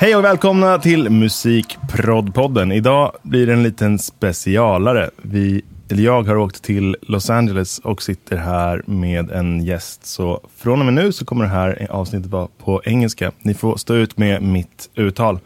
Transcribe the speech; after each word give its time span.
Hej 0.00 0.16
och 0.16 0.24
välkomna 0.24 0.78
till 0.78 1.10
Musikproddpodden. 1.10 2.72
Idag 2.72 3.12
blir 3.22 3.46
det 3.46 3.52
en 3.52 3.62
liten 3.62 3.98
specialare. 3.98 5.10
Vi, 5.22 5.62
eller 5.90 6.02
jag 6.02 6.22
har 6.22 6.36
åkt 6.36 6.62
till 6.62 6.96
Los 7.02 7.30
Angeles 7.30 7.78
och 7.78 8.02
sitter 8.02 8.36
här 8.36 8.82
med 8.86 9.30
en 9.30 9.64
gäst. 9.64 10.06
Så 10.06 10.40
från 10.56 10.78
och 10.78 10.84
med 10.84 10.94
nu 10.94 11.12
så 11.12 11.24
kommer 11.24 11.44
det 11.44 11.50
här 11.50 11.86
avsnittet 11.90 12.30
vara 12.30 12.48
på 12.64 12.82
engelska. 12.84 13.32
Ni 13.42 13.54
får 13.54 13.76
stå 13.76 13.94
ut 13.94 14.18
med 14.18 14.42
mitt 14.42 14.90
uttal. 14.94 15.38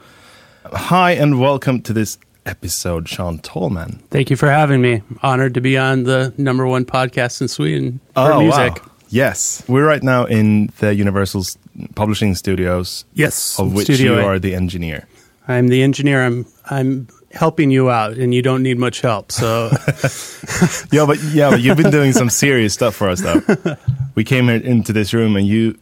Hi 0.91 1.21
and 1.23 1.41
welcome 1.41 1.81
to 1.81 1.95
this 1.95 2.19
episode, 2.45 3.09
Sean 3.09 3.39
Tallman. 3.39 3.99
Thank 4.11 4.31
you 4.31 4.37
for 4.37 4.49
having 4.49 4.81
me. 4.81 5.03
Honored 5.21 5.55
to 5.55 5.61
be 5.61 5.93
on 5.93 6.05
the 6.05 6.33
number 6.37 6.67
one 6.67 6.85
podcast 6.85 7.43
in 7.43 7.49
Sweden 7.49 8.01
for 8.15 8.43
music. 8.43 8.61
Oh, 8.61 8.69
wow. 8.69 8.92
Yes. 9.13 9.63
We're 9.69 9.87
right 9.87 10.03
now 10.03 10.25
in 10.25 10.73
the 10.79 10.95
Universal's 10.95 11.59
Publishing 11.95 12.35
Studios. 12.35 13.05
Yes. 13.13 13.61
Of 13.61 13.75
which 13.75 13.85
Studio 13.85 14.15
you 14.15 14.21
A. 14.21 14.25
are 14.25 14.39
the 14.39 14.55
engineer. 14.55 15.07
I'm 15.47 15.69
the 15.69 15.83
engineer. 15.83 16.25
I'm 16.25 16.47
I'm 16.71 17.09
helping 17.31 17.71
you 17.71 17.91
out, 17.91 18.17
and 18.17 18.33
you 18.33 18.41
don't 18.41 18.63
need 18.63 18.79
much 18.79 19.03
help. 19.03 19.31
So 19.31 19.71
Yeah, 20.93 21.05
but 21.05 21.23
yeah, 21.35 21.51
but 21.51 21.61
you've 21.61 21.77
been 21.77 21.91
doing 21.91 22.13
some 22.13 22.31
serious 22.31 22.73
stuff 22.73 22.95
for 22.97 23.09
us 23.09 23.21
though. 23.21 23.43
We 24.15 24.25
came 24.25 24.49
here 24.49 24.57
into 24.57 24.93
this 24.93 25.15
room 25.15 25.37
and 25.37 25.47
you 25.47 25.79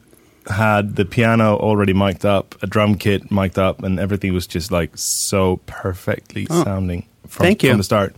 had 0.47 0.95
the 0.95 1.05
piano 1.05 1.57
already 1.57 1.93
mic'd 1.93 2.25
up, 2.25 2.55
a 2.63 2.67
drum 2.69 2.95
kit 2.95 3.29
mic'd 3.31 3.59
up, 3.59 3.83
and 3.83 3.99
everything 3.99 4.33
was 4.33 4.47
just 4.47 4.71
like 4.71 4.97
so 4.97 5.59
perfectly 5.67 6.47
oh. 6.49 6.63
sounding 6.63 7.07
from, 7.27 7.45
Oh, 7.45 7.47
thank 7.47 7.63
you. 7.65 7.71
from 7.71 7.79
the 7.79 7.85
start. 7.85 8.15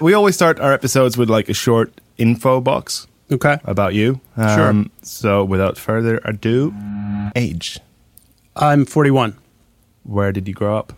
We 0.00 0.14
always 0.14 0.34
start 0.34 0.60
our 0.60 0.72
episodes 0.72 1.18
with 1.18 1.28
like 1.28 1.50
a 1.50 1.54
short 1.54 1.92
info 2.16 2.60
box 2.62 3.06
okay. 3.32 3.58
about 3.64 3.94
you. 3.94 4.20
Um, 4.36 4.56
Sure. 4.56 4.84
So 5.02 5.44
without 5.44 5.78
further 5.78 6.20
ado, 6.24 6.72
age. 7.36 7.78
I'm 8.56 8.84
41. 8.84 9.36
Where 10.04 10.32
did 10.32 10.48
you 10.48 10.54
grow 10.54 10.76
up? 10.78 10.92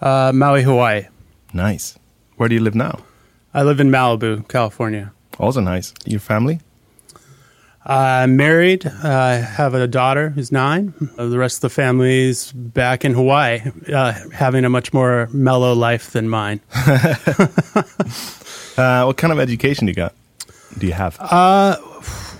Uh, 0.00 0.32
Maui, 0.34 0.62
Hawaii. 0.62 1.06
Nice. 1.52 1.98
Where 2.36 2.48
do 2.48 2.54
you 2.54 2.60
live 2.60 2.74
now? 2.74 3.00
I 3.52 3.62
live 3.62 3.80
in 3.80 3.90
Malibu, 3.90 4.46
California. 4.48 5.12
Also 5.38 5.60
nice. 5.60 5.92
Your 6.04 6.20
family? 6.20 6.60
I'm 7.86 8.36
married. 8.36 8.86
I 8.86 9.34
have 9.34 9.74
a 9.74 9.86
daughter 9.86 10.30
who's 10.30 10.50
nine. 10.50 10.94
Uh, 11.18 11.26
The 11.26 11.38
rest 11.38 11.58
of 11.58 11.60
the 11.62 11.68
family's 11.70 12.50
back 12.52 13.04
in 13.04 13.12
Hawaii, 13.12 13.60
uh, 13.92 14.12
having 14.32 14.64
a 14.64 14.70
much 14.70 14.92
more 14.94 15.28
mellow 15.32 15.74
life 15.74 16.10
than 16.12 16.28
mine. 16.28 16.60
Uh, 18.76 19.04
what 19.04 19.16
kind 19.16 19.32
of 19.32 19.38
education 19.38 19.86
you 19.86 19.94
got? 19.94 20.12
Do 20.78 20.86
you 20.86 20.92
have? 20.92 21.18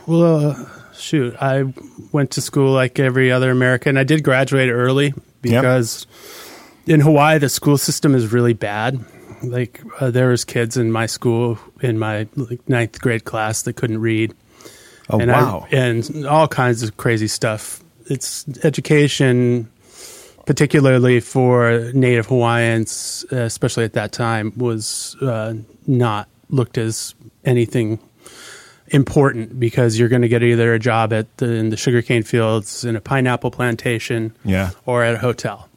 Well, 0.06 0.50
uh, 0.50 0.66
shoot, 0.94 1.34
I 1.40 1.72
went 2.12 2.32
to 2.32 2.40
school 2.40 2.72
like 2.72 2.98
every 2.98 3.32
other 3.32 3.50
American. 3.50 3.96
I 3.96 4.04
did 4.04 4.22
graduate 4.22 4.70
early 4.70 5.14
because 5.40 6.06
in 6.86 7.00
Hawaii 7.00 7.38
the 7.38 7.48
school 7.48 7.78
system 7.78 8.14
is 8.14 8.32
really 8.32 8.52
bad. 8.52 9.04
Like 9.42 9.82
uh, 10.00 10.10
there 10.10 10.28
was 10.28 10.44
kids 10.44 10.76
in 10.76 10.90
my 10.92 11.06
school 11.06 11.58
in 11.80 11.98
my 11.98 12.26
like, 12.36 12.66
ninth 12.68 13.00
grade 13.00 13.24
class 13.24 13.62
that 13.62 13.74
couldn't 13.74 14.00
read, 14.00 14.34
oh 15.10 15.18
and 15.18 15.30
wow. 15.30 15.66
I, 15.70 15.76
and 15.76 16.26
all 16.26 16.48
kinds 16.48 16.82
of 16.82 16.96
crazy 16.96 17.28
stuff. 17.28 17.82
It's 18.06 18.46
education, 18.64 19.70
particularly 20.46 21.20
for 21.20 21.90
Native 21.94 22.26
Hawaiians, 22.26 23.24
uh, 23.32 23.36
especially 23.36 23.84
at 23.84 23.94
that 23.94 24.12
time, 24.12 24.52
was 24.56 25.16
uh, 25.22 25.54
not 25.86 26.28
looked 26.48 26.78
as 26.78 27.14
anything 27.44 27.98
important 28.88 29.58
because 29.58 29.98
you're 29.98 30.08
going 30.08 30.22
to 30.22 30.28
get 30.28 30.42
either 30.42 30.74
a 30.74 30.78
job 30.78 31.12
at 31.12 31.34
the, 31.38 31.52
in 31.52 31.70
the 31.70 31.76
sugarcane 31.76 32.22
fields 32.22 32.84
in 32.84 32.96
a 32.96 33.00
pineapple 33.00 33.50
plantation 33.50 34.34
yeah. 34.44 34.70
or 34.86 35.02
at 35.02 35.14
a 35.14 35.18
hotel. 35.18 35.68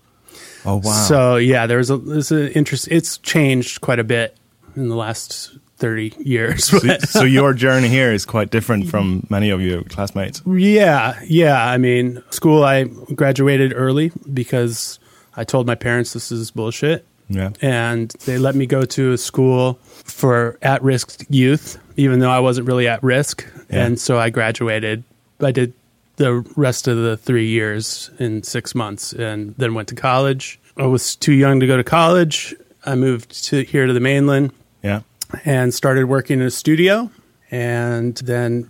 Oh 0.65 0.77
wow. 0.77 0.91
So 0.91 1.35
yeah, 1.37 1.65
there's 1.65 1.89
a 1.89 1.97
there's 1.97 2.31
an 2.31 2.49
interest. 2.49 2.87
It's 2.91 3.17
changed 3.19 3.81
quite 3.81 3.99
a 3.99 4.03
bit 4.03 4.35
in 4.75 4.89
the 4.89 4.95
last 4.95 5.57
thirty 5.77 6.13
years. 6.19 6.65
so, 6.65 6.79
so 6.99 7.23
your 7.23 7.53
journey 7.53 7.87
here 7.87 8.11
is 8.11 8.25
quite 8.25 8.49
different 8.49 8.89
from 8.89 9.25
many 9.29 9.49
of 9.49 9.61
your 9.61 9.83
classmates. 9.83 10.41
yeah, 10.45 11.19
yeah. 11.25 11.65
I 11.65 11.77
mean, 11.77 12.21
school. 12.31 12.63
I 12.63 12.83
graduated 12.83 13.71
early 13.75 14.11
because 14.33 14.99
I 15.37 15.45
told 15.45 15.67
my 15.67 15.75
parents 15.75 16.11
this 16.13 16.31
is 16.31 16.51
bullshit, 16.51 17.05
Yeah. 17.29 17.51
and 17.61 18.09
they 18.25 18.37
let 18.37 18.55
me 18.55 18.65
go 18.65 18.83
to 18.83 19.13
a 19.13 19.17
school 19.17 19.79
for 20.03 20.57
at-risk 20.61 21.23
youth, 21.29 21.77
even 21.97 22.19
though 22.19 22.29
I 22.31 22.39
wasn't 22.39 22.67
really 22.67 22.87
at 22.87 23.03
risk. 23.03 23.45
Yeah. 23.69 23.85
And 23.85 23.99
so 23.99 24.17
I 24.17 24.29
graduated. 24.29 25.03
I 25.41 25.51
did 25.51 25.73
the 26.15 26.35
rest 26.55 26.87
of 26.87 26.97
the 26.97 27.17
three 27.17 27.47
years 27.47 28.09
in 28.17 28.41
six 28.43 28.73
months, 28.73 29.11
and 29.13 29.53
then 29.57 29.73
went 29.73 29.87
to 29.89 29.95
college. 29.95 30.59
I 30.77 30.85
was 30.85 31.15
too 31.15 31.33
young 31.33 31.59
to 31.59 31.67
go 31.67 31.75
to 31.77 31.83
college. 31.83 32.55
I 32.85 32.95
moved 32.95 33.43
to 33.45 33.63
here 33.63 33.85
to 33.87 33.93
the 33.93 33.99
mainland 33.99 34.51
Yeah. 34.81 35.01
and 35.45 35.73
started 35.73 36.05
working 36.05 36.39
in 36.39 36.45
a 36.47 36.51
studio, 36.51 37.11
and 37.51 38.15
then 38.17 38.69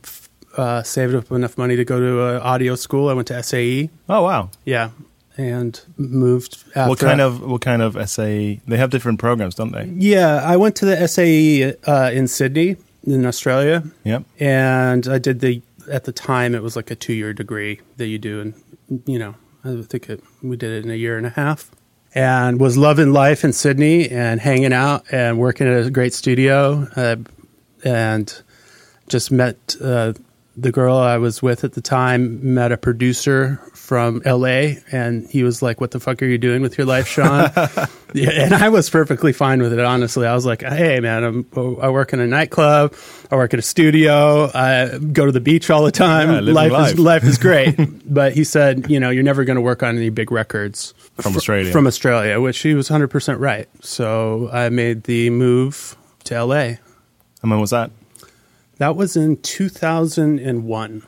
uh, 0.58 0.82
saved 0.84 1.14
up 1.16 1.32
enough 1.32 1.58
money 1.58 1.76
to 1.76 1.86
go 1.86 2.00
to 2.00 2.36
an 2.36 2.42
audio 2.42 2.76
school. 2.76 3.10
I 3.10 3.14
went 3.14 3.28
to 3.28 3.42
SAE. 3.44 3.90
Oh 4.10 4.24
wow. 4.24 4.50
Yeah, 4.66 4.90
and 5.38 5.80
moved. 5.98 6.64
After 6.76 6.90
what 6.90 7.00
kind 7.00 7.22
of 7.22 7.42
what 7.42 7.62
kind 7.62 7.82
of 7.82 8.10
SAE? 8.10 8.60
They 8.68 8.78
have 8.78 8.90
different 8.90 9.20
programs, 9.20 9.56
don't 9.56 9.72
they? 9.72 9.86
Yeah, 9.86 10.42
I 10.44 10.58
went 10.58 10.76
to 10.78 10.86
the 10.86 11.08
SAE 11.08 11.76
uh, 11.86 12.10
in 12.12 12.28
Sydney, 12.28 12.78
in 13.16 13.26
Australia, 13.26 13.84
Yep. 14.04 14.24
and 14.40 15.08
I 15.08 15.18
did 15.18 15.40
the. 15.40 15.62
At 15.90 16.04
the 16.04 16.12
time, 16.12 16.54
it 16.54 16.62
was 16.62 16.76
like 16.76 16.92
a 16.92 16.96
two-year 16.96 17.32
degree 17.32 17.80
that 17.96 18.08
you 18.08 18.18
do, 18.20 18.42
and 18.42 18.54
you 19.08 19.18
know, 19.18 19.36
I 19.64 19.82
think 19.84 20.10
it, 20.10 20.22
we 20.44 20.58
did 20.58 20.72
it 20.74 20.84
in 20.84 20.92
a 20.92 20.96
year 20.96 21.18
and 21.18 21.26
a 21.26 21.30
half, 21.30 21.72
and 22.14 22.60
was 22.60 22.78
loving 22.78 23.14
life 23.14 23.46
in 23.46 23.54
Sydney 23.54 24.10
and 24.10 24.42
hanging 24.42 24.74
out 24.74 25.06
and 25.14 25.40
working 25.40 25.66
at 25.66 25.86
a 25.86 25.90
great 25.90 26.14
studio, 26.14 26.88
uh, 26.98 27.16
and 27.86 28.42
just 29.08 29.32
met 29.32 29.78
uh, 29.82 30.12
the 30.58 30.74
girl 30.74 30.98
I 30.98 31.16
was 31.18 31.42
with 31.42 31.64
at 31.64 31.72
the 31.72 31.82
time. 31.82 32.54
Met 32.54 32.74
a 32.74 32.78
producer 32.78 33.62
from 33.88 34.22
LA, 34.26 34.76
and 34.92 35.26
he 35.30 35.44
was 35.44 35.62
like, 35.62 35.80
"What 35.80 35.92
the 35.92 36.02
fuck 36.02 36.22
are 36.22 36.26
you 36.26 36.38
doing 36.38 36.62
with 36.62 36.78
your 36.78 36.86
life, 36.86 37.08
Sean?" 37.08 37.50
yeah, 38.14 38.32
and 38.32 38.54
I 38.54 38.68
was 38.68 38.90
perfectly 38.90 39.32
fine 39.32 39.62
with 39.62 39.72
it. 39.72 39.80
Honestly, 39.80 40.28
I 40.28 40.36
was 40.36 40.46
like, 40.46 40.62
"Hey, 40.62 41.00
man, 41.00 41.24
I'm, 41.24 41.46
I 41.82 41.90
work 41.90 42.12
in 42.12 42.20
a 42.20 42.28
nightclub. 42.28 42.94
I 43.32 43.38
work 43.38 43.54
at 43.54 43.60
a 43.60 43.64
studio. 43.64 44.52
I 44.54 44.98
go 44.98 45.26
to 45.26 45.32
the 45.32 45.40
beach 45.40 45.70
all 45.70 45.86
the 45.86 45.94
time. 45.94 46.30
Yeah, 46.30 46.52
life 46.52 46.74
life." 46.74 46.94
is 46.96 47.00
life 47.00 47.24
is 47.24 47.38
great." 47.38 47.78
but 48.14 48.34
he 48.34 48.44
said, 48.44 48.92
"You 48.92 49.00
know, 49.00 49.10
you're 49.10 49.24
never 49.24 49.46
going 49.46 49.56
to 49.56 49.62
work 49.62 49.84
on 49.84 49.96
any 49.96 50.10
big 50.10 50.34
records." 50.34 50.94
From 51.16 51.32
fr- 51.32 51.38
Australia. 51.38 51.72
From 51.72 51.88
Australia, 51.88 52.42
which 52.42 52.60
he 52.60 52.74
was 52.74 52.90
100% 52.90 53.40
right. 53.40 53.70
So 53.82 54.50
I 54.52 54.68
made 54.68 55.04
the 55.04 55.30
move 55.30 55.96
to 56.26 56.44
LA. 56.44 56.76
And 57.42 57.52
when 57.52 57.62
was 57.62 57.70
that? 57.70 57.92
That 58.80 58.98
was 58.98 59.16
in 59.16 59.38
2001 59.38 61.04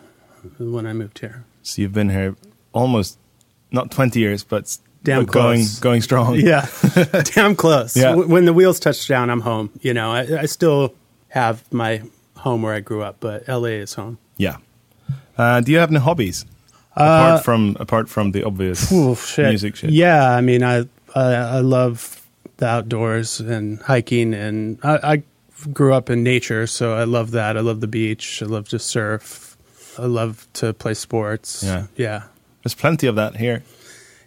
when 0.58 0.88
I 0.88 0.94
moved 0.94 1.20
here. 1.20 1.44
So 1.62 1.82
you've 1.82 1.94
been 1.94 2.10
here 2.10 2.36
almost 2.74 3.18
not 3.72 3.92
twenty 3.92 4.20
years, 4.20 4.44
but 4.44 4.78
Damn 5.04 5.26
going 5.26 5.60
close. 5.62 5.80
going 5.80 6.02
strong. 6.02 6.36
Yeah, 6.40 6.68
damn 7.36 7.56
close. 7.56 7.96
Yeah. 7.96 8.16
When 8.16 8.46
the 8.46 8.54
wheels 8.54 8.80
touch 8.80 9.08
down, 9.08 9.30
I'm 9.30 9.42
home. 9.42 9.70
You 9.82 9.94
know, 9.94 10.12
I, 10.12 10.42
I 10.42 10.46
still 10.46 10.94
have 11.30 11.64
my 11.72 12.02
home 12.38 12.62
where 12.62 12.74
I 12.74 12.80
grew 12.82 13.02
up, 13.04 13.18
but 13.20 13.48
LA 13.48 13.80
is 13.84 13.94
home. 13.94 14.18
Yeah. 14.38 14.58
Uh, 15.38 15.62
do 15.62 15.72
you 15.72 15.78
have 15.80 15.90
any 15.90 16.00
hobbies 16.00 16.46
apart 16.96 17.44
from 17.46 17.78
apart 17.80 18.10
from 18.10 18.32
the 18.32 18.44
obvious 18.44 18.92
Ooh, 18.92 19.16
shit. 19.16 19.48
music 19.48 19.76
shit? 19.78 19.92
Yeah, 19.92 20.30
I 20.36 20.42
mean, 20.42 20.64
I, 20.64 20.80
I 21.16 21.34
I 21.34 21.60
love 21.60 22.22
the 22.58 22.68
outdoors 22.68 23.40
and 23.40 23.80
hiking, 23.82 24.34
and 24.34 24.80
I, 24.84 25.00
I 25.14 25.24
grew 25.72 25.94
up 25.94 26.10
in 26.10 26.24
nature, 26.24 26.68
so 26.68 26.94
I 26.94 27.06
love 27.06 27.32
that. 27.32 27.56
I 27.56 27.62
love 27.62 27.80
the 27.80 27.88
beach. 27.88 28.42
I 28.44 28.48
love 28.48 28.68
to 28.70 28.80
surf. 28.80 29.56
I 29.98 30.06
love 30.08 30.46
to 30.54 30.74
play 30.74 30.94
sports. 30.94 31.64
Yeah. 31.64 31.88
yeah. 31.96 32.24
There's 32.64 32.76
plenty 32.76 33.08
of 33.08 33.16
that 33.16 33.38
here. 33.38 33.64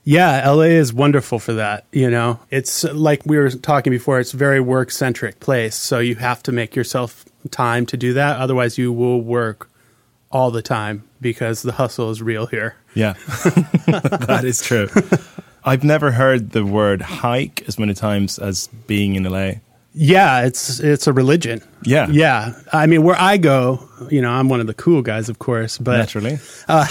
Yeah, 0.05 0.51
LA 0.51 0.63
is 0.63 0.93
wonderful 0.93 1.39
for 1.39 1.53
that. 1.55 1.87
You 1.93 2.11
know, 2.11 2.41
it's 2.51 2.83
like 2.85 3.23
we 3.25 3.39
were 3.39 3.51
talking 3.51 3.93
before, 3.93 4.19
it's 4.19 4.35
a 4.35 4.37
very 4.37 4.61
work 4.61 4.91
centric 4.91 5.39
place. 5.39 5.77
So 5.77 6.01
you 6.01 6.17
have 6.17 6.43
to 6.45 6.53
make 6.53 6.75
yourself 6.75 7.25
time 7.51 7.87
to 7.87 7.97
do 7.97 8.13
that. 8.15 8.39
Otherwise, 8.39 8.79
you 8.79 8.93
will 8.93 9.21
work 9.21 9.71
all 10.33 10.51
the 10.51 10.63
time 10.63 11.05
because 11.21 11.63
the 11.63 11.73
hustle 11.73 12.11
is 12.11 12.21
real 12.21 12.47
here. 12.47 12.75
Yeah, 12.95 13.13
that 13.87 14.43
is 14.45 14.61
true. 14.61 14.89
I've 15.65 15.85
never 15.85 16.11
heard 16.11 16.51
the 16.51 16.65
word 16.65 17.01
hike 17.03 17.63
as 17.69 17.79
many 17.79 17.95
times 17.95 18.39
as 18.39 18.67
being 18.89 19.15
in 19.15 19.23
LA. 19.23 19.53
Yeah, 19.95 20.47
it's 20.47 20.81
it's 20.81 21.07
a 21.07 21.13
religion. 21.13 21.63
Yeah. 21.85 22.09
Yeah. 22.11 22.55
I 22.73 22.87
mean, 22.87 23.03
where 23.03 23.17
I 23.19 23.37
go, 23.37 23.89
you 24.11 24.23
know, 24.23 24.31
I'm 24.31 24.49
one 24.49 24.61
of 24.61 24.67
the 24.67 24.75
cool 24.75 25.03
guys, 25.03 25.29
of 25.29 25.39
course, 25.39 25.79
but 25.79 25.99
Naturally. 25.99 26.39
Uh, 26.69 26.87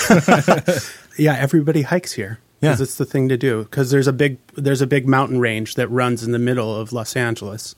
yeah, 1.18 1.36
everybody 1.38 1.84
hikes 1.84 2.14
here 2.14 2.40
because 2.60 2.80
Yeah. 2.80 2.84
it's 2.84 2.96
the 2.96 3.06
thing 3.06 3.30
to 3.30 3.38
do. 3.38 3.64
Because 3.64 3.92
there's 3.92 4.08
a 4.08 4.14
big 4.14 4.38
there's 4.56 4.82
a 4.82 4.88
big 4.88 5.08
mountain 5.08 5.40
range 5.40 5.76
that 5.76 5.88
runs 5.90 6.24
in 6.24 6.32
the 6.32 6.40
middle 6.40 6.76
of 6.76 6.92
Los 6.94 7.16
Angeles. 7.16 7.76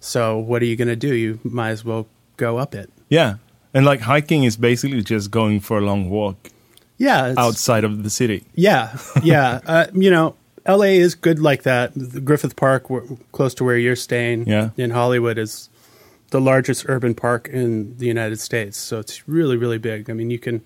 So 0.00 0.36
what 0.38 0.62
are 0.62 0.64
you 0.66 0.76
going 0.76 0.88
to 0.88 0.96
do? 0.96 1.14
You 1.14 1.38
might 1.44 1.70
as 1.70 1.84
well 1.84 2.06
go 2.36 2.58
up 2.58 2.74
it. 2.74 2.90
Yeah. 3.08 3.36
And 3.74 3.84
like 3.86 4.00
hiking 4.00 4.44
is 4.44 4.56
basically 4.56 5.02
just 5.02 5.30
going 5.30 5.60
for 5.60 5.78
a 5.78 5.80
long 5.80 6.10
walk 6.10 6.50
Yeah, 6.98 7.34
outside 7.38 7.84
of 7.84 8.02
the 8.02 8.10
city. 8.10 8.44
Yeah, 8.54 8.98
yeah. 9.22 9.60
uh, 9.66 9.86
you 9.94 10.10
know, 10.10 10.34
LA 10.68 10.92
is 11.00 11.14
good 11.14 11.38
like 11.38 11.62
that. 11.62 11.92
The 11.94 12.20
Griffith 12.20 12.54
Park, 12.56 12.86
close 13.32 13.54
to 13.54 13.64
where 13.64 13.78
you're 13.78 13.96
staying 13.96 14.46
Yeah. 14.46 14.70
in 14.76 14.90
Hollywood, 14.90 15.38
is 15.38 15.68
the 16.30 16.40
largest 16.40 16.84
urban 16.88 17.14
park 17.14 17.48
in 17.48 17.96
the 17.98 18.06
United 18.06 18.40
States. 18.40 18.76
So 18.78 18.98
it's 18.98 19.26
really, 19.28 19.56
really 19.56 19.78
big. 19.78 20.10
I 20.10 20.12
mean, 20.14 20.30
you 20.30 20.38
can 20.38 20.60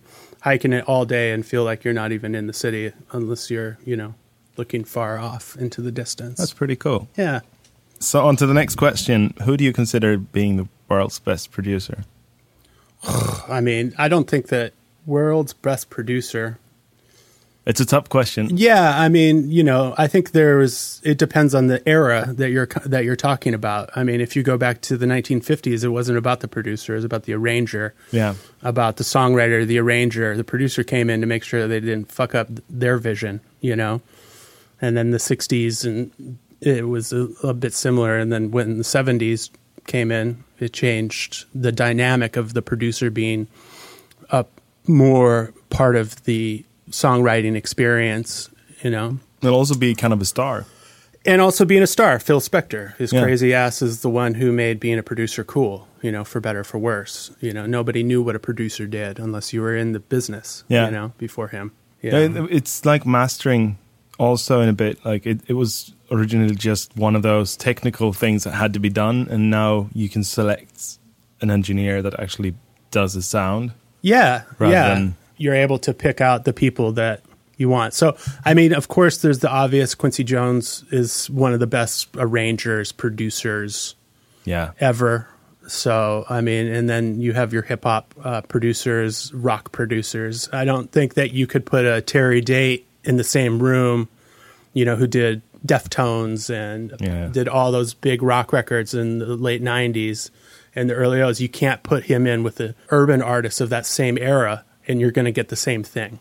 hike 0.46 0.64
in 0.64 0.72
it 0.72 0.84
all 0.86 1.04
day 1.04 1.32
and 1.32 1.44
feel 1.44 1.64
like 1.64 1.82
you're 1.82 1.92
not 1.92 2.12
even 2.12 2.32
in 2.32 2.46
the 2.46 2.52
city 2.52 2.92
unless 3.10 3.50
you're, 3.50 3.78
you 3.84 3.96
know, 3.96 4.14
looking 4.56 4.84
far 4.84 5.18
off 5.18 5.56
into 5.56 5.82
the 5.82 5.90
distance. 5.90 6.38
That's 6.38 6.52
pretty 6.52 6.76
cool. 6.76 7.08
yeah. 7.16 7.40
So 7.98 8.24
on 8.24 8.36
to 8.36 8.46
the 8.46 8.54
next 8.54 8.76
question. 8.76 9.34
Who 9.42 9.56
do 9.56 9.64
you 9.64 9.72
consider 9.72 10.16
being 10.16 10.56
the 10.56 10.68
world's 10.88 11.18
best 11.18 11.50
producer? 11.50 12.04
I 13.48 13.60
mean, 13.60 13.92
I 13.98 14.06
don't 14.06 14.30
think 14.30 14.46
that 14.48 14.72
world's 15.04 15.52
best 15.52 15.90
producer. 15.90 16.58
It's 17.66 17.80
a 17.80 17.84
tough 17.84 18.08
question. 18.08 18.56
Yeah, 18.56 18.96
I 18.96 19.08
mean, 19.08 19.50
you 19.50 19.64
know, 19.64 19.92
I 19.98 20.06
think 20.06 20.30
there's. 20.30 21.00
It 21.04 21.18
depends 21.18 21.52
on 21.52 21.66
the 21.66 21.86
era 21.88 22.26
that 22.36 22.50
you're 22.50 22.66
that 22.84 23.04
you're 23.04 23.16
talking 23.16 23.54
about. 23.54 23.90
I 23.96 24.04
mean, 24.04 24.20
if 24.20 24.36
you 24.36 24.44
go 24.44 24.56
back 24.56 24.80
to 24.82 24.96
the 24.96 25.06
1950s, 25.06 25.82
it 25.82 25.88
wasn't 25.88 26.16
about 26.16 26.40
the 26.40 26.48
producer; 26.48 26.92
it 26.92 26.96
was 26.98 27.04
about 27.04 27.24
the 27.24 27.32
arranger, 27.32 27.92
Yeah. 28.12 28.34
about 28.62 28.98
the 28.98 29.04
songwriter, 29.04 29.66
the 29.66 29.78
arranger. 29.80 30.36
The 30.36 30.44
producer 30.44 30.84
came 30.84 31.10
in 31.10 31.20
to 31.22 31.26
make 31.26 31.42
sure 31.42 31.66
they 31.66 31.80
didn't 31.80 32.12
fuck 32.12 32.36
up 32.36 32.48
their 32.70 32.98
vision, 32.98 33.40
you 33.60 33.74
know. 33.74 34.00
And 34.80 34.96
then 34.96 35.10
the 35.10 35.18
60s, 35.18 35.84
and 35.84 36.38
it 36.60 36.86
was 36.86 37.12
a, 37.12 37.28
a 37.42 37.52
bit 37.52 37.72
similar. 37.72 38.16
And 38.16 38.32
then 38.32 38.52
when 38.52 38.76
the 38.78 38.84
70s 38.84 39.50
came 39.88 40.12
in, 40.12 40.44
it 40.60 40.72
changed 40.72 41.46
the 41.54 41.72
dynamic 41.72 42.36
of 42.36 42.54
the 42.54 42.62
producer 42.62 43.10
being 43.10 43.48
a 44.30 44.44
more 44.86 45.52
part 45.70 45.96
of 45.96 46.22
the 46.24 46.64
songwriting 46.90 47.54
experience, 47.56 48.48
you 48.82 48.90
know. 48.90 49.18
It'll 49.42 49.54
also 49.56 49.74
be 49.74 49.94
kind 49.94 50.12
of 50.12 50.20
a 50.20 50.24
star. 50.24 50.64
And 51.24 51.40
also 51.40 51.64
being 51.64 51.82
a 51.82 51.86
star, 51.88 52.18
Phil 52.20 52.40
Spector, 52.40 52.96
his 52.96 53.12
Yeah. 53.12 53.22
crazy 53.22 53.52
ass 53.52 53.82
is 53.82 54.00
the 54.02 54.08
one 54.08 54.34
who 54.34 54.52
made 54.52 54.78
being 54.78 54.98
a 54.98 55.02
producer 55.02 55.42
cool, 55.42 55.88
you 56.00 56.12
know, 56.12 56.22
for 56.22 56.40
better 56.40 56.60
or 56.60 56.64
for 56.64 56.78
worse. 56.78 57.32
You 57.40 57.52
know, 57.52 57.66
nobody 57.66 58.02
knew 58.04 58.22
what 58.22 58.36
a 58.36 58.38
producer 58.38 58.86
did 58.86 59.18
unless 59.18 59.52
you 59.52 59.60
were 59.60 59.76
in 59.76 59.92
the 59.92 59.98
business, 59.98 60.62
Yeah. 60.68 60.86
you 60.86 60.92
know, 60.92 61.12
before 61.18 61.48
him. 61.48 61.72
Yeah, 62.02 62.28
It's 62.50 62.84
like 62.84 63.04
mastering 63.04 63.78
also 64.18 64.60
in 64.60 64.68
a 64.68 64.72
bit 64.72 65.04
like 65.04 65.26
it, 65.26 65.40
it 65.48 65.54
was 65.54 65.92
originally 66.12 66.54
just 66.54 66.96
one 66.96 67.16
of 67.16 67.22
those 67.22 67.56
technical 67.56 68.12
things 68.12 68.44
that 68.44 68.52
had 68.52 68.72
to 68.72 68.78
be 68.78 68.88
done 68.88 69.26
and 69.28 69.50
now 69.50 69.88
you 69.92 70.08
can 70.08 70.22
select 70.22 70.98
an 71.40 71.50
engineer 71.50 72.00
that 72.02 72.18
actually 72.20 72.54
does 72.92 73.14
the 73.14 73.22
sound. 73.22 73.72
Yeah, 74.02 74.42
rather 74.60 74.72
yeah. 74.72 74.94
than- 74.94 75.16
You're 75.36 75.54
able 75.54 75.78
to 75.80 75.92
pick 75.94 76.20
out 76.20 76.44
the 76.44 76.52
people 76.52 76.92
that 76.92 77.20
you 77.56 77.68
want. 77.68 77.94
So, 77.94 78.16
I 78.44 78.52
mean, 78.54 78.74
of 78.74 78.88
course, 78.88 79.18
there's 79.18 79.38
the 79.38 79.50
obvious. 79.50 79.94
Quincy 79.94 80.24
Jones 80.24 80.84
is 80.90 81.28
one 81.30 81.52
of 81.54 81.60
the 81.60 81.66
best 81.66 82.08
arrangers, 82.16 82.92
producers 82.92 83.94
Yeah. 84.44 84.72
ever. 84.80 85.28
So, 85.66 86.24
I 86.28 86.42
mean, 86.42 86.66
and 86.68 86.88
then 86.88 87.20
you 87.20 87.32
have 87.32 87.52
your 87.52 87.62
hip 87.62 87.84
hop 87.84 88.14
uh, 88.22 88.42
producers, 88.42 89.32
rock 89.34 89.72
producers. 89.72 90.48
I 90.52 90.64
don't 90.64 90.92
think 90.92 91.14
that 91.14 91.32
you 91.32 91.46
could 91.46 91.66
put 91.66 91.84
a 91.84 92.00
Terry 92.00 92.40
Date 92.40 92.86
in 93.04 93.16
the 93.16 93.24
same 93.24 93.60
room, 93.62 94.08
you 94.74 94.84
know, 94.84 94.96
who 94.96 95.06
did 95.06 95.42
Deftones 95.66 96.50
and 96.54 96.92
Yeah. 97.00 97.28
did 97.32 97.48
all 97.48 97.72
those 97.72 97.94
big 97.94 98.22
rock 98.22 98.52
records 98.52 98.94
in 98.94 99.18
the 99.18 99.26
late 99.34 99.62
90s 99.62 100.30
and 100.76 100.88
the 100.90 100.94
early 100.94 101.20
O's. 101.20 101.40
You 101.40 101.48
can't 101.48 101.82
put 101.82 102.04
him 102.04 102.26
in 102.26 102.42
with 102.44 102.56
the 102.56 102.74
urban 102.90 103.20
artists 103.22 103.60
of 103.60 103.68
that 103.70 103.86
same 103.86 104.16
era 104.18 104.62
and 104.88 105.00
you're 105.00 105.10
going 105.12 105.24
to 105.24 105.32
get 105.32 105.48
the 105.48 105.56
same 105.56 105.82
thing. 105.82 106.18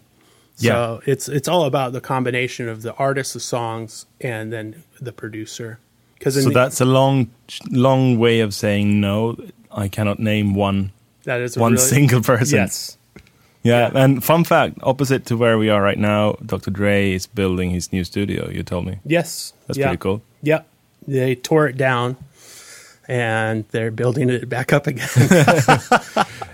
Yeah. 0.57 0.71
So 0.71 1.01
it's 1.05 1.27
it's 1.29 1.47
all 1.47 1.65
about 1.65 1.91
the 1.93 2.01
combination 2.01 2.69
of 2.69 2.81
the 2.81 2.93
artist, 2.95 3.33
the 3.33 3.39
songs, 3.39 4.05
and 4.21 4.51
then 4.53 4.83
the 5.01 5.11
producer. 5.11 5.79
Because 6.17 6.41
So 6.41 6.49
that's 6.49 6.79
a 6.81 6.85
long 6.85 7.29
long 7.69 8.17
way 8.17 8.39
of 8.39 8.53
saying 8.53 9.01
no. 9.01 9.35
I 9.71 9.89
cannot 9.89 10.19
name 10.19 10.55
one 10.55 10.91
that 11.25 11.41
is 11.41 11.57
one 11.57 11.73
really- 11.73 11.83
single 11.83 12.21
person. 12.21 12.59
Yes, 12.59 12.97
Yeah, 13.63 13.91
and 13.93 14.23
fun 14.23 14.43
fact, 14.45 14.77
opposite 14.83 15.25
to 15.25 15.35
where 15.35 15.57
we 15.57 15.69
are 15.69 15.81
right 15.81 15.97
now, 15.99 16.37
Dr. 16.45 16.71
Dre 16.71 17.11
is 17.11 17.27
building 17.27 17.71
his 17.71 17.91
new 17.91 18.03
studio, 18.05 18.49
you 18.49 18.63
told 18.63 18.85
me. 18.85 18.99
yes, 19.03 19.51
That's 19.67 19.77
yeah. 19.77 19.87
pretty 19.87 19.99
cool. 19.99 20.21
Yep. 20.43 20.65
They 21.07 21.35
tore 21.35 21.67
it 21.67 21.75
down 21.77 22.15
and 23.07 23.65
they're 23.71 23.91
building 23.91 24.29
it 24.29 24.49
back 24.49 24.73
up 24.73 24.87
again. 24.87 25.07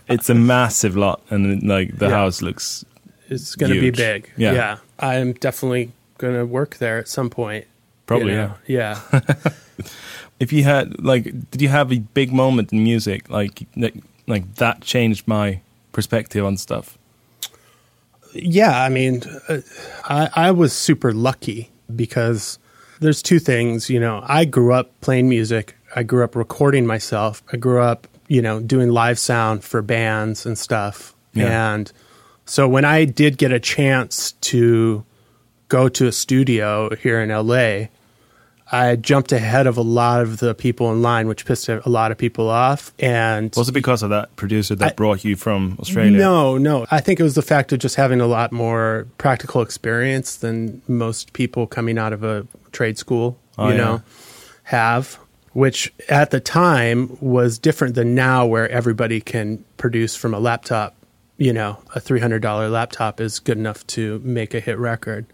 It's 0.10 0.30
a 0.30 0.34
massive 0.36 0.98
lot 0.98 1.22
and 1.30 1.64
like 1.64 1.98
the 1.98 2.08
Yeah. 2.08 2.12
house 2.16 2.42
looks 2.42 2.84
it's 3.30 3.56
going 3.56 3.72
to 3.74 3.80
be 3.80 3.92
big. 3.92 4.30
Yeah. 4.36 4.52
yeah. 4.54 4.78
I'm 5.00 5.32
definitely 5.34 5.92
going 6.18 6.36
to 6.36 6.46
work 6.46 6.78
there 6.78 6.98
at 7.00 7.08
some 7.08 7.30
point. 7.30 7.64
you 7.64 7.72
probably 8.06 8.34
know? 8.34 8.54
yeah. 8.68 9.00
Yeah. 9.14 9.34
If 10.40 10.52
you 10.52 10.64
had 10.64 11.02
like 11.04 11.26
did 11.52 11.62
you 11.62 11.70
have 11.70 11.92
a 11.94 12.00
big 12.00 12.34
moment 12.34 12.74
in 12.74 12.84
music 12.84 13.30
like 13.30 13.64
like, 13.78 13.96
like 14.28 14.56
that 14.56 14.82
changed 14.82 15.28
my 15.28 15.62
perspective 15.94 16.44
on 16.46 16.58
stuff? 16.58 16.98
yeah. 18.34 18.82
I 18.84 18.90
mean, 18.90 19.22
uh, 19.50 19.60
I, 20.04 20.30
I 20.48 20.52
was 20.52 20.74
super 20.74 21.14
lucky 21.14 21.70
because 21.96 22.60
there's 23.00 23.22
two 23.22 23.40
things. 23.40 23.90
You 23.90 24.00
know, 24.00 24.24
I 24.28 24.46
grew 24.46 24.74
up 24.74 24.90
playing 25.02 25.30
music, 25.30 25.76
I 25.96 26.04
grew 26.04 26.24
up 26.24 26.36
recording 26.36 26.86
myself, 26.86 27.44
I 27.52 27.58
grew 27.58 27.82
up, 27.82 28.08
you 28.28 28.42
know, 28.42 28.60
doing 28.60 28.90
live 28.92 29.20
sound 29.20 29.64
for 29.64 29.82
bands 29.82 30.46
and 30.46 30.58
stuff. 30.58 31.14
Yeah. 31.34 31.74
And 31.74 31.92
so 32.46 32.68
when 32.68 32.86
I 32.86 33.06
did 33.06 33.38
get 33.38 33.52
a 33.52 33.60
chance 33.60 34.34
to 34.34 35.04
go 35.70 35.90
to 35.90 36.08
a 36.08 36.12
studio 36.12 36.94
here 36.96 37.22
in 37.22 37.30
LA, 37.30 37.88
I 38.74 38.96
jumped 38.96 39.34
ahead 39.34 39.68
of 39.68 39.76
a 39.78 39.82
lot 39.82 40.22
of 40.22 40.40
the 40.40 40.56
people 40.56 40.92
in 40.94 41.02
line, 41.02 41.28
which 41.28 41.46
pissed 41.46 41.68
a 41.68 41.82
lot 41.86 42.12
of 42.14 42.18
people 42.18 42.50
off. 42.50 42.94
And 43.00 43.54
Was 43.58 43.68
it 43.68 43.74
because 43.74 44.02
of 44.02 44.12
that 44.12 44.34
producer 44.38 44.76
that 44.76 44.92
I- 44.92 44.96
brought 44.96 45.26
you 45.26 45.36
from 45.36 45.76
Australia? 45.80 46.18
no, 46.18 46.58
no. 46.58 46.86
I 46.90 47.02
think 47.02 47.20
it 47.20 47.24
was 47.24 47.36
the 47.36 47.42
fact 47.42 47.74
of 47.74 47.80
just 47.80 47.96
having 47.96 48.22
a 48.22 48.28
lot 48.28 48.54
more 48.54 49.08
practical 49.18 49.62
experience 49.62 50.38
than 50.38 50.82
most 50.88 51.34
people 51.34 51.68
coming 51.68 51.98
out 51.98 52.14
of 52.14 52.24
a 52.24 52.48
trade 52.72 52.98
school, 52.98 53.38
Oh, 53.58 53.68
you 53.68 53.74
yeah. 53.76 53.78
know, 53.84 54.02
have, 54.64 55.20
which 55.54 55.94
at 56.10 56.32
the 56.32 56.40
time 56.40 57.18
was 57.20 57.60
different 57.60 57.96
than 57.96 58.16
now 58.16 58.46
where 58.46 58.70
everybody 58.70 59.20
can 59.22 59.64
produce 59.78 60.16
from 60.16 60.34
a 60.34 60.40
laptop. 60.40 60.96
You 61.38 61.54
know, 61.54 61.80
a 61.96 62.00
$300 62.00 62.72
laptop 62.72 63.20
is 63.20 63.40
good 63.40 63.58
enough 63.58 63.86
to 63.88 64.20
make 64.20 64.54
a 64.54 64.60
hit 64.60 64.78
record. 64.78 65.26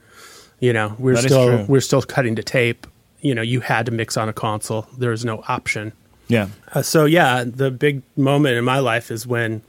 You 0.59 0.73
know, 0.73 0.95
we're 0.97 1.15
That 1.15 1.23
still 1.23 1.65
we're 1.67 1.81
still 1.81 2.01
cutting 2.01 2.35
to 2.37 2.43
tape. 2.43 2.87
You 3.21 3.35
know, 3.35 3.41
you 3.41 3.59
had 3.59 3.85
to 3.87 3.91
mix 3.91 4.15
on 4.17 4.29
a 4.29 4.33
console. 4.33 4.87
There 4.97 5.11
was 5.11 5.25
no 5.25 5.43
option. 5.47 5.91
Yeah. 6.29 6.47
Uh, 6.73 6.81
so 6.81 7.05
yeah, 7.05 7.43
the 7.45 7.69
big 7.71 8.01
moment 8.15 8.57
in 8.57 8.63
my 8.65 8.79
life 8.79 9.11
is 9.11 9.27
when 9.27 9.61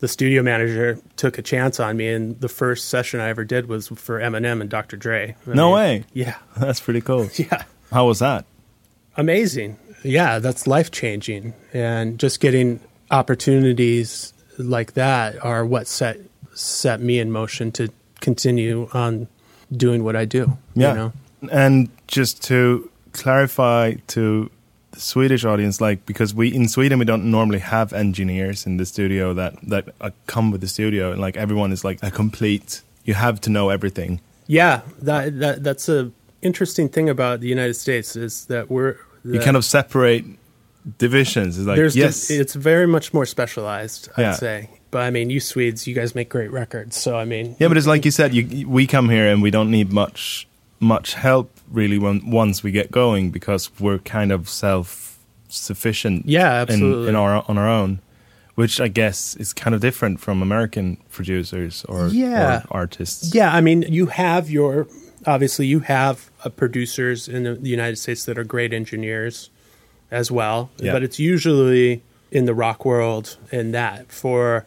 the 0.00 0.08
studio 0.08 0.42
manager 0.42 0.98
took 1.16 1.38
a 1.38 1.42
chance 1.42 1.80
on 1.80 1.96
me, 1.96 2.08
and 2.08 2.38
the 2.40 2.48
first 2.50 2.88
session 2.88 3.18
I 3.20 3.28
ever 3.30 3.44
did 3.44 3.66
was 3.66 3.88
for 3.88 4.20
Eminem 4.20 4.60
and 4.60 4.68
Dr. 4.68 4.96
Dre. 4.98 5.34
I 5.46 5.54
No 5.54 5.66
mean, 5.68 5.74
way. 5.74 6.04
Yeah, 6.12 6.36
That's 6.56 6.80
pretty 6.80 7.00
cool. 7.00 7.28
yeah, 7.36 7.62
How 7.90 8.06
was 8.06 8.18
that? 8.18 8.44
amazing. 9.16 9.78
Yeah, 10.02 10.38
that's 10.38 10.66
life 10.66 10.90
changing, 10.90 11.54
and 11.72 12.18
just 12.18 12.40
getting 12.40 12.80
opportunities 13.10 14.32
like 14.58 14.94
that 14.94 15.42
are 15.44 15.64
what 15.64 15.86
set 15.86 16.18
set 16.54 17.00
me 17.00 17.18
in 17.18 17.30
motion 17.30 17.70
to 17.72 17.88
continue 18.20 18.88
on 18.92 19.28
doing 19.72 20.04
what 20.04 20.16
I 20.16 20.24
do. 20.24 20.56
Yeah. 20.74 20.88
you 20.88 20.94
know? 20.94 21.12
And 21.52 21.88
just 22.06 22.42
to 22.44 22.90
clarify 23.12 23.94
to 24.08 24.50
the 24.92 25.00
Swedish 25.00 25.44
audience, 25.44 25.80
like 25.80 26.06
because 26.06 26.34
we 26.34 26.52
in 26.54 26.68
Sweden 26.68 26.98
we 26.98 27.04
don't 27.04 27.30
normally 27.30 27.58
have 27.58 27.92
engineers 27.92 28.66
in 28.66 28.78
the 28.78 28.86
studio 28.86 29.34
that 29.34 29.54
that 29.68 29.94
uh, 30.00 30.10
come 30.26 30.50
with 30.50 30.60
the 30.60 30.68
studio, 30.68 31.12
and 31.12 31.20
like 31.20 31.36
everyone 31.36 31.72
is 31.72 31.84
like 31.84 31.98
a 32.02 32.10
complete. 32.10 32.82
You 33.04 33.14
have 33.14 33.40
to 33.42 33.50
know 33.50 33.70
everything. 33.70 34.20
yeah. 34.48 34.80
That, 35.00 35.38
that 35.38 35.62
that's 35.62 35.88
a 35.88 36.10
interesting 36.42 36.88
thing 36.88 37.08
about 37.08 37.40
the 37.40 37.48
United 37.48 37.74
States 37.74 38.16
is 38.16 38.46
that 38.46 38.70
we're 38.70 38.96
You 39.34 39.40
kind 39.40 39.56
of 39.56 39.64
separate 39.64 40.24
divisions. 40.98 41.58
It's 41.58 41.66
like 41.66 41.76
There's 41.76 41.96
yes, 41.96 42.30
it's 42.30 42.54
very 42.54 42.86
much 42.86 43.12
more 43.12 43.26
specialized, 43.26 44.08
I'd 44.16 44.22
Yeah. 44.22 44.32
say. 44.32 44.70
But 44.90 45.02
I 45.02 45.10
mean, 45.10 45.30
you 45.30 45.40
Swedes, 45.40 45.86
you 45.86 45.94
guys 45.94 46.14
make 46.14 46.28
great 46.28 46.50
records. 46.52 46.96
So 46.96 47.16
I 47.16 47.24
mean, 47.24 47.56
yeah, 47.58 47.68
but 47.68 47.76
it's 47.76 47.86
like 47.86 48.04
you 48.04 48.10
said, 48.10 48.32
you, 48.34 48.68
we 48.68 48.86
come 48.86 49.08
here 49.08 49.26
and 49.28 49.42
we 49.42 49.50
don't 49.50 49.70
need 49.70 49.92
much 49.92 50.46
much 50.78 51.14
help 51.14 51.50
really 51.70 51.98
when 51.98 52.30
once 52.30 52.62
we 52.62 52.70
get 52.70 52.90
going 52.90 53.30
because 53.30 53.70
we're 53.80 53.98
kind 53.98 54.30
of 54.30 54.48
self 54.48 55.18
sufficient. 55.48 56.26
Yeah, 56.26 56.54
in, 56.54 56.68
absolutely. 56.68 57.08
in 57.08 57.16
our 57.16 57.44
on 57.48 57.58
our 57.58 57.68
own, 57.68 57.98
which 58.54 58.80
I 58.80 58.88
guess 58.88 59.34
is 59.36 59.52
kind 59.52 59.74
of 59.74 59.80
different 59.80 60.20
from 60.20 60.40
American 60.42 60.98
producers 61.10 61.84
or, 61.88 62.08
Yeah. 62.08 62.62
or 62.70 62.82
artists. 62.82 63.34
yeah, 63.34 63.52
I 63.54 63.60
mean, 63.60 63.82
you 63.88 64.06
have 64.06 64.50
your 64.50 64.86
obviously 65.26 65.66
you 65.66 65.80
have 65.80 66.30
uh, 66.44 66.48
producers 66.48 67.28
in 67.28 67.42
the, 67.44 67.68
United 67.68 67.96
States 67.96 68.24
that 68.24 68.38
are 68.38 68.44
great 68.44 68.72
engineers 68.72 69.50
as 70.10 70.30
well, 70.30 70.70
Yeah. 70.78 70.92
but 70.92 71.02
it's 71.02 71.18
usually 71.18 72.02
in 72.30 72.44
the 72.44 72.54
rock 72.54 72.84
world 72.84 73.36
and 73.52 73.74
that 73.74 74.10
for 74.12 74.66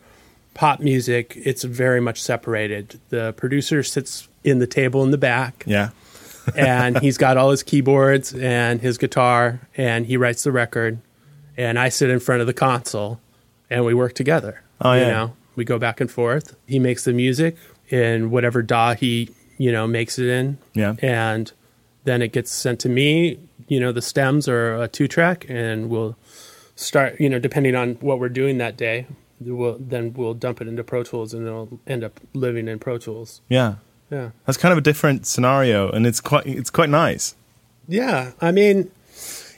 pop 0.54 0.80
music, 0.80 1.34
it's 1.44 1.64
very 1.64 2.02
much 2.02 2.22
separated. 2.22 3.00
The 3.10 3.34
producer 3.34 3.84
sits 3.84 4.28
in 4.44 4.60
the 4.60 4.68
table 4.68 5.04
in 5.04 5.12
the 5.12 5.18
back. 5.18 5.64
Yeah, 5.66 5.90
and 6.56 6.98
he's 7.00 7.18
got 7.18 7.38
all 7.38 7.52
his 7.52 7.64
keyboards 7.64 8.34
and 8.34 8.82
his 8.82 8.98
guitar, 8.98 9.62
and 9.78 10.06
he 10.06 10.18
writes 10.18 10.44
the 10.44 10.52
record, 10.52 11.00
and 11.58 11.78
I 11.80 11.90
sit 11.90 12.10
in 12.10 12.20
front 12.20 12.42
of 12.42 12.48
the 12.48 12.54
console, 12.54 13.20
and 13.70 13.86
we 13.86 13.94
work 13.94 14.14
together. 14.16 14.62
Oh, 14.82 14.94
you 14.94 15.02
yeah. 15.02 15.10
know, 15.12 15.34
we 15.56 15.64
go 15.66 15.78
back 15.80 16.02
and 16.02 16.10
forth. 16.10 16.56
He 16.68 16.80
makes 16.80 17.04
the 17.04 17.14
music 17.14 17.56
in 17.90 18.30
whatever 18.32 18.62
DAW 18.62 18.96
he 18.96 19.30
you 19.60 19.72
know 19.72 19.86
makes 19.86 20.18
it 20.18 20.26
in, 20.28 20.58
Yeah. 20.74 20.96
and 21.04 21.52
then 22.06 22.24
it 22.24 22.32
gets 22.32 22.52
sent 22.52 22.80
to 22.80 22.90
me. 22.90 23.38
You 23.68 23.80
know, 23.80 23.92
the 23.92 24.02
stems 24.02 24.48
are 24.48 24.82
a 24.82 24.88
two 24.88 25.08
track, 25.08 25.46
and 25.48 25.90
we'll 25.92 26.16
start. 26.76 27.20
You 27.22 27.30
know, 27.30 27.38
depending 27.38 27.76
on 27.76 27.96
what 28.02 28.20
we're 28.20 28.30
doing 28.30 28.58
that 28.58 28.76
day, 28.78 29.06
we'll 29.40 29.78
then 29.78 30.14
we'll 30.16 30.34
dump 30.34 30.60
it 30.62 30.68
into 30.68 30.84
Pro 30.84 31.04
Tools, 31.04 31.34
and 31.36 31.46
it'll 31.46 31.80
end 31.86 32.04
up 32.04 32.20
living 32.34 32.68
in 32.68 32.80
Pro 32.80 32.98
Tools. 32.98 33.42
Yeah. 33.50 33.76
Yeah. 34.10 34.32
That's 34.48 34.58
kind 34.58 34.72
of 34.72 34.80
a 34.80 34.82
different 34.82 35.28
scenario, 35.28 35.92
and 35.92 36.08
it's 36.08 36.20
quite 36.22 36.48
it's 36.48 36.72
quite 36.72 36.90
nice. 36.90 37.36
Yeah, 37.88 38.32
I 38.42 38.52
mean, 38.52 38.90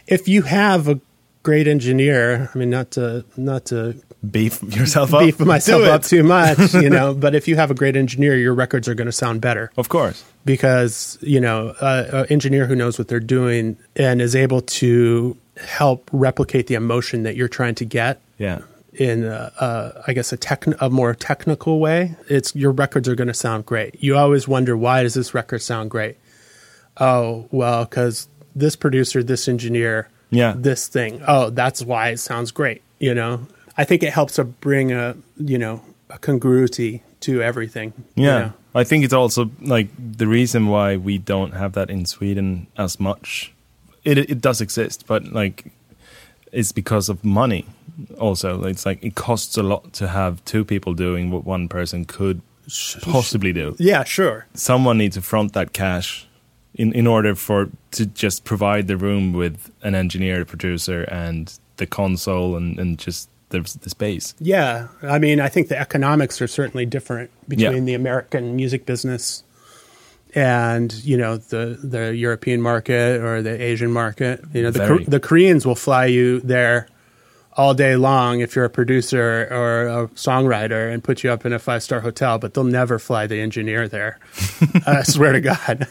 if 0.08 0.28
you 0.28 0.42
have 0.44 0.88
a 0.90 1.00
great 1.44 1.68
engineer, 1.68 2.50
I 2.54 2.58
mean, 2.58 2.70
not 2.70 2.92
to 2.92 3.24
not 3.38 3.66
to 3.68 3.96
Beef 4.30 4.62
yourself 4.62 5.14
up. 5.16 5.22
beef 5.22 5.40
myself 5.40 5.84
up 5.86 6.04
too 6.04 6.22
much, 6.24 6.74
you 6.76 6.90
know, 6.92 7.14
but 7.24 7.34
if 7.34 7.48
you 7.48 7.56
have 7.56 7.72
a 7.72 7.74
great 7.74 7.96
engineer, 7.96 8.38
your 8.38 8.54
records 8.54 8.88
are 8.88 8.94
going 8.94 9.08
to 9.08 9.12
sound 9.12 9.42
better 9.42 9.72
Of 9.78 9.90
course. 9.90 10.24
because 10.46 11.18
you 11.22 11.40
know 11.42 11.70
uh, 11.82 12.06
an 12.14 12.26
engineer 12.30 12.68
who 12.68 12.76
knows 12.76 13.00
what 13.00 13.08
they're 13.08 13.20
doing 13.20 13.78
and 13.96 14.22
is 14.22 14.36
able 14.36 14.62
to 14.62 15.36
help 15.66 16.08
replicate 16.14 16.68
the 16.68 16.76
emotion 16.76 17.24
that 17.24 17.36
you're 17.36 17.48
trying 17.48 17.74
to 17.76 17.86
get 17.86 18.22
Yeah. 18.38 18.60
in 18.94 19.24
a, 19.24 19.52
uh, 19.60 20.04
I 20.06 20.14
guess 20.14 20.32
a 20.32 20.38
tech 20.38 20.66
a 20.80 20.90
more 20.92 21.16
technical 21.16 21.80
way, 21.80 22.16
it's 22.30 22.56
your 22.56 22.72
records 22.72 23.08
are 23.10 23.16
going 23.16 23.28
to 23.28 23.34
sound 23.34 23.66
great. 23.66 24.04
You 24.04 24.18
always 24.18 24.48
wonder 24.48 24.78
why 24.78 25.02
does 25.02 25.16
this 25.16 25.34
record 25.34 25.64
sound 25.64 25.90
great? 25.90 26.18
Oh, 26.98 27.48
well, 27.52 27.86
because 27.86 28.28
this 28.56 28.76
producer, 28.76 29.24
this 29.24 29.48
engineer, 29.48 30.10
Yeah. 30.30 30.54
this 30.56 30.88
thing. 30.88 31.22
Oh, 31.28 31.50
that's 31.50 31.82
why 31.84 32.10
it 32.10 32.18
sounds 32.20 32.52
great. 32.52 32.82
You 33.00 33.16
know, 33.16 33.48
I 33.82 33.86
think 33.86 34.04
it 34.04 34.14
helps 34.14 34.34
to 34.36 34.44
bring 34.44 34.92
a 34.92 35.16
you 35.38 35.58
know 35.58 35.82
a 36.10 36.18
congruity 36.20 37.02
to 37.22 37.32
everything. 37.42 37.94
you 38.16 38.26
Yeah. 38.26 38.40
know? 38.40 38.54
I 38.82 38.84
think 38.86 39.04
it's 39.06 39.14
also 39.14 39.50
like 39.62 39.88
the 40.18 40.28
reason 40.28 40.68
why 40.68 40.98
we 40.98 41.18
don't 41.18 41.54
have 41.54 41.72
that 41.74 41.90
in 41.90 42.06
Sweden 42.06 42.68
as 42.78 43.00
much. 43.00 43.52
It 44.04 44.18
it 44.18 44.42
does 44.42 44.62
exist, 44.62 45.06
but 45.08 45.22
like 45.34 45.66
it's 46.52 46.72
because 46.74 47.12
of 47.12 47.24
money. 47.24 47.66
Also, 48.20 48.64
it's 48.64 48.86
like 48.86 49.06
it 49.08 49.16
costs 49.16 49.58
a 49.58 49.64
lot 49.64 49.94
to 49.94 50.08
have 50.08 50.34
two 50.46 50.64
people 50.66 50.94
doing 50.94 51.32
what 51.32 51.46
one 51.46 51.68
person 51.68 52.06
could 52.06 52.42
possibly 53.02 53.54
do. 53.54 53.76
yeah, 53.80 54.04
sure. 54.06 54.46
Someone 54.54 54.98
needs 54.98 55.16
to 55.16 55.22
front 55.22 55.54
that 55.54 55.74
cash 55.74 56.28
in 56.74 56.94
in 56.94 57.08
order 57.08 57.36
for 57.36 57.70
to 57.92 58.06
just 58.06 58.44
provide 58.44 58.88
the 58.88 58.96
room 58.96 59.34
with 59.38 59.58
an 59.84 59.96
engineer, 59.96 60.46
producer, 60.46 61.04
and 61.12 61.60
the 61.78 61.86
console, 61.86 62.56
and 62.58 62.80
and 62.80 62.98
just 63.06 63.30
the 63.52 63.60
the 63.82 63.90
space. 63.90 64.34
Yeah, 64.40 64.88
I 65.04 65.20
mean, 65.20 65.40
I 65.40 65.48
think 65.50 65.68
the 65.70 65.80
economics 65.80 66.42
are 66.42 66.48
certainly 66.48 66.86
different 66.86 67.30
between 67.48 67.74
Yeah. 67.74 67.80
the 67.82 67.94
American 67.94 68.56
music 68.56 68.86
business 68.86 69.44
and 70.34 70.94
you 71.04 71.18
know 71.18 71.38
the 71.38 71.78
the 71.84 72.16
European 72.16 72.62
market 72.62 73.22
or 73.22 73.42
the 73.42 73.62
Asian 73.62 73.92
market. 73.92 74.42
You 74.54 74.64
know, 74.64 74.72
the. 74.72 75.04
The 75.08 75.20
Koreans 75.20 75.66
will 75.66 75.76
fly 75.76 76.06
you 76.06 76.40
there 76.42 76.88
all 77.54 77.74
day 77.74 77.96
long 77.96 78.40
if 78.40 78.56
you're 78.56 78.66
a 78.66 78.70
producer 78.70 79.48
or 79.52 79.88
a 79.88 80.08
songwriter 80.10 80.92
and 80.92 81.04
put 81.04 81.24
you 81.24 81.32
up 81.32 81.46
in 81.46 81.54
a 81.54 81.60
five 81.60 81.84
star 81.84 82.00
hotel, 82.00 82.38
but 82.38 82.54
they'll 82.54 82.64
never 82.64 82.98
fly 82.98 83.28
the 83.28 83.40
engineer 83.42 83.88
there. 83.88 84.20
I 84.88 85.04
swear 85.04 85.34
to 85.34 85.42
God. 85.42 85.88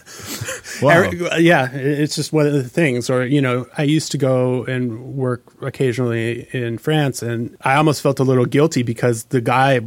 Wow. 0.81 1.11
Yeah, 1.39 1.71
it's 1.73 2.15
just 2.15 2.33
one 2.33 2.47
of 2.47 2.53
the 2.53 2.65
things. 2.65 3.11
Or 3.11 3.25
you 3.25 3.41
know, 3.41 3.67
I 3.77 3.83
used 3.83 4.13
to 4.13 4.19
go 4.19 4.65
and 4.65 5.15
work 5.15 5.43
occasionally 5.63 6.49
in 6.53 6.79
France, 6.79 7.23
and 7.23 7.57
I 7.63 7.75
almost 7.75 8.03
felt 8.03 8.19
a 8.21 8.25
little 8.25 8.47
guilty 8.47 8.83
because 8.83 9.25
the 9.25 9.41
guy 9.41 9.81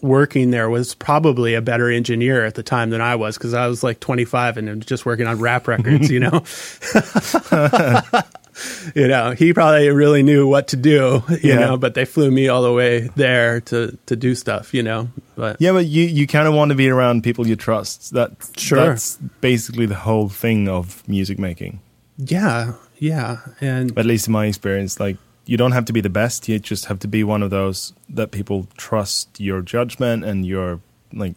working 0.00 0.50
there 0.50 0.70
was 0.70 0.94
probably 0.94 1.54
a 1.54 1.62
better 1.62 1.90
engineer 1.90 2.44
at 2.44 2.54
the 2.54 2.62
time 2.62 2.90
than 2.90 3.00
I 3.00 3.16
was 3.16 3.36
because 3.36 3.54
I 3.54 3.66
was 3.66 3.82
like 3.82 4.00
25 4.00 4.56
and 4.56 4.86
just 4.86 5.04
working 5.04 5.26
on 5.26 5.38
rap 5.40 5.66
records. 5.66 6.10
You 6.10 6.20
know, 6.20 6.30
you 8.94 9.08
know, 9.08 9.30
he 9.32 9.52
probably 9.52 9.88
really 9.90 10.22
knew 10.22 10.46
what 10.48 10.68
to 10.68 10.76
do. 10.76 11.22
You 11.28 11.38
Yeah. 11.42 11.58
know, 11.66 11.76
but 11.76 11.94
they 11.94 12.04
flew 12.04 12.30
me 12.30 12.48
all 12.48 12.62
the 12.62 12.72
way 12.72 13.10
there 13.16 13.60
to 13.62 13.96
to 14.06 14.16
do 14.16 14.34
stuff. 14.34 14.72
You 14.74 14.82
know, 14.82 15.08
but 15.36 15.56
Yeah, 15.60 15.72
but 15.72 15.86
you, 15.86 16.04
you 16.04 16.26
kind 16.26 16.48
of 16.48 16.54
want 16.54 16.70
to 16.70 16.74
be 16.74 16.88
around 16.88 17.22
people 17.22 17.46
you 17.46 17.56
trust. 17.56 18.12
That 18.14 18.30
Sure. 18.56 18.78
That's 18.88 19.16
basically 19.40 19.86
the 19.86 19.94
whole 20.06 20.28
thing 20.28 20.68
of 20.68 21.02
music 21.08 21.38
making. 21.38 21.80
yeah, 22.18 22.72
yeah, 22.98 23.38
and 23.60 23.92
At 23.98 24.06
least 24.06 24.26
in 24.26 24.32
my 24.32 24.46
experience, 24.46 24.98
like 24.98 25.16
you 25.44 25.56
don't 25.56 25.72
have 25.72 25.84
to 25.84 25.92
be 25.92 26.00
the 26.00 26.08
best. 26.10 26.48
You 26.48 26.58
just 26.58 26.86
have 26.86 26.98
to 27.00 27.08
be 27.08 27.22
one 27.22 27.42
of 27.44 27.50
those 27.50 27.92
that 28.08 28.30
people 28.30 28.66
trust 28.76 29.38
your 29.38 29.60
judgment 29.62 30.24
and 30.24 30.46
your 30.46 30.80
like 31.12 31.34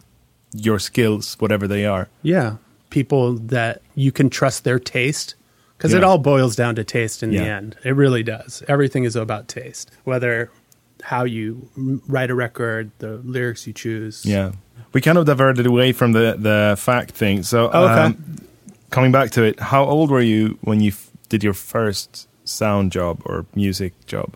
your 0.53 0.79
skills, 0.79 1.35
whatever 1.39 1.67
they 1.67 1.85
are. 1.85 2.07
Yeah, 2.23 2.55
people 2.89 3.33
that 3.49 3.81
you 3.95 4.11
can 4.11 4.29
trust 4.29 4.63
their 4.63 4.79
taste 4.79 5.35
because 5.79 5.93
it 5.93 6.03
all 6.03 6.17
boils 6.19 6.55
down 6.55 6.75
to 6.75 6.83
taste 6.83 7.23
in 7.23 7.31
the 7.31 7.39
end. 7.39 7.75
It 7.83 7.95
really 7.95 8.21
does. 8.21 8.61
Everything 8.67 9.05
is 9.05 9.15
about 9.15 9.47
taste, 9.47 9.89
whether 10.03 10.51
how 11.01 11.23
you 11.23 11.69
write 12.07 12.29
a 12.29 12.35
record, 12.35 12.91
the 12.99 13.17
lyrics 13.23 13.65
you 13.65 13.71
choose. 13.73 14.25
Yeah, 14.25 14.51
we 14.93 14.99
kind 15.01 15.17
of 15.17 15.25
diverted 15.25 15.65
away 15.65 15.93
from 15.93 16.11
the 16.11 16.35
the 16.37 16.75
fact 16.77 17.11
thing. 17.11 17.41
So, 17.43 17.69
Oh, 17.73 17.85
okay. 17.85 18.01
um, 18.01 18.37
coming 18.91 19.11
back 19.11 19.31
to 19.31 19.43
it, 19.43 19.59
how 19.59 19.85
old 19.85 20.11
were 20.11 20.21
you 20.21 20.57
when 20.61 20.81
you 20.81 20.89
f- 20.91 21.09
did 21.29 21.43
your 21.43 21.53
first 21.53 22.27
sound 22.43 22.91
job 22.91 23.21
or 23.25 23.45
music 23.55 23.93
job? 24.07 24.35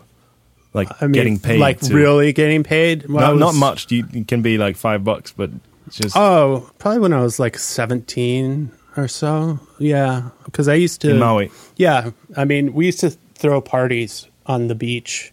Like 0.72 0.88
I 1.00 1.04
mean, 1.06 1.12
getting 1.12 1.38
paid, 1.38 1.60
like 1.60 1.80
to- 1.80 1.94
really 1.94 2.32
getting 2.32 2.62
paid. 2.64 3.06
Well, 3.08 3.32
No, 3.36 3.38
not 3.38 3.54
much. 3.54 3.92
You, 3.92 4.06
it 4.12 4.26
can 4.26 4.42
be 4.42 4.56
like 4.58 4.76
five 4.76 5.04
bucks, 5.04 5.30
but 5.32 5.50
just 5.90 6.16
Oh, 6.16 6.68
probably 6.78 7.00
when 7.00 7.12
I 7.12 7.20
was 7.20 7.38
like 7.38 7.58
seventeen 7.58 8.70
or 8.96 9.08
so. 9.08 9.58
Yeah, 9.78 10.30
because 10.44 10.68
I 10.68 10.74
used 10.74 11.00
to 11.02 11.10
in 11.10 11.18
Maui. 11.18 11.50
Yeah, 11.76 12.10
I 12.36 12.44
mean, 12.44 12.72
we 12.74 12.86
used 12.86 13.00
to 13.00 13.10
throw 13.34 13.60
parties 13.60 14.26
on 14.46 14.68
the 14.68 14.74
beach 14.74 15.32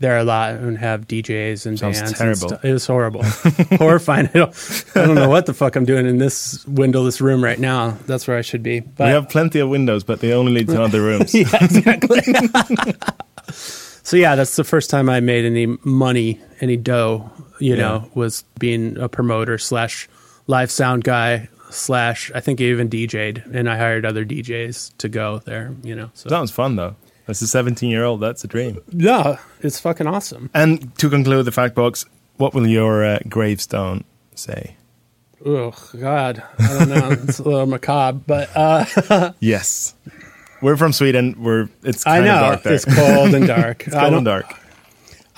there 0.00 0.16
a 0.16 0.22
lot 0.22 0.52
and 0.54 0.78
have 0.78 1.08
DJs 1.08 1.66
and 1.66 1.76
Sounds 1.76 2.00
bands. 2.00 2.18
terrible. 2.18 2.52
And. 2.54 2.64
It 2.64 2.72
was 2.72 2.86
horrible, 2.86 3.22
horrifying. 3.78 4.28
I 4.28 4.32
don't, 4.32 4.84
I 4.94 5.04
don't 5.06 5.16
know 5.16 5.28
what 5.28 5.46
the 5.46 5.54
fuck 5.54 5.74
I'm 5.74 5.84
doing 5.84 6.06
in 6.06 6.18
this 6.18 6.64
windowless 6.68 7.20
room 7.20 7.42
right 7.42 7.58
now. 7.58 7.98
That's 8.06 8.28
where 8.28 8.38
I 8.38 8.42
should 8.42 8.62
be. 8.62 8.78
But 8.80 9.06
we 9.06 9.10
have 9.10 9.28
plenty 9.28 9.58
of 9.58 9.68
windows, 9.68 10.04
but 10.04 10.20
they 10.20 10.32
only 10.32 10.52
lead 10.52 10.68
to 10.68 10.80
other 10.80 11.02
rooms. 11.02 11.34
yeah, 11.34 11.48
exactly. 11.60 12.20
so 13.52 14.16
yeah, 14.16 14.34
that's 14.36 14.56
the 14.56 14.64
first 14.64 14.90
time 14.90 15.08
I 15.08 15.20
made 15.20 15.44
any 15.44 15.66
money, 15.84 16.40
any 16.60 16.76
dough. 16.76 17.30
You 17.60 17.74
Yeah. 17.74 17.76
know, 17.82 18.10
was 18.14 18.44
being 18.60 18.96
a 18.98 19.08
promoter 19.08 19.58
slash 19.58 20.08
live 20.46 20.70
sound 20.70 21.02
guy 21.02 21.48
slash 21.70 22.30
I 22.34 22.40
think 22.40 22.60
I 22.60 22.64
even 22.64 22.88
DJ'd, 22.88 23.44
and 23.52 23.68
I 23.68 23.76
hired 23.76 24.04
other 24.06 24.24
DJs 24.24 24.96
to 24.98 25.08
go 25.08 25.38
there. 25.44 25.74
You 25.82 25.94
know, 25.94 26.10
so 26.14 26.28
Sounds 26.28 26.50
fun 26.50 26.76
though. 26.76 26.96
As 27.26 27.42
a 27.42 27.46
17 27.46 27.90
year 27.90 28.04
old, 28.04 28.20
that's 28.20 28.42
a 28.44 28.46
dream. 28.48 28.80
yeah, 28.90 29.36
it's 29.60 29.78
fucking 29.78 30.06
awesome. 30.06 30.48
And 30.54 30.96
to 30.98 31.10
conclude 31.10 31.44
the 31.44 31.52
fact 31.52 31.74
box, 31.74 32.06
what 32.38 32.54
will 32.54 32.66
your 32.66 33.04
uh, 33.04 33.18
gravestone 33.28 34.04
say? 34.34 34.76
Oh 35.44 35.72
God, 36.00 36.42
I 36.58 36.78
don't 36.78 36.88
know. 36.88 37.10
it's 37.10 37.38
a 37.38 37.42
little 37.44 37.66
macabre, 37.66 38.18
but 38.26 38.50
uh, 38.56 39.32
Yes. 39.40 39.94
We're 40.60 40.76
from 40.76 40.92
Sweden. 40.92 41.36
We're 41.38 41.68
it's 41.84 42.04
I 42.06 42.16
kind 42.16 42.24
know 42.24 42.34
of 42.34 42.40
dark 42.40 42.62
there. 42.64 42.74
it's 42.74 42.84
cold 42.84 43.34
and 43.34 43.46
dark. 43.46 43.82
It's 43.86 43.94
cold 43.94 44.14
and 44.14 44.24
dark. 44.24 44.46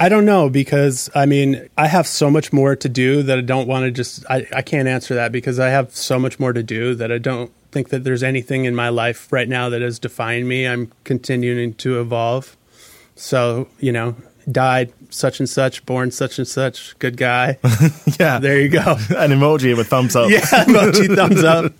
I 0.00 0.08
don't 0.08 0.24
know 0.24 0.48
because 0.48 1.10
I 1.14 1.26
mean 1.26 1.68
I 1.76 1.86
have 1.86 2.06
so 2.06 2.30
much 2.30 2.52
more 2.52 2.74
to 2.74 2.88
do 2.88 3.22
that 3.22 3.36
I 3.38 3.42
don't 3.42 3.68
want 3.68 3.84
to 3.84 3.90
just 3.90 4.24
I, 4.30 4.46
I 4.52 4.62
can't 4.62 4.88
answer 4.88 5.14
that 5.14 5.30
because 5.30 5.58
I 5.60 5.68
have 5.68 5.94
so 5.94 6.18
much 6.18 6.40
more 6.40 6.52
to 6.54 6.62
do 6.62 6.94
that 6.94 7.12
I 7.12 7.18
don't 7.18 7.52
think 7.70 7.90
that 7.90 8.02
there's 8.02 8.22
anything 8.22 8.64
in 8.64 8.74
my 8.74 8.88
life 8.88 9.30
right 9.32 9.48
now 9.48 9.68
that 9.68 9.80
has 9.82 9.98
defined 9.98 10.48
me. 10.48 10.66
I'm 10.66 10.90
continuing 11.04 11.74
to 11.74 12.00
evolve. 12.00 12.56
So, 13.14 13.68
you 13.78 13.92
know, 13.92 14.16
died 14.50 14.92
such 15.10 15.38
and 15.38 15.48
such, 15.48 15.84
born 15.86 16.10
such 16.10 16.38
and 16.38 16.48
such, 16.48 16.98
good 16.98 17.16
guy. 17.16 17.58
Yeah. 18.18 18.38
There 18.38 18.60
you 18.60 18.68
go. 18.68 18.80
An 19.16 19.30
emoji 19.30 19.76
with 19.76 19.88
thumbs 19.88 20.16
up. 20.16 20.30
Yeah, 20.30 20.40
emoji 20.40 21.14
thumbs 21.14 21.44
up. 21.44 21.72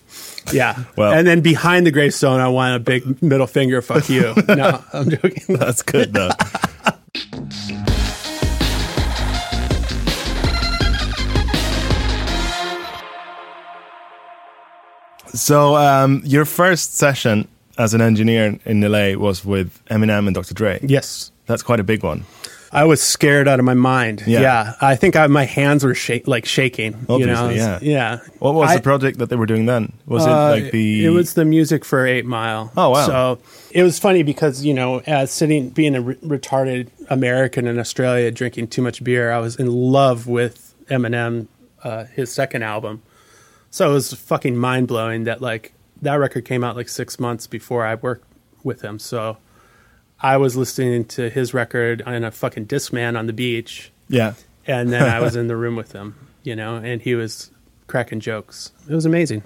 Yeah. 0.53 0.85
Well- 0.97 1.13
and 1.13 1.27
then 1.27 1.41
behind 1.41 1.87
the 1.87 1.91
gravestone 1.91 2.41
I 2.41 2.49
want 2.49 2.77
a 2.77 2.79
big 2.79 3.21
middle 3.23 3.47
finger, 3.47 3.83
fuck 3.83 4.09
you. 4.09 4.35
No, 4.49 4.83
I'm 4.93 5.11
joking. 5.11 5.57
That's 5.57 5.83
good 5.83 6.13
though. 6.13 6.31
So, 15.35 15.77
um, 15.77 16.23
your 16.25 16.45
first 16.45 16.97
session 16.97 17.49
as 17.79 17.95
an 17.95 18.01
engineer 18.01 18.59
in 18.65 18.81
LA 18.81 19.15
was 19.15 19.45
with 19.45 19.83
Eminem 19.87 20.27
and 20.27 20.35
Dr. 20.35 20.55
Dre. 20.55 20.79
Yes. 20.83 21.33
That's 21.47 21.63
quite 21.63 21.81
a 21.81 21.85
big 21.85 22.03
one. 22.03 22.25
I 22.73 22.85
was 22.85 23.03
scared 23.03 23.49
out 23.49 23.59
of 23.59 23.65
my 23.65 23.75
mind. 23.75 24.23
Yeah. 24.29 24.41
Yeah, 24.43 24.73
I 24.81 24.95
think 24.95 25.17
I, 25.17 25.27
my 25.27 25.45
hands 25.45 25.83
were 25.83 25.95
shake, 25.95 26.29
like 26.29 26.45
shaking. 26.47 26.93
you 27.09 27.27
know? 27.27 27.35
Obviously, 27.47 27.57
yeah. 27.57 27.79
yeah. 27.83 28.19
What 28.39 28.55
was 28.55 28.71
I- 28.71 28.77
the 28.77 28.83
project 28.83 29.19
that 29.19 29.29
they 29.29 29.35
were 29.35 29.47
doing 29.47 29.67
then? 29.67 29.93
Was 30.07 30.25
it 30.25 30.31
Uh, 30.31 30.51
like 30.51 30.71
the? 30.71 31.05
It 31.05 31.11
was 31.11 31.35
the 31.35 31.45
music 31.45 31.85
for 31.85 32.07
Eight 32.07 32.27
Mile. 32.27 32.71
Oh, 32.77 32.91
wow. 32.91 33.07
So 33.07 33.39
it 33.73 33.83
was 33.83 33.99
funny 33.99 34.23
because 34.23 34.65
you 34.65 34.73
know, 34.73 35.01
as 35.07 35.33
sitting 35.33 35.71
being 35.71 35.97
a 35.97 36.01
re- 36.01 36.15
retarded 36.17 36.91
American 37.09 37.67
in 37.67 37.77
Australia 37.81 38.31
drinking 38.31 38.69
too 38.69 38.83
much 38.83 39.03
beer, 39.03 39.33
I 39.33 39.39
was 39.41 39.57
in 39.57 39.67
love 39.67 40.29
with 40.29 40.73
Eminem, 40.89 41.49
uh, 41.83 42.05
his 42.05 42.31
second 42.31 42.63
album. 42.63 43.03
So 43.71 43.91
it 43.91 43.93
was 43.95 44.13
fucking 44.13 44.57
mind 44.57 44.89
blowing 44.89 45.25
that 45.25 45.41
like 45.41 45.73
that 46.03 46.15
record 46.15 46.45
came 46.45 46.65
out 46.65 46.77
like 46.77 46.89
six 46.89 47.19
months 47.21 47.47
before 47.47 47.85
I 47.87 47.95
worked 47.95 48.27
with 48.65 48.83
him. 48.83 48.99
So 48.99 49.37
I 50.21 50.37
was 50.37 50.57
listening 50.57 51.05
to 51.07 51.31
his 51.31 51.55
record 51.55 52.03
on 52.03 52.25
a 52.25 52.31
fucking 52.31 52.67
Discman 52.67 53.19
on 53.19 53.27
the 53.27 53.33
beach, 53.33 53.91
yeah. 54.09 54.35
and 54.67 54.93
then 54.93 55.03
I 55.03 55.21
was 55.21 55.37
in 55.41 55.47
the 55.49 55.57
room 55.57 55.77
with 55.77 55.93
him, 55.93 56.15
you 56.43 56.55
know, 56.57 56.77
and 56.77 57.01
he 57.01 57.15
was 57.15 57.51
cracking 57.87 58.21
jokes. 58.21 58.73
It 58.89 58.95
was 58.95 59.07
amazing. 59.07 59.43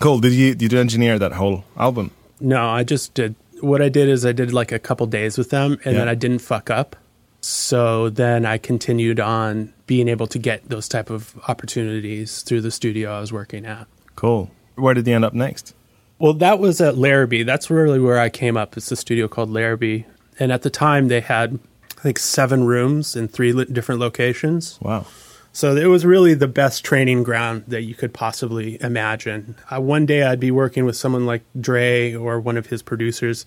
Cool. 0.00 0.20
Did 0.20 0.32
you 0.32 0.54
did 0.54 0.72
you 0.72 0.78
engineer 0.78 1.18
that 1.18 1.32
whole 1.32 1.64
album? 1.76 2.10
No, 2.40 2.66
I 2.68 2.84
just 2.84 3.14
did. 3.14 3.34
What 3.60 3.80
I 3.82 3.88
did 3.88 4.08
is 4.08 4.24
I 4.26 4.32
did 4.32 4.52
like 4.52 4.72
a 4.72 4.78
couple 4.78 5.06
days 5.06 5.36
with 5.38 5.50
them, 5.50 5.72
and 5.84 5.94
Yeah. 5.94 6.00
then 6.00 6.08
I 6.08 6.14
didn't 6.14 6.40
fuck 6.40 6.70
up. 6.70 6.96
So 7.44 8.08
then 8.08 8.46
I 8.46 8.56
continued 8.56 9.20
on 9.20 9.74
being 9.86 10.08
able 10.08 10.26
to 10.28 10.38
get 10.38 10.66
those 10.70 10.88
type 10.88 11.10
of 11.10 11.38
opportunities 11.46 12.40
through 12.40 12.62
the 12.62 12.70
studio 12.70 13.12
I 13.12 13.20
was 13.20 13.34
working 13.34 13.66
at. 13.66 13.86
Cool. 14.16 14.50
Where 14.76 14.94
did 14.94 15.06
you 15.06 15.14
end 15.14 15.26
up 15.26 15.34
next? 15.34 15.74
Well, 16.18 16.32
that 16.34 16.58
was 16.58 16.80
at 16.80 16.96
Larrabee. 16.96 17.42
That's 17.42 17.68
really 17.68 18.00
where 18.00 18.18
I 18.18 18.30
came 18.30 18.56
up. 18.56 18.78
It's 18.78 18.90
a 18.90 18.96
studio 18.96 19.28
called 19.28 19.50
Larrabee, 19.50 20.04
and 20.38 20.52
at 20.52 20.62
the 20.62 20.70
time 20.70 21.08
they 21.08 21.20
had 21.20 21.58
I 21.98 22.00
think 22.00 22.18
seven 22.18 22.64
rooms 22.64 23.14
in 23.14 23.28
three 23.28 23.52
li- 23.52 23.66
different 23.66 24.00
locations. 24.00 24.78
Wow. 24.80 25.04
So 25.52 25.76
it 25.76 25.86
was 25.86 26.06
really 26.06 26.32
the 26.32 26.48
best 26.48 26.82
training 26.82 27.24
ground 27.24 27.64
that 27.68 27.82
you 27.82 27.94
could 27.94 28.14
possibly 28.14 28.80
imagine. 28.82 29.56
Uh, 29.70 29.82
one 29.82 30.06
day 30.06 30.22
I'd 30.22 30.40
be 30.40 30.50
working 30.50 30.86
with 30.86 30.96
someone 30.96 31.26
like 31.26 31.42
Dre 31.60 32.14
or 32.14 32.40
one 32.40 32.56
of 32.56 32.68
his 32.68 32.82
producers. 32.82 33.44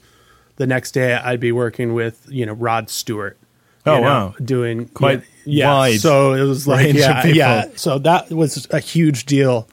The 0.58 0.68
next 0.68 0.92
day 0.92 1.16
I'd 1.16 1.40
be 1.40 1.52
working 1.52 1.96
with 1.96 2.28
you 2.30 2.46
know 2.46 2.54
Rod 2.54 2.92
Stewart. 2.92 3.40
Oh, 3.88 3.96
know, 3.96 4.02
wow. 4.02 4.36
doing 4.44 4.88
Quite 4.90 5.24
yeah. 5.46 5.74
wide 5.74 6.00
So 6.00 6.34
it 6.34 6.44
was 6.44 6.68
like 6.68 6.94
yeah, 6.94 7.26
yeah. 7.26 7.66
So 7.76 8.00
that 8.00 8.30
was 8.32 8.68
a 8.72 8.80
huge 8.80 9.26
deal 9.26 9.68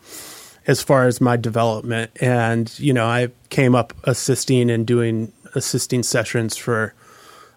as 0.67 0.83
far 0.83 1.07
as 1.07 1.21
my 1.21 1.37
development, 1.37 2.11
and 2.21 2.77
you 2.79 2.93
know 2.93 3.07
I 3.07 3.29
came 3.51 3.75
up 3.75 3.93
assisting 4.05 4.71
and 4.71 4.87
doing 4.87 5.33
assisting 5.55 6.03
sessions 6.03 6.57
for 6.57 6.95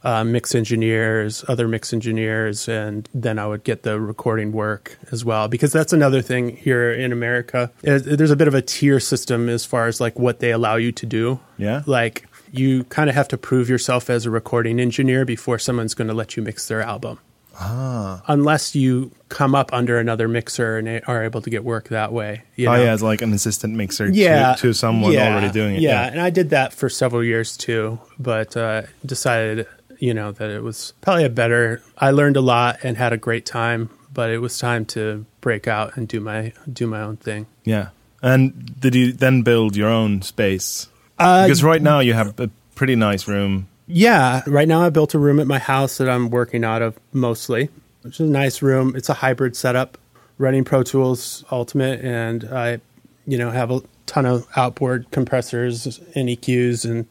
uh, 0.04 0.24
mix 0.24 0.56
engineers, 0.56 1.44
other 1.48 1.68
mix 1.68 1.92
engineers, 1.94 2.68
and 2.68 3.10
then 3.14 3.40
I 3.40 3.48
would 3.48 3.64
get 3.64 3.84
the 3.84 4.00
recording 4.00 4.52
work 4.52 4.98
as 5.12 5.26
well. 5.26 5.48
Because 5.48 5.72
that's 5.72 5.94
another 5.94 6.22
thing 6.22 6.56
here 6.56 6.94
in 6.94 7.12
America. 7.12 7.72
There's 7.82 8.32
a 8.32 8.36
bit 8.36 8.48
of 8.48 8.54
a 8.54 8.62
tier 8.62 9.00
system 9.00 9.50
as 9.50 9.66
far 9.66 9.88
as 9.88 10.00
like 10.00 10.18
what 10.20 10.40
they 10.40 10.52
allow 10.52 10.76
you 10.76 10.92
to 10.94 11.06
do. 11.06 11.40
Yeah. 11.58 11.84
Like 11.86 12.27
you 12.52 12.84
kind 12.86 13.10
of 13.10 13.16
have 13.16 13.28
to 13.30 13.38
prove 13.38 13.70
yourself 13.70 14.10
as 14.10 14.26
a 14.26 14.32
recording 14.32 14.80
engineer 14.80 15.26
before 15.26 15.60
someone's 15.60 15.94
going 15.94 16.08
to 16.08 16.14
let 16.14 16.38
you 16.38 16.44
mix 16.44 16.68
their 16.68 16.82
album. 16.82 17.20
Ah. 17.60 18.22
Unless 18.28 18.76
you 18.76 19.12
come 19.30 19.56
up 19.56 19.74
under 19.74 19.98
another 19.98 20.28
mixer 20.28 20.78
and 20.78 21.02
are 21.08 21.24
able 21.24 21.42
to 21.42 21.50
get 21.50 21.64
work 21.64 21.90
that 21.90 22.14
way. 22.14 22.44
You 22.56 22.70
Oh 22.70 22.76
yeah, 22.76 22.92
as 22.92 23.02
like 23.02 23.22
an 23.22 23.34
assistant 23.34 23.74
mixer 23.74 24.10
yeah, 24.10 24.54
to, 24.54 24.62
to 24.62 24.74
someone 24.74 25.12
yeah, 25.12 25.32
already 25.32 25.52
doing 25.52 25.76
it. 25.76 25.82
Yeah, 25.82 26.06
and 26.06 26.22
I 26.22 26.30
did 26.30 26.52
that 26.52 26.74
for 26.74 26.88
several 26.88 27.24
years 27.24 27.58
too, 27.58 28.00
but 28.20 28.56
uh, 28.56 28.84
decided, 29.06 29.66
you 29.98 30.14
know, 30.14 30.32
that 30.34 30.52
it 30.52 30.62
was 30.62 30.94
probably 31.02 31.26
a 31.26 31.30
better. 31.30 31.82
I 31.98 32.12
learned 32.12 32.38
a 32.38 32.42
lot 32.42 32.80
and 32.84 32.96
had 32.96 33.12
a 33.12 33.18
great 33.18 33.46
time, 33.46 33.90
but 34.14 34.30
it 34.30 34.38
was 34.38 34.60
time 34.60 34.86
to 34.86 35.26
break 35.42 35.68
out 35.68 35.98
and 35.98 36.08
do 36.08 36.20
my 36.20 36.54
do 36.72 36.86
my 36.86 37.02
own 37.02 37.18
thing. 37.18 37.48
Yeah. 37.64 37.90
And 38.22 38.80
did 38.80 38.96
you 38.96 39.14
then 39.14 39.42
build 39.42 39.76
your 39.76 39.90
own 39.90 40.22
space? 40.22 40.90
Uh, 41.18 41.44
Because 41.46 41.64
right 41.64 41.82
now 41.82 42.00
you 42.00 42.14
have 42.14 42.40
a 42.40 42.50
pretty 42.76 42.96
nice 42.96 43.28
room. 43.28 43.68
Yeah, 43.88 44.44
right 44.48 44.68
now 44.68 44.82
I 44.82 44.90
built 44.90 45.14
a 45.14 45.20
room 45.20 45.40
at 45.40 45.48
my 45.48 45.60
house 45.60 45.98
that 45.98 46.10
I'm 46.10 46.30
working 46.30 46.64
out 46.64 46.82
of 46.82 47.00
mostly, 47.14 47.70
which 48.02 48.20
is 48.20 48.28
a 48.28 48.32
nice 48.32 48.62
room. 48.62 48.96
It's 48.96 49.10
a 49.10 49.14
hybrid 49.14 49.56
setup, 49.56 49.98
running 50.38 50.64
Pro 50.66 50.84
Tools 50.84 51.46
Ultimate, 51.52 52.02
and 52.02 52.44
I, 52.46 52.82
you 53.26 53.38
know, 53.38 53.50
have 53.50 53.72
a 53.72 53.82
ton 54.06 54.26
of 54.26 54.46
outboard 54.56 55.10
compressors 55.12 56.00
and 56.16 56.28
EQs 56.28 56.84
and 56.84 57.08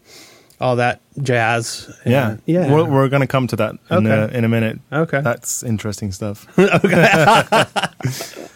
all 0.61 0.77
that 0.77 1.01
jazz. 1.23 1.95
Yeah. 2.05 2.37
yeah. 2.47 2.73
We're, 2.73 2.85
we're 2.85 3.09
going 3.09 3.21
to 3.21 3.27
come 3.27 3.47
to 3.49 3.57
that 3.57 3.75
in, 3.91 4.07
a, 4.07 4.27
in 4.29 4.45
a 4.45 4.49
minute. 4.49 4.79
Okay. 4.93 5.21
That's 5.21 5.63
interesting 5.63 6.13
stuff. 6.13 6.47
okay. 6.59 7.65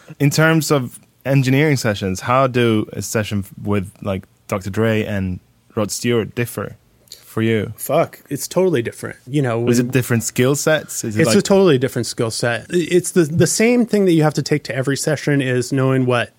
in 0.19 0.29
terms 0.29 0.71
of 0.71 0.99
engineering 1.25 1.77
sessions, 1.77 2.21
how 2.21 2.47
do 2.47 2.87
a 2.93 3.01
session 3.01 3.45
with 3.61 3.91
like 4.01 4.23
Dr. 4.51 4.69
Dre 4.69 5.03
and 5.03 5.39
Rod 5.75 5.89
Stewart 5.91 6.35
differ 6.35 6.75
for 7.09 7.41
you? 7.41 7.73
Fuck, 7.77 8.19
it's 8.29 8.47
totally 8.47 8.81
different. 8.81 9.17
You 9.25 9.41
know, 9.41 9.67
Is 9.69 9.79
it 9.79 9.91
different 9.91 10.23
skill 10.23 10.55
sets? 10.55 11.03
Is 11.05 11.15
it 11.15 11.21
it's 11.21 11.29
like, 11.29 11.37
a 11.37 11.41
totally 11.41 11.77
different 11.77 12.05
skill 12.05 12.29
set. 12.31 12.67
It's 12.69 13.11
the 13.11 13.23
the 13.23 13.47
same 13.47 13.85
thing 13.85 14.03
that 14.05 14.11
you 14.11 14.23
have 14.23 14.33
to 14.33 14.41
take 14.43 14.63
to 14.65 14.75
every 14.75 14.97
session 14.97 15.41
is 15.41 15.71
knowing 15.71 16.05
what 16.05 16.33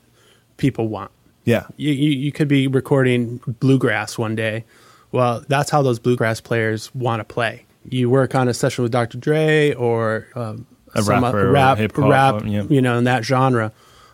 people 0.59 0.89
want. 0.89 1.11
yeah. 1.45 1.65
you, 1.77 1.93
you, 1.93 2.11
you 2.11 2.31
could 2.31 2.47
be 2.49 2.67
recording 2.69 3.41
bluegrass 3.61 4.19
one 4.19 4.37
day. 4.37 4.65
Well, 5.11 5.43
that's 5.49 5.71
how 5.71 5.83
those 5.83 5.99
bluegrass 5.99 6.41
players 6.41 6.95
want 6.95 7.21
to 7.21 7.25
play. 7.25 7.65
You 7.89 8.09
work 8.11 8.35
on 8.35 8.47
a 8.49 8.55
session 8.55 8.83
with 8.83 8.93
Dr. 8.93 9.19
Dre 9.19 9.73
or 9.75 10.29
um, 10.35 10.67
A 10.95 11.03
some 11.03 11.25
rapper 11.25 11.49
or 11.49 11.51
rap, 11.53 11.79
hip-hop, 11.79 12.11
rap, 12.11 12.43
or- 12.43 12.47
yeah. 12.47 12.63
you 12.69 12.81
know, 12.83 12.97
in 12.99 13.05
that 13.05 13.25
genre. 13.25 13.73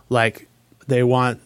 Like 0.09 0.49
they 0.87 1.03
want 1.03 1.41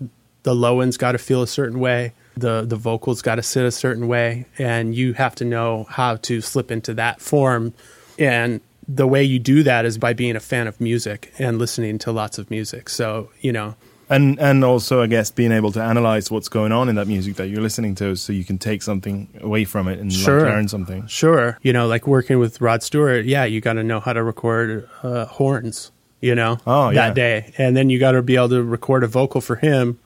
the 0.44 0.54
low 0.54 0.80
end's 0.80 0.96
got 0.96 1.12
to 1.12 1.18
feel 1.18 1.42
a 1.42 1.46
certain 1.48 1.80
way, 1.80 2.12
the 2.36 2.62
the 2.66 2.76
vocals 2.76 3.22
got 3.22 3.36
to 3.36 3.42
sit 3.42 3.64
a 3.64 3.70
certain 3.70 4.08
way, 4.08 4.46
and 4.58 4.94
you 4.94 5.12
have 5.14 5.34
to 5.36 5.44
know 5.44 5.84
how 5.90 6.16
to 6.16 6.40
slip 6.40 6.70
into 6.70 6.94
that 6.94 7.20
form. 7.20 7.74
And 8.18 8.60
the 8.88 9.06
way 9.06 9.22
you 9.22 9.38
do 9.38 9.62
that 9.62 9.84
is 9.84 9.96
by 9.98 10.12
being 10.12 10.36
a 10.36 10.40
fan 10.40 10.66
of 10.66 10.80
music 10.80 11.32
and 11.38 11.58
listening 11.58 11.98
to 11.98 12.12
lots 12.12 12.38
of 12.38 12.50
music. 12.50 12.88
So 12.88 13.30
you 13.40 13.52
know, 13.52 13.74
And 14.10 14.38
and 14.40 14.64
also, 14.64 15.02
I 15.02 15.06
guess, 15.06 15.30
being 15.30 15.52
able 15.52 15.72
to 15.72 15.80
analyze 15.82 16.30
what's 16.30 16.48
going 16.48 16.72
on 16.72 16.88
in 16.88 16.96
that 16.96 17.06
music 17.06 17.36
that 17.36 17.48
you're 17.48 17.62
listening 17.62 17.94
to, 17.96 18.16
so 18.16 18.32
you 18.32 18.44
can 18.44 18.58
take 18.58 18.82
something 18.82 19.28
away 19.40 19.64
from 19.64 19.88
it 19.88 19.98
and 20.00 20.10
like, 20.12 20.26
learn 20.26 20.68
something. 20.68 21.06
Sure. 21.06 21.58
You 21.62 21.72
know, 21.72 21.86
like 21.86 22.06
working 22.06 22.38
with 22.38 22.60
Rod 22.60 22.82
Stewart, 22.82 23.24
yeah, 23.24 23.44
you 23.44 23.60
got 23.60 23.74
to 23.74 23.84
know 23.84 24.00
how 24.00 24.12
to 24.12 24.22
record 24.22 24.88
uh, 25.02 25.24
horns, 25.26 25.92
you 26.20 26.34
know, 26.34 26.58
Oh, 26.66 26.90
yeah. 26.90 27.08
that 27.08 27.14
day. 27.14 27.52
And 27.58 27.76
then 27.76 27.88
you 27.88 27.98
got 27.98 28.12
to 28.12 28.22
be 28.22 28.36
able 28.36 28.50
to 28.50 28.62
record 28.62 29.04
a 29.04 29.08
vocal 29.08 29.40
for 29.40 29.56
him. 29.56 29.98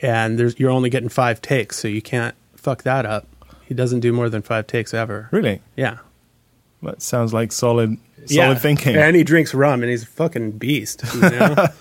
And 0.00 0.38
there's 0.38 0.58
you're 0.60 0.70
only 0.70 0.90
getting 0.90 1.08
five 1.08 1.40
takes, 1.42 1.78
so 1.78 1.88
you 1.88 2.02
can't 2.02 2.34
fuck 2.56 2.82
that 2.84 3.04
up. 3.06 3.26
He 3.66 3.74
doesn't 3.74 4.00
do 4.00 4.12
more 4.12 4.28
than 4.28 4.42
five 4.42 4.66
takes 4.66 4.94
ever. 4.94 5.28
Really, 5.32 5.60
Yeah. 5.76 5.98
that 6.82 7.02
sounds 7.02 7.32
like 7.34 7.52
solid, 7.52 7.98
solid 8.26 8.30
yeah. 8.30 8.54
thinking. 8.54 8.96
And 8.96 9.14
he 9.16 9.24
drinks 9.24 9.52
rum 9.54 9.82
and 9.82 9.90
he's 9.90 10.04
a 10.04 10.06
fucking 10.06 10.52
beast. 10.52 11.02
You 11.14 11.20
know? 11.20 11.66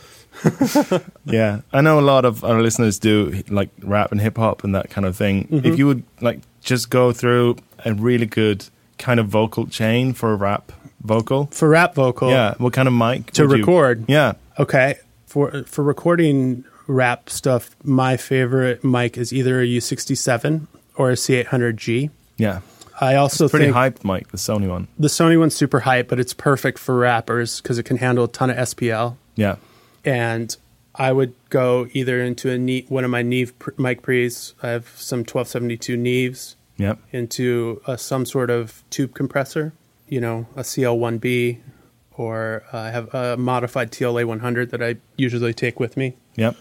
Yeah, 1.25 1.61
I 1.73 1.81
know 1.81 1.99
a 1.99 2.01
lot 2.01 2.25
of 2.25 2.43
our 2.43 2.61
listeners 2.61 2.99
do 2.99 3.43
like 3.49 3.69
rap 3.81 4.11
and 4.11 4.21
hip 4.21 4.37
hop 4.37 4.63
and 4.63 4.73
that 4.75 4.89
kind 4.89 5.05
of 5.05 5.15
thing. 5.15 5.47
Mm-hmm. 5.47 5.65
If 5.65 5.77
you 5.77 5.87
would 5.87 6.03
like 6.21 6.41
just 6.61 6.89
go 6.89 7.11
through 7.11 7.57
a 7.85 7.93
really 7.93 8.25
good 8.25 8.65
kind 8.97 9.19
of 9.19 9.27
vocal 9.27 9.65
chain 9.67 10.13
for 10.13 10.31
a 10.33 10.35
rap 10.35 10.71
vocal, 11.01 11.47
for 11.47 11.69
rap 11.69 11.95
vocal. 11.95 12.29
yeah, 12.29 12.53
what 12.57 12.73
kind 12.73 12.87
of 12.87 12.93
mic 12.93 13.31
To 13.31 13.47
would 13.47 13.51
you- 13.57 13.63
record. 13.63 14.05
Yeah, 14.07 14.33
Okay. 14.59 14.99
For 15.25 15.63
for 15.63 15.83
recording 15.83 16.63
rap 16.87 17.29
stuff, 17.29 17.75
my 17.83 18.17
favorite 18.17 18.83
mic 18.83 19.17
is 19.17 19.31
either 19.33 19.61
a 19.61 19.65
U67 19.65 20.67
or 20.95 21.11
a 21.11 21.13
C800G. 21.15 22.09
yeah, 22.37 22.61
I 22.99 23.15
also 23.15 23.47
pretty 23.47 23.65
think 23.71 23.75
hyped 23.75 24.03
mic, 24.03 24.29
the 24.29 24.37
Sony 24.37 24.67
one. 24.67 24.87
the 24.97 25.07
Sony 25.07 25.37
one's 25.39 25.55
super 25.55 25.81
hype, 25.81 26.07
but 26.07 26.19
it's 26.19 26.33
perfect 26.33 26.79
for 26.79 26.97
rappers 26.97 27.61
because 27.61 27.77
it 27.77 27.83
can 27.83 27.97
handle 27.97 28.25
a 28.25 28.27
ton 28.27 28.49
of 28.49 28.57
SPL. 28.57 29.17
Yeah, 29.35 29.57
And 30.03 30.55
I 30.95 31.11
would 31.11 31.35
go 31.49 31.87
either 31.93 32.19
into 32.23 32.49
a 32.49 32.57
Neve, 32.57 32.89
one 32.89 33.03
of 33.03 33.11
my 33.11 33.21
Neve 33.21 33.57
pr- 33.59 33.69
mic 33.77 34.01
pre's. 34.01 34.55
I 34.63 34.69
have 34.69 34.87
some 34.95 35.19
1272 35.19 35.95
Neves 35.95 36.55
yeah, 36.77 36.95
into 37.11 37.81
a, 37.85 37.97
some 37.99 38.25
sort 38.25 38.49
of 38.49 38.83
tube 38.89 39.13
compressor, 39.13 39.73
you 40.07 40.19
know, 40.19 40.47
a 40.55 40.61
CL1B, 40.61 41.59
or 42.13 42.63
I 42.73 42.89
have 42.89 43.13
a 43.13 43.37
modified 43.37 43.91
TLA 43.91 44.25
100 44.25 44.71
that 44.71 44.81
I 44.81 44.95
usually 45.17 45.53
take 45.53 45.79
with 45.79 45.95
me, 45.97 46.15
yeah. 46.35 46.53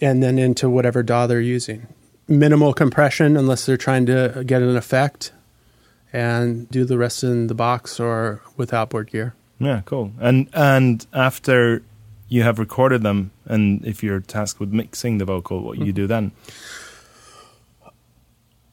And 0.00 0.22
then 0.22 0.38
into 0.38 0.68
whatever 0.70 1.02
DAW 1.02 1.26
they're 1.26 1.40
using. 1.40 1.86
Minimal 2.28 2.72
compression 2.74 3.36
unless 3.36 3.66
they're 3.66 3.76
trying 3.76 4.06
to 4.06 4.42
get 4.46 4.62
an 4.62 4.76
effect, 4.76 5.32
and 6.12 6.68
do 6.70 6.84
the 6.84 6.96
rest 6.98 7.22
in 7.24 7.46
the 7.48 7.54
box 7.54 7.98
or 8.00 8.40
with 8.56 8.72
outboard 8.72 9.10
gear. 9.10 9.34
Yeah, 9.58 9.82
cool. 9.84 10.12
And 10.20 10.48
and 10.52 11.04
after 11.12 11.82
you 12.28 12.42
have 12.44 12.58
recorded 12.58 13.02
them, 13.02 13.32
and 13.46 13.84
if 13.84 14.02
you're 14.02 14.20
tasked 14.20 14.60
with 14.60 14.72
mixing 14.72 15.18
the 15.18 15.24
vocal, 15.24 15.62
what 15.62 15.76
Mm-hmm. 15.76 15.86
you 15.86 15.92
do 15.92 16.06
then? 16.06 16.30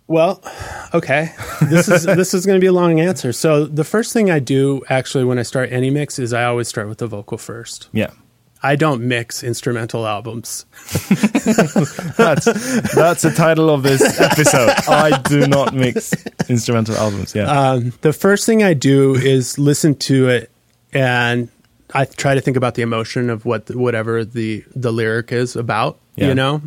Well, 0.08 0.42
okay. 0.94 1.34
This 1.64 1.90
is 1.90 2.04
this 2.06 2.34
is 2.34 2.46
going 2.46 2.58
to 2.58 2.62
be 2.62 2.68
a 2.68 2.72
long 2.74 3.00
answer. 3.00 3.34
So 3.34 3.66
the 3.66 3.84
first 3.84 4.14
thing 4.14 4.32
I 4.32 4.40
do 4.40 4.82
actually 4.90 5.26
when 5.26 5.38
I 5.38 5.44
start 5.44 5.72
any 5.72 5.90
mix 5.90 6.18
is 6.20 6.32
I 6.34 6.46
always 6.46 6.68
start 6.68 6.88
with 6.88 7.00
the 7.00 7.08
vocal 7.08 7.38
first. 7.38 7.90
Yeah. 7.92 8.12
I 8.64 8.76
don't 8.76 9.08
mix 9.08 9.44
instrumental 9.44 10.08
albums. 10.08 10.66
That's 12.18 12.46
that's 12.94 13.22
the 13.22 13.34
title 13.36 13.70
of 13.70 13.84
this 13.84 14.20
episode. 14.20 14.70
I 14.88 15.20
do 15.24 15.48
not 15.48 15.74
mix 15.74 16.14
instrumental 16.50 16.96
albums. 16.96 17.36
Yeah. 17.36 17.46
Um, 17.46 17.94
the 18.02 18.14
first 18.14 18.46
thing 18.46 18.64
I 18.64 18.74
do 18.74 19.16
is 19.16 19.58
listen 19.60 19.96
to 19.96 20.30
it, 20.30 20.52
and 20.94 21.50
I 21.94 22.06
try 22.06 22.36
to 22.36 22.42
think 22.42 22.58
about 22.58 22.76
the 22.76 22.82
emotion 22.82 23.30
of 23.30 23.46
what 23.46 23.74
whatever 23.76 24.26
the 24.26 24.64
the 24.76 24.92
lyric 24.92 25.32
is 25.32 25.56
about. 25.56 25.98
Yeah. 26.16 26.30
You 26.30 26.36
know, 26.36 26.62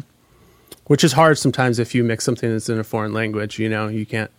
which 0.87 1.03
is 1.05 1.12
hard 1.12 1.38
sometimes 1.38 1.79
if 1.79 1.94
you 1.94 2.05
mix 2.05 2.24
something 2.24 2.50
that's 2.50 2.68
in 2.68 2.79
a 2.79 2.85
foreign 2.85 3.12
language. 3.12 3.59
You 3.59 3.68
know, 3.68 3.88
you 3.88 4.07
can't 4.07 4.31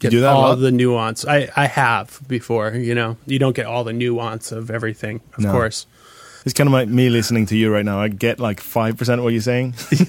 get 0.00 0.10
do 0.10 0.20
that 0.20 0.32
all 0.32 0.56
the 0.56 0.72
nuance. 0.72 1.24
I 1.24 1.48
I 1.56 1.66
have 1.66 2.20
before. 2.26 2.70
You 2.74 2.94
know, 2.94 3.16
you 3.26 3.38
don't 3.38 3.54
get 3.54 3.66
all 3.66 3.84
the 3.84 3.92
nuance 3.92 4.50
of 4.52 4.70
everything. 4.70 5.20
Of 5.34 5.44
No. 5.44 5.52
course. 5.52 5.86
It's 6.46 6.54
kind 6.54 6.68
of 6.68 6.72
like 6.72 6.88
me 6.88 7.10
listening 7.10 7.46
to 7.46 7.56
you 7.56 7.72
right 7.72 7.84
now. 7.84 8.00
I 8.00 8.06
get 8.06 8.38
like 8.38 8.60
five 8.60 8.96
percent 8.96 9.18
of 9.18 9.24
what 9.24 9.32
you're 9.32 9.42
saying. 9.42 9.74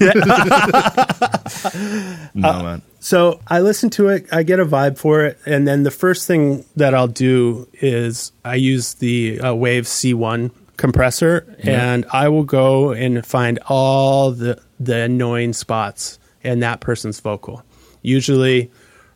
no 2.32 2.62
man. 2.62 2.82
So 3.00 3.40
I 3.48 3.60
listen 3.60 3.90
to 3.90 4.08
it, 4.10 4.26
I 4.30 4.44
get 4.44 4.60
a 4.60 4.64
vibe 4.64 4.98
for 4.98 5.24
it, 5.24 5.36
and 5.44 5.66
then 5.66 5.82
the 5.82 5.90
first 5.90 6.28
thing 6.28 6.64
that 6.76 6.94
I'll 6.94 7.08
do 7.08 7.68
is 7.74 8.30
I 8.44 8.54
use 8.54 8.94
the 8.94 9.40
uh, 9.40 9.52
Waves 9.52 9.88
C1 9.88 10.52
compressor, 10.76 11.56
and 11.64 12.06
I 12.12 12.28
will 12.28 12.44
go 12.44 12.92
and 12.92 13.26
find 13.26 13.58
all 13.66 14.30
the 14.30 14.62
the 14.78 14.96
annoying 14.96 15.52
spots 15.52 16.20
in 16.42 16.60
that 16.60 16.78
person's 16.78 17.18
vocal. 17.18 17.64
Usually, 18.02 18.70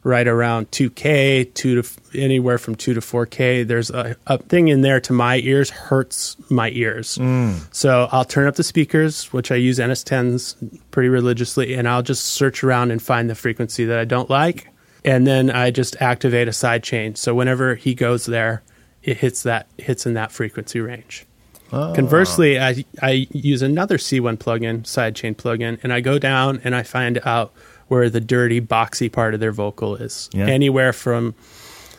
right 0.04 0.26
around 0.26 0.70
2K, 0.72 1.54
two 1.54 1.74
to 1.76 1.80
f- 1.80 1.96
anywhere 2.14 2.58
from 2.58 2.74
two 2.74 2.94
to 2.94 3.00
4K. 3.00 3.66
There's 3.66 3.90
a, 3.90 4.16
a 4.26 4.38
thing 4.38 4.68
in 4.68 4.80
there 4.80 5.00
to 5.00 5.12
my 5.12 5.36
ears 5.38 5.70
hurts 5.70 6.36
my 6.50 6.70
ears. 6.70 7.18
Mm. 7.18 7.62
So 7.74 8.08
I'll 8.10 8.24
turn 8.24 8.48
up 8.48 8.56
the 8.56 8.64
speakers, 8.64 9.32
which 9.32 9.52
I 9.52 9.56
use 9.56 9.78
NS10s 9.78 10.80
pretty 10.90 11.08
religiously, 11.08 11.74
and 11.74 11.88
I'll 11.88 12.02
just 12.02 12.24
search 12.24 12.64
around 12.64 12.90
and 12.90 13.00
find 13.00 13.30
the 13.30 13.34
frequency 13.34 13.84
that 13.84 13.98
I 13.98 14.04
don't 14.04 14.28
like. 14.28 14.68
And 15.04 15.26
then 15.26 15.50
I 15.50 15.70
just 15.70 15.96
activate 16.00 16.48
a 16.48 16.52
side 16.52 16.82
chain. 16.82 17.14
So 17.14 17.34
whenever 17.34 17.74
he 17.74 17.94
goes 17.94 18.26
there, 18.26 18.62
it 19.02 19.18
hits 19.18 19.42
that 19.42 19.66
hits 19.78 20.06
in 20.06 20.14
that 20.14 20.30
frequency 20.30 20.80
range. 20.80 21.26
Ah. 21.72 21.92
Conversely, 21.94 22.60
I 22.60 22.84
I 23.00 23.26
use 23.32 23.62
another 23.62 23.98
C1 23.98 24.36
plugin, 24.36 24.82
sidechain 24.82 25.34
plugin, 25.34 25.82
and 25.82 25.92
I 25.92 26.00
go 26.00 26.18
down 26.18 26.60
and 26.62 26.74
I 26.74 26.82
find 26.82 27.18
out 27.24 27.52
where 27.88 28.08
the 28.10 28.20
dirty, 28.20 28.60
boxy 28.60 29.10
part 29.10 29.34
of 29.34 29.40
their 29.40 29.52
vocal 29.52 29.96
is. 29.96 30.30
Yeah. 30.32 30.46
Anywhere 30.46 30.92
from 30.92 31.34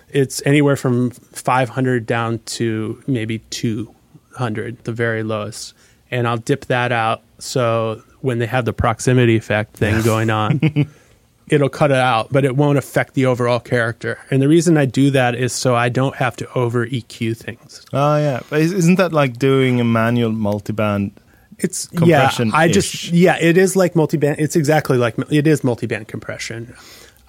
it's 0.09 0.41
anywhere 0.45 0.75
from 0.75 1.09
500 1.09 2.05
down 2.05 2.39
to 2.45 3.03
maybe 3.07 3.39
200, 3.39 4.83
the 4.83 4.91
very 4.91 5.23
lowest. 5.23 5.73
And 6.11 6.27
I'll 6.27 6.37
dip 6.37 6.65
that 6.65 6.91
out 6.91 7.23
so 7.39 8.03
when 8.21 8.39
they 8.39 8.45
have 8.45 8.65
the 8.65 8.73
proximity 8.73 9.35
effect 9.35 9.75
thing 9.75 10.01
going 10.03 10.29
on, 10.29 10.61
it'll 11.49 11.69
cut 11.69 11.91
it 11.91 11.97
out, 11.97 12.31
but 12.31 12.45
it 12.45 12.55
won't 12.55 12.77
affect 12.77 13.15
the 13.15 13.25
overall 13.25 13.59
character. 13.59 14.19
And 14.31 14.41
the 14.41 14.47
reason 14.47 14.77
I 14.77 14.85
do 14.85 15.11
that 15.11 15.35
is 15.35 15.51
so 15.51 15.75
I 15.75 15.89
don't 15.89 16.15
have 16.15 16.35
to 16.37 16.53
over 16.53 16.85
EQ 16.85 17.35
things. 17.37 17.85
Oh 17.91 18.17
yeah. 18.17 18.41
But 18.49 18.61
Isn't 18.61 18.95
that 18.95 19.11
like 19.11 19.37
doing 19.37 19.81
a 19.81 19.83
manual 19.83 20.31
multiband? 20.31 21.11
It's 21.59 21.87
Compression-ish. 21.87 22.53
Yeah, 22.53 22.57
I 22.59 22.67
just 22.67 23.05
yeah, 23.11 23.37
it 23.39 23.57
is 23.57 23.75
like 23.75 23.93
multiband. 23.93 24.35
It's 24.39 24.55
exactly 24.55 24.97
like 24.97 25.15
it 25.31 25.47
is 25.47 25.61
multiband 25.61 26.07
compression. 26.07 26.73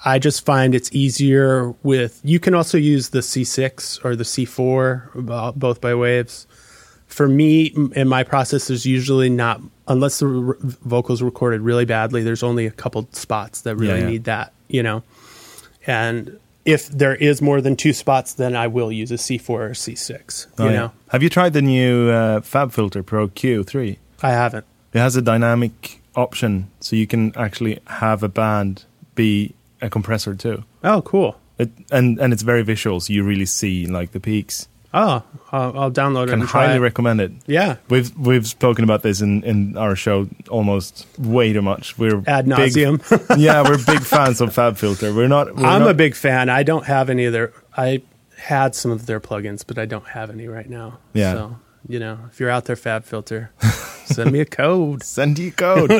I 0.06 0.18
just 0.18 0.44
find 0.44 0.74
it's 0.74 0.90
easier 0.94 1.70
with. 1.82 2.20
You 2.24 2.38
can 2.38 2.54
also 2.54 2.76
use 2.78 3.08
the 3.10 3.20
C6 3.20 4.04
or 4.04 4.14
the 4.14 4.24
C4, 4.24 5.30
uh, 5.30 5.52
both 5.52 5.80
by 5.80 5.94
waves. 5.94 6.46
For 7.06 7.28
me, 7.28 7.72
in 7.94 8.08
my 8.08 8.22
process, 8.24 8.66
there's 8.68 8.84
usually 8.84 9.28
not 9.30 9.60
unless 9.88 10.18
the 10.18 10.26
r- 10.26 10.56
vocals 10.60 11.22
recorded 11.22 11.60
really 11.62 11.84
badly. 11.84 12.22
There's 12.22 12.42
only 12.42 12.66
a 12.66 12.70
couple 12.70 13.08
spots 13.12 13.62
that 13.62 13.76
really 13.76 13.94
Yeah, 14.00 14.04
yeah. 14.04 14.10
need 14.10 14.24
that, 14.24 14.52
you 14.68 14.82
know. 14.82 15.02
And 15.86 16.38
if 16.64 16.88
there 16.88 17.14
is 17.14 17.40
more 17.40 17.60
than 17.60 17.76
two 17.76 17.92
spots, 17.92 18.34
then 18.34 18.56
I 18.56 18.66
will 18.66 18.90
use 18.90 19.10
a 19.12 19.16
C4 19.16 19.48
or 19.50 19.70
C6. 19.70 20.46
Oh, 20.58 20.64
you 20.64 20.70
yeah. 20.70 20.76
know, 20.76 20.92
Have 21.10 21.22
you 21.22 21.28
tried 21.28 21.52
the 21.52 21.62
new 21.62 22.08
uh, 22.10 22.40
Fab 22.40 22.72
Filter 22.72 23.02
Pro 23.02 23.28
Q3? 23.28 23.98
I 24.24 24.30
haven't. 24.30 24.64
It 24.92 24.98
has 24.98 25.16
a 25.16 25.22
dynamic 25.22 26.00
option, 26.16 26.70
so 26.80 26.96
you 26.96 27.06
can 27.06 27.32
actually 27.36 27.78
have 27.86 28.22
a 28.22 28.28
band 28.28 28.84
be 29.14 29.54
a 29.80 29.90
compressor 29.90 30.34
too. 30.34 30.64
Oh, 30.82 31.02
cool. 31.02 31.36
It, 31.58 31.70
and 31.92 32.18
and 32.18 32.32
it's 32.32 32.42
very 32.42 32.62
visual, 32.62 33.00
so 33.00 33.12
you 33.12 33.22
really 33.22 33.46
see 33.46 33.86
like 33.86 34.10
the 34.12 34.20
peaks. 34.20 34.66
Oh, 34.96 35.24
I'll, 35.50 35.76
I'll 35.78 35.90
download 35.90 36.24
it 36.28 36.30
Can 36.30 36.40
and 36.42 36.48
try 36.48 36.66
highly 36.66 36.76
it. 36.76 36.80
recommend 36.80 37.20
it. 37.20 37.32
yeah, 37.46 37.76
We've 37.88 38.16
we've 38.16 38.46
spoken 38.46 38.84
about 38.84 39.02
this 39.02 39.20
in, 39.20 39.42
in 39.42 39.76
our 39.76 39.96
show 39.96 40.28
almost 40.48 41.04
way 41.18 41.52
too 41.52 41.62
much. 41.62 41.98
We're 41.98 42.22
ad 42.28 42.46
big- 42.46 42.72
nauseum. 42.74 43.36
yeah, 43.38 43.62
we're 43.68 43.78
big 43.84 44.02
fans 44.14 44.40
of 44.40 44.54
Fab 44.54 44.76
Filter. 44.76 45.12
We're 45.12 45.26
not. 45.28 45.54
We're 45.56 45.66
I'm 45.66 45.82
not, 45.82 45.90
a 45.90 45.94
big 45.94 46.14
fan. 46.14 46.48
I 46.48 46.62
don't 46.62 46.86
have 46.86 47.10
any 47.10 47.24
of 47.24 47.32
their. 47.32 47.52
I 47.76 48.02
had 48.38 48.74
some 48.76 48.92
of 48.92 49.06
their 49.06 49.18
plugins, 49.20 49.64
but 49.66 49.78
I 49.78 49.86
don't 49.86 50.06
have 50.06 50.30
any 50.30 50.46
right 50.46 50.68
now. 50.70 50.98
Yeah. 51.12 51.32
So 51.34 51.56
you 51.88 51.98
know, 51.98 52.18
if 52.30 52.40
you're 52.40 52.50
out 52.50 52.64
there, 52.66 52.76
Fab 52.76 53.04
Filter, 53.04 53.50
send 54.06 54.32
me 54.32 54.40
a 54.40 54.44
code. 54.44 55.02
Send 55.04 55.38
you 55.38 55.52
code. 55.52 55.90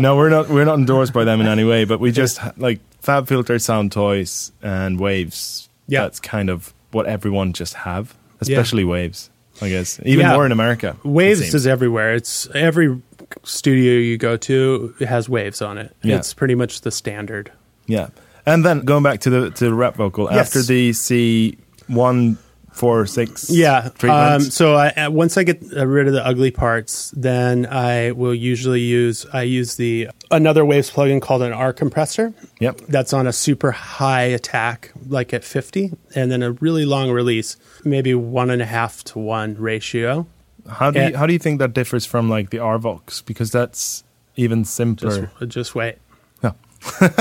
no, 0.00 0.16
we're 0.16 0.28
not. 0.30 0.48
We're 0.48 0.64
not 0.64 0.78
endorsed 0.78 1.12
by 1.12 1.24
them 1.24 1.40
in 1.40 1.46
any 1.46 1.64
way. 1.64 1.84
But 1.84 2.00
we 2.00 2.12
just 2.12 2.40
like 2.58 2.80
Fab 3.00 3.26
Filter, 3.28 3.58
Sound 3.58 3.92
Toys, 3.92 4.52
and 4.62 4.98
Waves. 5.00 5.68
Yeah. 5.88 6.02
that's 6.02 6.20
kind 6.20 6.48
of 6.48 6.72
what 6.92 7.06
everyone 7.06 7.52
just 7.52 7.74
have, 7.74 8.14
especially 8.40 8.84
Waves. 8.84 9.30
I 9.60 9.68
guess 9.68 10.00
even 10.04 10.20
Yeah. 10.26 10.32
more 10.32 10.46
in 10.46 10.52
America. 10.52 10.96
Waves 11.04 11.52
is 11.54 11.66
everywhere. 11.66 12.14
It's 12.14 12.48
every 12.54 13.00
studio 13.44 13.94
you 13.94 14.16
go 14.18 14.36
to 14.36 14.94
it 15.00 15.06
has 15.08 15.28
waves 15.28 15.60
on 15.62 15.78
it. 15.78 15.94
Yeah. 16.02 16.16
It's 16.16 16.34
pretty 16.34 16.54
much 16.54 16.80
the 16.82 16.90
standard. 16.90 17.50
Yeah, 17.86 18.08
and 18.46 18.64
then 18.64 18.80
going 18.80 19.02
back 19.02 19.20
to 19.20 19.30
the 19.30 19.50
to 19.50 19.64
the 19.66 19.74
rap 19.74 19.96
vocal 19.96 20.28
Yes. 20.30 20.46
after 20.48 20.62
the 20.62 20.92
C 20.92 21.58
one 21.88 22.38
four 22.72 23.00
or 23.00 23.06
six. 23.06 23.50
Yeah. 23.50 23.90
Um, 24.02 24.40
so 24.40 24.74
I, 24.74 24.88
uh, 24.88 25.10
once 25.10 25.36
I 25.36 25.44
get 25.44 25.62
uh, 25.76 25.86
rid 25.86 26.06
of 26.06 26.14
the 26.14 26.26
ugly 26.26 26.50
parts, 26.50 27.12
then 27.16 27.66
I 27.66 28.12
will 28.12 28.34
usually 28.34 28.80
use 28.80 29.26
I 29.32 29.42
use 29.42 29.76
the 29.76 30.08
another 30.30 30.64
Waves 30.64 30.90
plugin 30.90 31.20
called 31.20 31.42
an 31.42 31.52
R 31.52 31.72
compressor. 31.72 32.34
yep. 32.58 32.80
that's 32.88 33.12
on 33.12 33.26
a 33.26 33.32
super 33.32 33.70
high 33.70 34.22
attack, 34.22 34.92
like 35.08 35.32
at 35.32 35.44
50, 35.44 35.92
and 36.14 36.32
then 36.32 36.42
a 36.42 36.52
really 36.52 36.84
long 36.84 37.10
release, 37.10 37.56
maybe 37.84 38.14
one 38.14 38.50
and 38.50 38.62
a 38.62 38.66
half 38.66 39.04
to 39.04 39.18
one 39.18 39.54
ratio. 39.56 40.26
How 40.68 40.90
do 40.90 41.00
you, 41.00 41.16
how 41.16 41.26
do 41.26 41.32
you 41.32 41.38
think 41.38 41.58
that 41.58 41.74
differs 41.74 42.06
from 42.06 42.30
like 42.30 42.50
the 42.50 42.58
RVox 42.58 43.24
because 43.24 43.50
that's 43.50 44.04
even 44.36 44.64
simpler. 44.64 45.30
Just, 45.38 45.48
just 45.48 45.74
wait. 45.74 45.96
Yeah. 46.42 46.52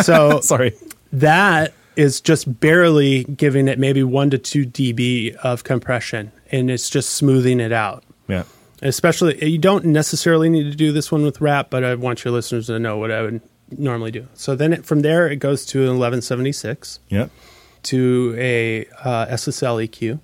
So 0.02 0.40
Sorry. 0.42 0.76
that 1.14 1.74
is 1.95 2.21
just 2.21 2.60
barely 2.60 3.23
giving 3.25 3.67
it 3.67 3.77
maybe 3.80 4.04
one 4.04 4.30
to 4.30 4.38
two 4.38 4.65
dB 4.65 5.36
of 5.38 5.63
compression, 5.63 6.32
and 6.51 6.69
it's 6.71 6.89
just 6.89 7.12
smoothing 7.12 7.60
it 7.60 7.71
out. 7.71 8.04
Yeah. 8.27 8.43
Especially, 8.82 9.43
you 9.47 9.58
don't 9.60 9.86
necessarily 9.86 10.49
need 10.49 10.63
to 10.63 10.75
do 10.75 10.91
this 10.91 11.12
one 11.12 11.23
with 11.23 11.39
rap, 11.41 11.69
but 11.69 11.84
I 11.84 11.93
want 11.95 12.23
your 12.25 12.34
listeners 12.34 12.67
to 12.67 12.80
know 12.80 12.97
what 12.97 13.12
I 13.12 13.21
would 13.21 13.41
normally 13.77 14.12
do. 14.12 14.27
So 14.34 14.56
then 14.56 14.73
it, 14.73 14.86
from 14.86 15.01
there, 15.01 15.27
it 15.27 15.38
goes 15.38 15.65
to 15.67 15.80
an 15.80 15.99
1176. 15.99 16.99
Yeah. 17.10 17.27
to 17.84 18.36
a 18.38 18.86
uh, 19.04 19.27
SSL 19.27 19.88
EQ, 19.88 20.19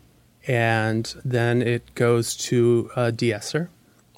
and 0.47 1.13
then 1.23 1.61
it 1.61 1.93
goes 1.95 2.35
to 2.37 2.89
a 2.95 3.11
de-esser. 3.11 3.69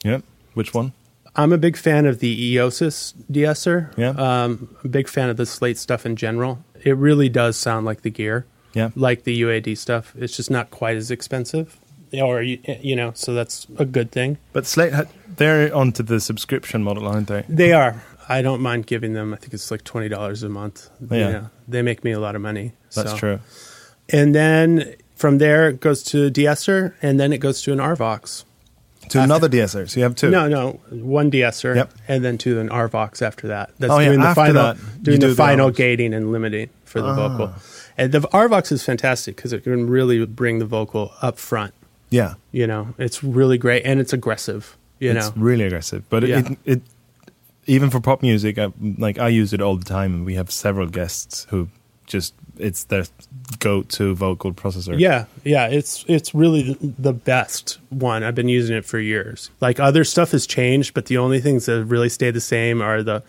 Yeah. 0.03 0.19
Which 0.53 0.73
one? 0.73 0.93
I'm 1.35 1.53
a 1.53 1.57
big 1.57 1.77
fan 1.77 2.05
of 2.05 2.19
the 2.19 2.55
Eiosis 2.55 3.13
de-esser. 3.31 3.91
Yeah. 3.97 4.09
Um, 4.09 4.75
a 4.83 4.87
big 4.87 5.07
fan 5.07 5.29
of 5.29 5.37
the 5.37 5.45
Slate 5.45 5.77
stuff 5.77 6.05
in 6.05 6.15
general. 6.15 6.63
It 6.83 6.95
really 6.97 7.29
does 7.29 7.57
sound 7.57 7.85
like 7.85 8.01
the 8.01 8.09
gear, 8.09 8.45
Yeah. 8.73 8.89
like 8.95 9.23
the 9.23 9.41
UAD 9.41 9.75
stuff. 9.77 10.13
It's 10.17 10.35
just 10.35 10.49
not 10.51 10.71
quite 10.71 10.97
as 10.97 11.11
expensive, 11.11 11.77
or 12.13 12.41
you, 12.41 12.59
you 12.81 12.95
know, 12.95 13.11
so 13.15 13.33
that's 13.33 13.67
a 13.77 13.85
good 13.85 14.11
thing. 14.11 14.37
But 14.53 14.65
Slate, 14.65 14.93
they're 15.37 15.73
onto 15.75 16.03
the 16.03 16.19
subscription 16.19 16.83
model, 16.83 17.07
aren't 17.07 17.27
they? 17.27 17.43
They 17.49 17.73
are. 17.73 18.03
I 18.27 18.41
don't 18.43 18.61
mind 18.61 18.85
giving 18.85 19.13
them. 19.13 19.33
I 19.33 19.37
think 19.37 19.53
it's 19.53 19.71
like 19.71 19.83
twenty 19.83 20.07
dollars 20.09 20.43
a 20.43 20.49
month. 20.49 20.89
You 21.01 21.17
Yeah. 21.17 21.31
know, 21.31 21.49
they 21.67 21.81
make 21.81 22.03
me 22.03 22.11
a 22.11 22.19
lot 22.19 22.35
of 22.35 22.41
money. 22.41 22.73
That's 22.95 23.11
so. 23.11 23.17
true. 23.17 23.39
And 24.09 24.33
then 24.35 24.95
from 25.15 25.37
there 25.39 25.69
it 25.69 25.79
goes 25.81 26.03
to 26.03 26.29
de-esser, 26.29 26.95
and 27.01 27.19
then 27.19 27.33
it 27.33 27.39
goes 27.39 27.61
to 27.63 27.71
an 27.73 27.79
RVox. 27.79 28.43
To 29.09 29.17
After- 29.17 29.25
another 29.25 29.49
de-esser. 29.49 29.87
So 29.87 29.99
you 29.99 30.03
have 30.03 30.15
two. 30.15 30.29
No, 30.29 30.47
no, 30.47 30.79
one 30.91 31.29
de-esser, 31.29 31.75
Yep. 31.75 31.93
and 32.07 32.23
then 32.23 32.37
to 32.39 32.59
an 32.59 32.69
RVox 32.69 33.21
after 33.21 33.47
that. 33.47 33.71
That's 33.79 33.91
Oh, 33.91 33.99
yeah, 33.99 34.09
doing 34.09 34.19
the 34.21 34.27
after 34.27 34.41
final, 34.41 34.63
that, 34.63 34.77
doing 35.03 35.19
the 35.19 35.27
the 35.27 35.35
final 35.35 35.71
RVox. 35.71 35.75
gating 35.75 36.13
and 36.13 36.31
limiting 36.31 36.69
for 36.85 37.01
the 37.01 37.07
Ah. 37.07 37.27
vocal. 37.27 37.53
And 37.97 38.11
the 38.11 38.21
RVox 38.21 38.71
is 38.71 38.83
fantastic 38.83 39.35
because 39.35 39.51
it 39.51 39.63
can 39.63 39.89
really 39.89 40.25
bring 40.25 40.59
the 40.59 40.65
vocal 40.65 41.11
up 41.21 41.37
front. 41.39 41.73
Yeah. 42.09 42.35
You 42.51 42.65
know, 42.67 42.93
it's 42.97 43.23
really 43.23 43.57
great 43.57 43.83
and 43.85 43.99
it's 43.99 44.13
aggressive. 44.13 44.77
You 44.99 45.11
it's 45.11 45.27
know, 45.27 45.33
really 45.41 45.65
aggressive. 45.65 46.03
But 46.09 46.23
it, 46.23 46.29
Yeah. 46.29 46.39
it, 46.39 46.57
it, 46.65 46.81
even 47.65 47.89
for 47.89 47.99
pop 47.99 48.21
music, 48.21 48.57
I, 48.57 48.71
like 48.97 49.17
I 49.19 49.27
use 49.29 49.53
it 49.53 49.61
all 49.61 49.75
the 49.75 49.85
time, 49.85 50.13
and 50.13 50.25
we 50.25 50.35
have 50.35 50.49
several 50.51 50.87
guests 50.87 51.45
who 51.49 51.67
just 52.09 52.33
it's 52.57 52.83
their 52.85 53.05
go-to 53.59 54.13
vocal 54.13 54.51
processor. 54.53 54.99
Yeah, 54.99 55.25
yeah, 55.45 55.67
it's 55.67 56.03
it's 56.07 56.35
really 56.35 56.77
the 56.81 57.13
best 57.13 57.79
one. 57.89 58.23
I've 58.23 58.35
been 58.35 58.49
using 58.49 58.75
it 58.75 58.85
for 58.85 58.99
years. 58.99 59.49
Like 59.61 59.79
other 59.79 60.03
stuff 60.03 60.31
has 60.31 60.45
changed, 60.45 60.93
but 60.93 61.05
the 61.05 61.17
only 61.17 61.39
things 61.39 61.65
that 61.67 61.85
really 61.85 62.09
stay 62.09 62.31
the 62.31 62.41
same 62.41 62.81
are 62.81 63.01
the 63.01 63.23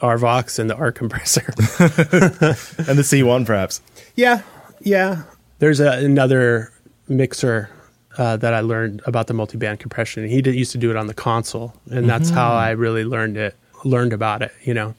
RVox 0.00 0.58
and 0.58 0.70
the 0.70 0.76
R 0.76 0.90
compressor. 0.90 1.44
and 1.78 2.98
the 2.98 3.04
C1 3.04 3.44
perhaps. 3.44 3.82
yeah, 4.16 4.42
yeah. 4.80 5.24
There's 5.58 5.78
a, 5.78 5.90
another 6.04 6.72
mixer 7.08 7.70
uh, 8.18 8.36
that 8.38 8.52
I 8.52 8.60
learned 8.60 9.02
about 9.06 9.26
the 9.28 9.34
multiband 9.34 9.78
compression. 9.78 10.26
He 10.28 10.42
did, 10.42 10.54
used 10.54 10.72
to 10.72 10.78
do 10.78 10.90
it 10.90 10.96
on 10.96 11.06
the 11.06 11.14
console, 11.14 11.74
and 11.90 12.08
that's 12.08 12.30
how 12.30 12.52
I 12.52 12.70
really 12.70 13.04
learned 13.04 13.36
it. 13.36 13.56
Learned 13.84 14.12
about 14.12 14.42
it, 14.42 14.52
you 14.62 14.74
know. 14.74 14.94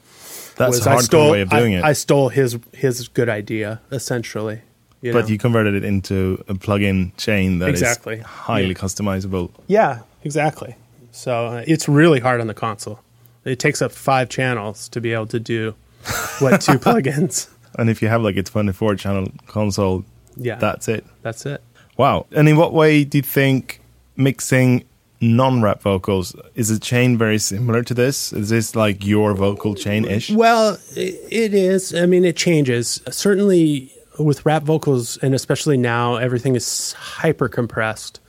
That's 0.56 0.76
was 0.78 0.86
a 0.86 0.90
I 0.90 0.94
hardcore 0.96 1.02
stole, 1.02 1.30
way 1.32 1.40
of 1.42 1.50
doing 1.50 1.74
I, 1.74 1.78
it. 1.78 1.84
I 1.84 1.92
stole 1.94 2.28
his 2.28 2.58
his 2.72 3.08
good 3.08 3.28
idea 3.28 3.80
essentially. 3.90 4.60
You 5.00 5.12
but 5.12 5.22
know? 5.24 5.28
you 5.32 5.38
converted 5.38 5.74
it 5.74 5.84
into 5.84 6.42
a 6.48 6.54
plug-in 6.54 7.12
chain 7.18 7.58
that 7.58 7.68
is 7.70 7.80
Exactly. 7.82 8.18
highly 8.20 8.68
Yeah. 8.68 8.74
customizable. 8.74 9.50
Yeah, 9.66 9.98
exactly. 10.22 10.76
So 11.12 11.46
uh, 11.46 11.64
it's 11.66 11.88
really 11.88 12.20
hard 12.20 12.40
on 12.40 12.46
the 12.46 12.54
console. 12.54 13.00
It 13.44 13.58
takes 13.58 13.82
up 13.82 13.92
five 13.92 14.30
channels 14.30 14.88
to 14.88 15.00
be 15.02 15.12
able 15.12 15.26
to 15.26 15.38
do 15.40 15.74
what 16.38 16.60
two 16.62 16.78
plugins. 16.78 17.48
And 17.78 17.90
if 17.90 18.00
you 18.00 18.08
have 18.08 18.22
like 18.22 18.36
a 18.38 18.42
24 18.42 18.96
channel 18.96 19.28
console, 19.46 20.04
Yeah, 20.36 20.54
that's 20.56 20.88
it. 20.88 21.04
that's 21.22 21.44
it. 21.44 21.62
Wow. 21.98 22.24
And 22.32 22.48
in 22.48 22.56
what 22.56 22.72
way 22.72 23.04
do 23.04 23.18
you 23.18 23.22
think 23.22 23.80
mixing 24.16 24.84
non-rap 25.24 25.82
vocals 25.82 26.34
is 26.54 26.70
a 26.70 26.78
chain 26.78 27.16
very 27.18 27.38
similar 27.38 27.82
to 27.82 27.94
this? 27.94 28.32
Is 28.32 28.48
this 28.50 28.74
like 28.76 29.04
your 29.04 29.34
vocal 29.34 29.74
chain 29.74 30.04
ish? 30.04 30.30
Well, 30.30 30.78
it 30.96 31.54
is. 31.54 31.94
I 31.94 32.06
mean, 32.06 32.24
it 32.24 32.36
changes. 32.36 33.00
Certainly 33.10 33.90
with 34.18 34.44
rap 34.46 34.62
vocals, 34.62 35.16
and 35.18 35.34
especially 35.34 35.76
now, 35.76 36.16
everything 36.16 36.54
is 36.54 36.92
hyper 36.92 37.48
compressed. 37.48 38.20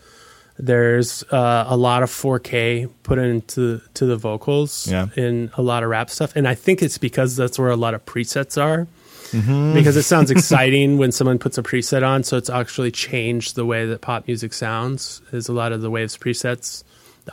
There's 0.58 1.22
uh, 1.32 1.66
a 1.68 1.76
lot 1.76 2.02
of 2.02 2.10
4K 2.10 2.90
put 3.04 3.20
into 3.20 3.82
to 3.96 4.06
the 4.06 4.16
vocals 4.16 4.88
Yeah. 4.90 5.08
in 5.18 5.52
a 5.58 5.62
lot 5.62 5.84
of 5.84 5.90
rap 5.90 6.10
stuff, 6.10 6.34
and 6.36 6.48
I 6.48 6.56
think 6.56 6.82
it's 6.82 6.98
because 6.98 7.36
that's 7.36 7.60
where 7.60 7.70
a 7.70 7.76
lot 7.76 7.94
of 7.94 8.06
presets 8.06 8.60
are. 8.62 8.88
Mm-hmm. 9.32 9.74
Because 9.74 9.98
it 9.98 10.04
sounds 10.04 10.32
exciting 10.32 10.98
when 10.98 11.12
someone 11.12 11.40
puts 11.40 11.58
a 11.58 11.64
preset 11.64 12.06
on, 12.08 12.24
so 12.24 12.38
it's 12.38 12.50
actually 12.50 12.92
changed 12.92 13.56
the 13.56 13.66
way 13.66 13.86
that 13.86 14.02
pop 14.02 14.28
music 14.28 14.54
sounds. 14.54 15.22
Is 15.32 15.48
a 15.50 15.54
lot 15.54 15.72
of 15.72 15.82
the 15.82 15.90
waves 15.90 16.18
presets. 16.18 16.84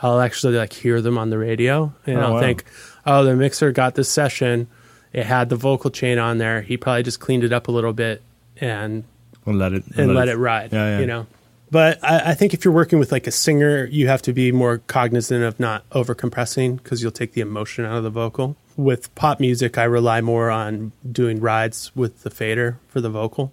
I'll 0.01 0.19
actually 0.21 0.57
like 0.57 0.73
hear 0.73 1.01
them 1.01 1.17
on 1.17 1.29
the 1.29 1.37
radio, 1.37 1.93
and 2.05 2.17
Oh, 2.17 2.21
I'll 2.21 2.33
wow. 2.33 2.39
think, 2.39 2.65
oh, 3.05 3.23
the 3.23 3.35
mixer 3.35 3.71
got 3.71 3.95
this 3.95 4.09
session. 4.09 4.67
It 5.13 5.25
had 5.25 5.49
the 5.49 5.55
vocal 5.55 5.91
chain 5.91 6.17
on 6.17 6.39
there. 6.39 6.61
He 6.61 6.77
probably 6.77 7.03
just 7.03 7.19
cleaned 7.19 7.43
it 7.43 7.53
up 7.53 7.67
a 7.67 7.71
little 7.71 7.93
bit 7.93 8.23
and 8.57 9.03
We'll 9.45 9.55
let 9.57 9.73
it 9.73 9.83
and 9.95 10.13
let 10.15 10.27
it 10.29 10.37
ride. 10.37 10.73
Yeah, 10.73 10.95
yeah. 10.95 10.99
You 10.99 11.05
know. 11.05 11.27
But 11.69 12.03
I, 12.03 12.31
I 12.31 12.33
think 12.33 12.53
if 12.53 12.65
you're 12.65 12.73
working 12.73 12.97
with 12.99 13.11
like 13.11 13.27
a 13.27 13.31
singer, 13.31 13.85
you 13.85 14.07
have 14.07 14.21
to 14.23 14.33
be 14.33 14.51
more 14.51 14.79
cognizant 14.87 15.43
of 15.43 15.59
not 15.59 15.83
over 15.91 16.15
compressing 16.15 16.77
because 16.77 17.01
you'll 17.03 17.11
take 17.11 17.33
the 17.33 17.41
emotion 17.41 17.83
out 17.85 17.97
of 17.97 18.03
the 18.03 18.09
vocal. 18.09 18.55
With 18.75 19.13
pop 19.15 19.39
music, 19.39 19.77
I 19.77 19.83
rely 19.83 20.21
more 20.21 20.49
on 20.49 20.91
doing 21.09 21.39
rides 21.39 21.91
with 21.95 22.23
the 22.23 22.29
fader 22.29 22.79
for 22.87 23.01
the 23.01 23.09
vocal. 23.09 23.51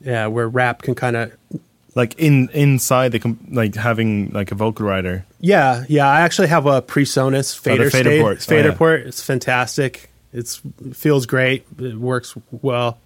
Yeah, 0.00 0.26
where 0.26 0.48
rap 0.48 0.82
can 0.82 0.94
kind 0.94 1.16
of 1.16 1.32
like 1.94 2.14
in 2.18 2.50
inside 2.52 3.12
the 3.12 3.20
com- 3.20 3.38
like 3.50 3.74
having 3.74 4.30
like 4.32 4.52
a 4.52 4.54
vocal 4.54 4.84
rider. 4.86 5.24
Yeah, 5.40 5.84
yeah. 5.88 6.06
I 6.08 6.20
actually 6.20 6.48
have 6.48 6.66
a 6.66 6.82
PreSonus 6.82 7.58
fader, 7.58 7.84
Oh, 7.84 7.90
fader 7.90 8.10
state- 8.10 8.20
ports. 8.20 8.46
Oh, 8.46 8.50
Fader 8.50 8.68
yeah. 8.70 8.74
port. 8.74 9.00
It's 9.06 9.22
fantastic. 9.22 10.10
It's 10.32 10.60
it 10.84 10.94
feels 10.96 11.24
great. 11.26 11.64
It 11.78 11.96
works 11.96 12.34
well, 12.50 12.98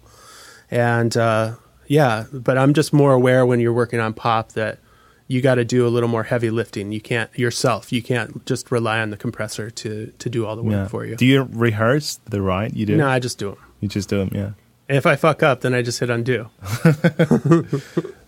and 0.71 1.15
uh, 1.15 1.53
yeah. 1.87 2.25
But 2.33 2.57
I'm 2.57 2.73
just 2.73 2.91
more 2.91 3.13
aware 3.13 3.45
when 3.45 3.59
you're 3.61 3.71
working 3.73 3.99
on 3.99 4.13
pop 4.13 4.53
that 4.53 4.79
you 5.29 5.41
got 5.41 5.55
to 5.55 5.63
do 5.63 5.87
a 5.87 5.89
little 5.89 6.09
more 6.09 6.23
heavy 6.23 6.49
lifting. 6.49 6.91
You 6.91 6.99
can't 6.99 7.29
yourself. 7.39 7.93
You 7.93 8.01
can't 8.03 8.45
just 8.45 8.71
rely 8.71 8.99
on 8.99 9.09
the 9.11 9.17
compressor 9.17 9.69
to 9.69 10.11
to 10.19 10.29
do 10.29 10.45
all 10.45 10.55
the 10.57 10.63
work 10.63 10.73
Yeah. 10.73 10.87
for 10.87 11.05
you. 11.05 11.15
Do 11.15 11.25
you 11.25 11.43
rehearse 11.49 12.19
the 12.25 12.41
ride? 12.41 12.75
You 12.75 12.85
do. 12.85 12.97
no, 12.97 13.07
I 13.07 13.19
just 13.19 13.37
do 13.39 13.51
them. 13.51 13.59
You 13.79 13.87
just 13.87 14.09
do 14.09 14.17
them. 14.17 14.31
Yeah. 14.33 14.51
If 14.97 15.05
I 15.05 15.15
fuck 15.15 15.41
up, 15.43 15.61
then 15.61 15.73
I 15.75 15.81
just 15.83 15.99
hit 15.99 16.09
undo. 16.09 16.49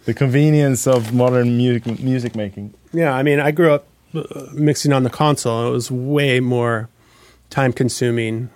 The 0.06 0.16
convenience 0.16 0.88
of 0.88 1.14
modern 1.14 1.58
music 1.58 2.00
music 2.00 2.36
making. 2.36 2.74
Yeah, 2.92 3.14
I 3.14 3.22
mean, 3.22 3.40
I 3.40 3.52
grew 3.52 3.72
up 3.72 3.86
uh, 4.16 4.48
mixing 4.52 4.92
on 4.94 5.04
the 5.04 5.12
console. 5.12 5.68
It 5.68 5.72
was 5.72 5.92
way 5.92 6.40
more 6.40 6.90
time 7.52 7.72
consuming, 7.72 8.50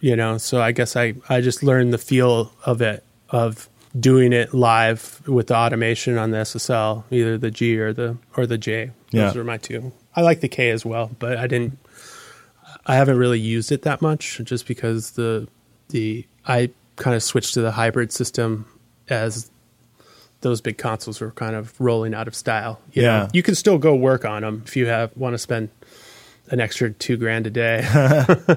you 0.00 0.16
know. 0.16 0.38
So 0.38 0.60
I 0.60 0.72
guess 0.72 0.96
I 0.96 1.14
I 1.28 1.40
just 1.40 1.62
learned 1.62 1.92
the 1.92 1.98
feel 1.98 2.52
of 2.66 2.82
it 2.82 3.04
of 3.30 3.68
doing 3.98 4.32
it 4.32 4.52
live 4.54 5.22
with 5.28 5.48
the 5.48 5.56
automation 5.56 6.18
on 6.18 6.30
the 6.30 6.38
SSL, 6.38 7.04
either 7.10 7.38
the 7.38 7.50
G 7.50 7.78
or 7.78 7.92
the 7.92 8.16
or 8.36 8.46
the 8.46 8.58
J. 8.58 8.90
Those 9.12 9.34
Yeah. 9.34 9.40
are 9.40 9.44
my 9.44 9.56
two. 9.56 9.92
I 10.14 10.22
like 10.22 10.40
the 10.40 10.48
K 10.48 10.70
as 10.70 10.84
well, 10.84 11.10
but 11.18 11.36
I 11.38 11.46
didn't. 11.46 11.78
I 12.86 12.96
haven't 12.96 13.18
really 13.18 13.40
used 13.40 13.70
it 13.72 13.82
that 13.82 14.00
much, 14.02 14.40
just 14.44 14.66
because 14.66 15.12
the 15.12 15.48
the 15.88 16.26
I 16.46 16.70
kind 16.96 17.14
of 17.16 17.22
switched 17.22 17.54
to 17.54 17.60
the 17.60 17.72
hybrid 17.72 18.12
system 18.12 18.66
as 19.08 19.50
those 20.40 20.60
big 20.60 20.78
consoles 20.78 21.20
were 21.20 21.30
kind 21.32 21.54
of 21.56 21.78
rolling 21.80 22.14
out 22.14 22.28
of 22.28 22.34
style. 22.34 22.80
You 22.92 23.02
Yeah. 23.02 23.18
know, 23.20 23.28
you 23.32 23.42
can 23.42 23.54
still 23.54 23.78
go 23.78 23.94
work 23.94 24.24
on 24.24 24.42
them 24.42 24.62
if 24.66 24.76
you 24.76 24.86
have 24.86 25.10
want 25.16 25.34
to 25.34 25.38
spend 25.38 25.70
an 26.50 26.60
extra 26.60 26.90
two 26.90 27.16
grand 27.16 27.46
a 27.46 27.50
day. 27.50 27.86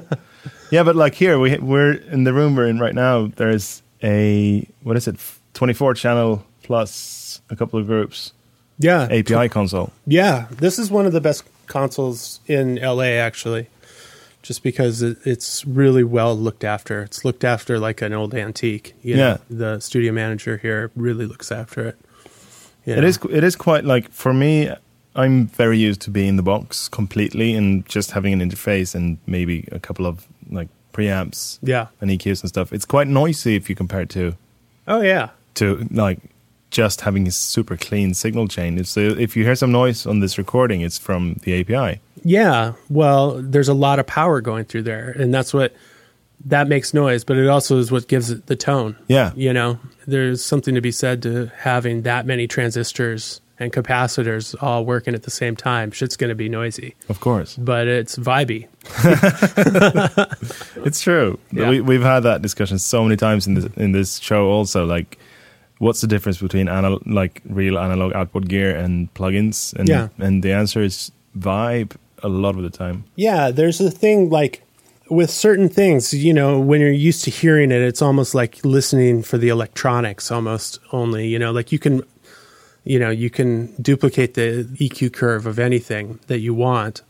Yeah, 0.71 0.83
but 0.83 0.95
like 0.95 1.15
here 1.15 1.37
we 1.37 1.57
we're 1.57 1.91
in 1.91 2.23
the 2.23 2.31
room 2.33 2.55
we're 2.55 2.67
in 2.67 2.79
right 2.79 2.95
now. 2.95 3.27
There's 3.27 3.81
a 4.03 4.67
what 4.83 4.97
is 4.97 5.07
it? 5.07 5.17
24 5.53 5.93
channel 5.95 6.45
plus 6.63 7.41
a 7.49 7.55
couple 7.55 7.79
of 7.79 7.87
groups 7.87 8.33
yeah, 8.81 9.03
API 9.11 9.49
console. 9.49 9.91
yeah. 10.07 10.47
This 10.49 10.79
is 10.79 10.89
one 10.89 11.05
of 11.05 11.13
the 11.13 11.21
best 11.21 11.43
consoles 11.67 12.39
in 12.47 12.75
LA, 12.75 13.17
actually, 13.19 13.67
just 14.41 14.63
because 14.63 15.01
it, 15.01 15.17
it's 15.23 15.65
really 15.65 16.03
well 16.03 16.35
looked 16.35 16.63
after. 16.63 17.03
It's 17.03 17.23
looked 17.23 17.43
after 17.43 17.79
like 17.79 18.01
an 18.01 18.13
old 18.13 18.33
antique. 18.33 18.93
You 19.03 19.17
know? 19.17 19.27
Yeah. 19.27 19.37
the 19.49 19.79
studio 19.79 20.11
manager 20.11 20.57
here 20.57 20.91
really 20.95 21.25
looks 21.25 21.51
after 21.51 21.87
it. 21.87 21.97
You 22.85 22.95
It 22.95 23.03
is 23.03 23.19
it 23.29 23.43
is 23.43 23.55
quite 23.55 23.85
like 23.85 24.11
for 24.11 24.33
me. 24.33 24.73
I'm 25.13 25.47
very 25.47 25.77
used 25.77 26.01
to 26.01 26.09
being 26.09 26.29
in 26.29 26.35
the 26.37 26.43
box 26.43 26.87
completely 26.87 27.53
and 27.53 27.85
just 27.85 28.11
having 28.11 28.31
an 28.31 28.39
interface 28.49 28.95
and 28.95 29.17
maybe 29.27 29.67
a 29.71 29.79
couple 29.79 30.05
of 30.05 30.25
like 30.49 30.69
preamps 30.93 31.59
Yeah. 31.61 31.87
and 31.99 32.09
EQs 32.11 32.41
and 32.41 32.49
stuff. 32.49 32.71
It's 32.73 32.85
quite 32.85 33.07
noisy 33.07 33.55
if 33.55 33.69
you 33.69 33.75
compare 33.75 34.01
it 34.01 34.09
to 34.09 34.35
Oh 34.87 35.01
yeah. 35.01 35.29
to 35.55 35.87
like 35.91 36.19
just 36.71 37.01
having 37.01 37.27
a 37.27 37.31
super 37.31 37.75
clean 37.77 38.13
signal 38.13 38.47
chain. 38.47 38.77
It's 38.77 38.95
uh, 38.97 39.15
if 39.19 39.35
you 39.35 39.43
hear 39.43 39.55
some 39.55 39.71
noise 39.71 40.05
on 40.05 40.19
this 40.21 40.37
recording, 40.37 40.81
it's 40.81 40.97
from 40.97 41.35
the 41.43 41.59
API. 41.59 41.99
Yeah, 42.23 42.73
well, 42.89 43.41
there's 43.41 43.67
a 43.67 43.73
lot 43.73 43.99
of 43.99 44.07
power 44.07 44.41
going 44.41 44.65
through 44.65 44.83
there, 44.83 45.09
and 45.09 45.33
that's 45.33 45.53
what 45.53 45.73
that 46.45 46.67
makes 46.67 46.93
noise. 46.93 47.23
But 47.25 47.37
it 47.37 47.47
also 47.47 47.77
is 47.77 47.91
what 47.91 48.07
gives 48.07 48.29
it 48.31 48.45
the 48.45 48.55
tone. 48.55 48.95
Yeah. 49.07 49.31
you 49.35 49.51
know, 49.53 49.79
there's 50.07 50.43
something 50.43 50.73
to 50.75 50.81
be 50.81 50.91
said 50.91 51.21
to 51.23 51.51
having 51.57 52.03
that 52.03 52.25
many 52.25 52.47
transistors 52.47 53.41
and 53.61 53.71
capacitors 53.71 54.55
all 54.61 54.85
working 54.85 55.13
at 55.13 55.23
the 55.23 55.31
same 55.31 55.55
time. 55.55 55.91
Shit's 55.91 56.17
going 56.17 56.29
to 56.29 56.35
be 56.35 56.49
noisy, 56.49 56.95
Of 57.09 57.19
course, 57.19 57.55
but 57.57 57.87
it's 57.87 58.17
vibey. 58.17 58.67
it's 60.85 61.01
true. 61.01 61.39
Yeah. 61.51 61.69
We, 61.69 61.81
we've 61.81 62.01
had 62.01 62.21
that 62.21 62.41
discussion 62.41 62.79
so 62.79 63.03
many 63.03 63.15
times 63.17 63.47
in 63.47 63.53
this 63.55 63.65
in 63.77 63.91
this 63.91 64.19
show. 64.19 64.49
Also, 64.49 64.85
like, 64.85 65.17
what's 65.79 66.01
the 66.01 66.07
difference 66.07 66.39
between 66.39 66.67
anal- 66.67 67.01
like 67.05 67.41
real 67.49 67.77
analog 67.77 68.13
output 68.13 68.47
gear 68.47 68.75
and 68.75 69.13
plugins? 69.13 69.73
And 69.73 69.89
Yeah. 69.89 70.09
and 70.19 70.43
the 70.43 70.51
answer 70.53 70.81
is 70.81 71.11
vibe 71.37 71.95
a 72.23 72.29
lot 72.29 72.55
of 72.55 72.63
the 72.63 72.69
time. 72.69 73.03
Yeah, 73.15 73.51
there's 73.51 73.81
a 73.81 73.91
thing 73.91 74.29
like 74.29 74.63
with 75.09 75.29
certain 75.29 75.67
things, 75.67 76.13
you 76.13 76.33
know, 76.33 76.57
when 76.59 76.79
you're 76.79 76.89
used 77.09 77.25
to 77.25 77.31
hearing 77.31 77.69
it, 77.71 77.81
it's 77.81 78.01
almost 78.01 78.33
like 78.33 78.63
listening 78.63 79.23
for 79.23 79.37
the 79.37 79.49
electronics 79.49 80.31
almost 80.31 80.79
only, 80.93 81.27
you 81.27 81.37
know, 81.37 81.51
like 81.51 81.73
you 81.73 81.79
can 81.79 82.01
you 82.83 82.99
know, 82.99 83.09
you 83.09 83.29
can 83.29 83.73
duplicate 83.81 84.33
the 84.33 84.67
EQ 84.75 85.13
curve 85.13 85.45
of 85.45 85.59
anything 85.59 86.19
that 86.27 86.39
you 86.39 86.53
want 86.53 87.01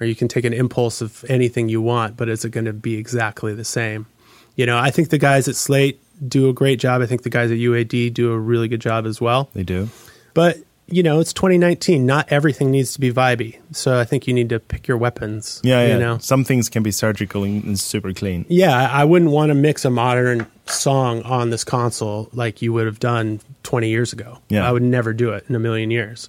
or 0.00 0.06
you 0.06 0.14
can 0.14 0.28
take 0.28 0.44
an 0.44 0.52
impulse 0.52 1.00
of 1.00 1.24
anything 1.28 1.68
you 1.68 1.82
want, 1.82 2.16
but 2.16 2.28
is 2.28 2.44
it 2.44 2.50
going 2.50 2.66
to 2.66 2.72
be 2.72 2.96
exactly 2.96 3.54
the 3.54 3.64
same? 3.64 4.06
You 4.54 4.66
know, 4.66 4.78
I 4.78 4.90
think 4.90 5.10
the 5.10 5.18
guys 5.18 5.48
at 5.48 5.56
Slate 5.56 6.00
do 6.26 6.48
a 6.48 6.52
great 6.52 6.80
job. 6.80 7.02
I 7.02 7.06
think 7.06 7.22
the 7.22 7.30
guys 7.30 7.50
at 7.50 7.58
UAD 7.58 8.14
do 8.14 8.32
a 8.32 8.38
really 8.38 8.68
good 8.68 8.80
job 8.80 9.06
as 9.06 9.20
well. 9.20 9.50
They 9.54 9.64
do. 9.64 9.88
But 10.34 10.58
you 10.88 11.02
know, 11.02 11.20
it's 11.20 11.32
2019. 11.32 12.04
Not 12.06 12.30
everything 12.32 12.70
needs 12.70 12.92
to 12.94 13.00
be 13.00 13.12
vibey. 13.12 13.58
So 13.72 13.98
I 13.98 14.04
think 14.04 14.26
you 14.26 14.34
need 14.34 14.48
to 14.48 14.58
pick 14.58 14.88
your 14.88 14.96
weapons. 14.96 15.60
Yeah, 15.62 15.86
yeah. 15.86 15.92
You 15.94 15.98
know, 16.00 16.18
Some 16.18 16.44
things 16.44 16.68
can 16.68 16.82
be 16.82 16.90
surgical 16.90 17.44
and, 17.44 17.78
super 17.78 18.12
clean. 18.12 18.46
yeah. 18.48 18.88
I 18.90 19.04
wouldn't 19.04 19.30
want 19.30 19.50
to 19.50 19.54
mix 19.54 19.84
a 19.84 19.90
modern 19.90 20.46
song 20.66 21.22
on 21.22 21.50
this 21.50 21.64
console 21.64 22.28
like 22.32 22.60
you 22.62 22.72
would 22.72 22.86
have 22.86 22.98
done 23.00 23.40
20 23.62 23.88
years 23.88 24.12
ago. 24.12 24.38
Yeah. 24.48 24.68
I 24.68 24.72
would 24.72 24.82
never 24.82 25.12
do 25.12 25.30
it 25.32 25.44
in 25.48 25.54
a 25.54 25.58
million 25.58 25.90
years. 25.90 26.28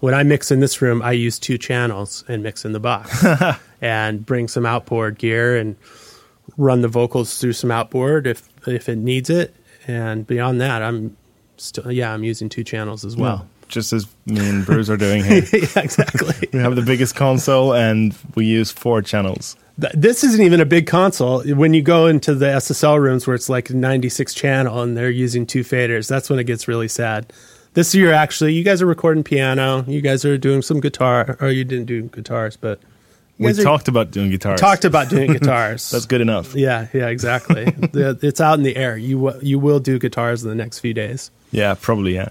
When 0.00 0.14
I 0.14 0.22
mix 0.22 0.50
in 0.50 0.60
this 0.60 0.80
room, 0.80 1.02
I 1.02 1.12
use 1.12 1.38
two 1.38 1.58
channels 1.58 2.24
and 2.26 2.42
mix 2.42 2.64
in 2.64 2.72
the 2.72 2.80
box 2.80 3.24
and 3.82 4.24
bring 4.24 4.48
some 4.48 4.64
outboard 4.66 5.18
gear 5.18 5.56
and 5.56 5.76
run 6.56 6.80
the 6.80 6.88
vocals 6.88 7.38
through 7.38 7.52
some 7.52 7.70
outboard 7.70 8.26
if 8.26 8.48
if 8.66 8.88
it 8.88 8.96
needs 8.96 9.28
it. 9.30 9.54
And 9.86 10.26
beyond 10.26 10.60
that, 10.62 10.82
I'm 10.82 11.16
still 11.58 11.92
yeah, 11.92 12.12
I'm 12.14 12.24
using 12.24 12.48
two 12.48 12.64
channels 12.64 13.04
as 13.04 13.14
well. 13.16 13.36
Well, 13.36 13.48
just 13.70 13.92
as 13.92 14.06
me 14.26 14.46
and 14.48 14.66
Bruce 14.66 14.90
are 14.90 14.96
doing 14.96 15.24
here. 15.24 15.42
yeah, 15.52 15.82
exactly. 15.82 16.48
we 16.52 16.58
have 16.58 16.76
the 16.76 16.82
biggest 16.82 17.16
console 17.16 17.72
and 17.74 18.14
we 18.34 18.44
use 18.44 18.70
four 18.70 19.00
channels. 19.02 19.56
Th- 19.80 19.92
This 19.94 20.22
isn't 20.24 20.42
even 20.44 20.60
a 20.60 20.66
big 20.66 20.86
console. 20.86 21.42
When 21.44 21.72
you 21.72 21.80
go 21.82 22.06
into 22.06 22.34
the 22.34 22.46
SSL 22.46 23.00
rooms 23.00 23.26
where 23.26 23.34
it's 23.34 23.48
like 23.48 23.70
96 23.70 24.34
channel 24.34 24.82
and 24.82 24.96
they're 24.96 25.08
using 25.10 25.46
two 25.46 25.62
faders, 25.64 26.08
that's 26.08 26.28
when 26.28 26.38
it 26.38 26.44
gets 26.44 26.68
really 26.68 26.88
sad. 26.88 27.32
This 27.74 27.94
year, 27.94 28.12
actually, 28.12 28.52
you 28.54 28.64
guys 28.64 28.82
are 28.82 28.86
recording 28.86 29.22
piano. 29.22 29.84
You 29.86 30.00
guys 30.00 30.24
are 30.24 30.36
doing 30.36 30.60
some 30.60 30.80
guitar, 30.80 31.36
or 31.40 31.50
you 31.50 31.64
didn't 31.64 31.86
do 31.86 32.02
guitars, 32.02 32.56
but 32.56 32.80
you 33.38 33.46
We 33.46 33.52
guys 33.52 33.60
are- 33.60 33.62
talked 33.62 33.86
about 33.86 34.10
doing 34.10 34.30
guitars. 34.30 34.58
talked 34.60 34.84
about 34.84 35.08
doing 35.08 35.32
guitars. 35.38 35.88
That's 35.92 36.04
good 36.06 36.20
enough. 36.20 36.52
Yeah, 36.56 36.88
yeah, 36.92 37.06
exactly. 37.06 37.64
The- 37.92 38.18
it's 38.22 38.40
out 38.40 38.58
in 38.58 38.64
the 38.64 38.74
air. 38.76 38.96
You 38.96 39.24
w- 39.24 39.40
you 39.40 39.58
will 39.60 39.78
do 39.78 40.00
guitars 40.00 40.42
in 40.42 40.48
the 40.48 40.56
next 40.56 40.80
few 40.80 40.92
days. 40.92 41.30
Yeah, 41.52 41.74
probably, 41.80 42.14
yeah. 42.14 42.30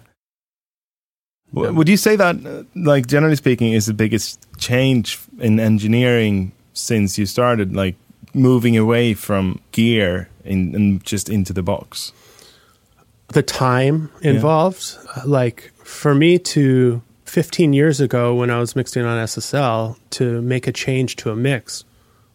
W- 1.54 1.74
Would 1.74 1.90
you 1.90 1.98
say 1.98 2.16
that, 2.16 2.46
uh, 2.46 2.64
like, 2.76 3.08
generally 3.08 3.36
speaking, 3.36 3.74
is 3.74 3.86
the 3.86 3.94
biggest 3.94 4.40
change 4.58 5.20
in 5.40 5.60
engineering 5.60 6.52
since 6.74 7.18
you 7.18 7.26
started, 7.26 7.76
like, 7.76 7.96
moving 8.34 8.78
away 8.78 9.14
from 9.16 9.60
gear 9.72 10.30
in, 10.46 10.76
and 10.76 11.04
just 11.04 11.30
into 11.30 11.54
the 11.54 11.64
box? 11.64 12.12
the 13.34 13.44
time 13.44 14.10
involved. 14.22 14.98
Like 15.24 15.72
for 15.84 16.16
me 16.16 16.40
to 16.40 17.02
15 17.26 17.74
years 17.74 18.02
ago 18.02 18.34
when 18.34 18.50
I 18.50 18.58
was 18.60 18.76
mixing 18.76 19.06
on 19.06 19.24
SSL 19.24 19.98
to 20.12 20.42
make 20.42 20.66
a 20.68 20.72
change 20.72 21.16
to 21.18 21.30
a 21.30 21.36
mix 21.36 21.84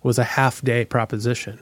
was 0.04 0.18
a 0.20 0.24
half 0.24 0.62
day 0.62 0.84
proposition. 0.84 1.58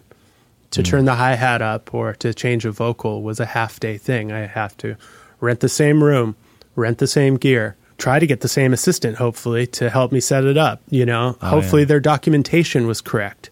To 0.72 0.82
turn 0.82 1.06
the 1.06 1.14
hi 1.14 1.34
hat 1.34 1.62
up 1.62 1.94
or 1.94 2.12
to 2.16 2.34
change 2.34 2.66
a 2.66 2.70
vocal 2.70 3.22
was 3.22 3.40
a 3.40 3.46
half 3.46 3.80
day 3.80 3.96
thing. 3.96 4.32
I 4.32 4.40
have 4.40 4.76
to 4.78 4.96
rent 5.40 5.60
the 5.60 5.68
same 5.70 6.04
room, 6.04 6.36
rent 6.74 6.98
the 6.98 7.06
same 7.06 7.36
gear, 7.36 7.76
try 7.98 8.18
to 8.18 8.26
get 8.26 8.40
the 8.40 8.48
same 8.48 8.72
assistant, 8.72 9.16
hopefully, 9.16 9.66
to 9.68 9.90
help 9.90 10.12
me 10.12 10.20
set 10.20 10.44
it 10.44 10.56
up. 10.56 10.82
You 10.90 11.06
know, 11.06 11.36
oh, 11.40 11.48
hopefully 11.48 11.82
yeah. 11.82 11.86
their 11.86 12.00
documentation 12.00 12.86
was 12.86 13.00
correct. 13.00 13.50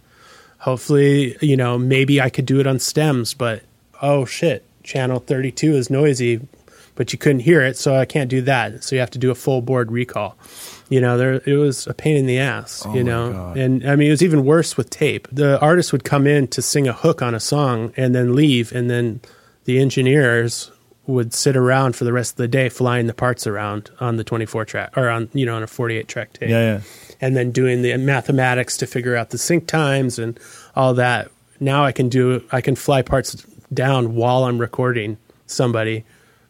Hopefully, 0.59 1.37
you 1.41 1.57
know, 1.57 1.79
maybe 1.79 2.21
I 2.21 2.29
could 2.29 2.47
do 2.47 2.61
it 2.61 2.67
on 2.67 2.79
stems, 2.79 3.33
but 3.33 3.63
oh 4.03 4.25
shit, 4.25 4.65
channel 4.83 5.21
32 5.21 5.75
is 5.75 5.89
noisy, 5.89 6.41
but 6.97 7.13
you 7.13 7.19
couldn't 7.19 7.41
hear 7.41 7.63
it, 7.63 7.79
so 7.79 7.95
I 7.95 8.05
can't 8.05 8.29
do 8.29 8.43
that. 8.43 8.85
So 8.85 8.95
you 8.95 9.01
have 9.01 9.11
to 9.13 9.19
do 9.19 9.31
a 9.31 9.35
full 9.35 9.63
board 9.63 9.91
recall. 9.91 10.37
You 10.91 11.01
know, 11.01 11.17
there 11.17 11.35
it 11.47 11.57
was 11.57 11.87
a 11.87 11.95
pain 11.95 12.17
in 12.17 12.27
the 12.27 12.39
ass, 12.39 12.83
Oh 12.85 12.95
you 12.95 13.05
know. 13.05 13.33
God. 13.33 13.57
And 13.57 13.89
I 13.89 13.97
mean, 13.97 14.09
it 14.09 14.11
was 14.11 14.23
even 14.23 14.45
worse 14.45 14.77
with 14.77 14.91
tape. 14.91 15.29
The 15.33 15.59
artist 15.61 15.93
would 15.93 16.05
come 16.05 16.27
in 16.27 16.49
to 16.49 16.61
sing 16.61 16.89
a 16.89 16.93
hook 16.93 17.23
on 17.23 17.35
a 17.35 17.41
song 17.41 17.95
and 17.97 18.15
then 18.15 18.35
leave, 18.35 18.73
and 18.73 18.91
then 18.91 19.21
the 19.65 19.79
engineers 19.79 20.71
would 21.11 21.35
sit 21.35 21.57
around 21.57 21.95
for 21.97 22.05
the 22.05 22.13
rest 22.13 22.33
of 22.33 22.37
the 22.39 22.49
day 22.49 22.69
flying 22.69 23.07
the 23.07 23.15
parts 23.15 23.47
around 23.47 23.91
on 24.01 24.17
the 24.17 24.25
24 24.25 24.65
track 24.65 24.97
or 24.97 25.09
on, 25.09 25.29
you 25.35 25.45
know, 25.45 25.55
on 25.57 25.63
a 25.63 25.67
48 25.67 26.09
track 26.09 26.33
tape 26.33 26.49
Yeah, 26.49 26.75
yeah. 26.75 26.81
and 27.21 27.37
then 27.37 27.51
doing 27.53 27.83
the 27.83 27.97
mathematics 27.99 28.77
to 28.79 28.87
figure 28.87 29.17
out 29.17 29.31
the 29.31 29.39
sync 29.39 29.67
times 29.67 30.19
and 30.19 30.39
all 30.75 30.95
that. 30.95 31.31
Now 31.61 31.85
I 31.85 31.93
can 31.93 32.09
do 32.09 32.43
I 32.51 32.61
can 32.63 32.75
fly 32.77 33.03
parts 33.03 33.35
down 33.73 34.15
while 34.15 34.45
I'm 34.45 34.59
recording 34.59 35.19
somebody. 35.47 36.05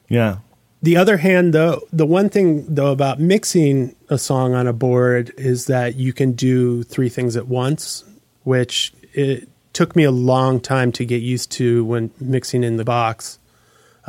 Yeah. 0.09 0.37
The 0.83 0.97
other 0.97 1.17
hand 1.19 1.53
though, 1.53 1.83
the 1.93 2.07
one 2.07 2.29
thing 2.29 2.65
though 2.73 2.93
about 2.93 3.19
mixing 3.21 3.95
a 4.09 4.17
song 4.19 4.55
on 4.55 4.67
a 4.67 4.73
board 4.73 5.33
is 5.37 5.67
that 5.67 5.97
you 5.97 6.13
can 6.13 6.33
do 6.33 6.85
three 6.85 7.09
things 7.09 7.37
at 7.37 7.49
once, 7.49 8.05
which 8.45 8.93
it 9.13 9.49
took 9.73 9.95
me 9.97 10.05
a 10.05 10.11
long 10.11 10.61
time 10.61 10.93
to 10.93 11.05
get 11.05 11.23
used 11.23 11.51
to 11.53 11.85
when 11.85 12.11
mixing 12.21 12.63
in 12.65 12.77
the 12.77 12.85
box 12.85 13.39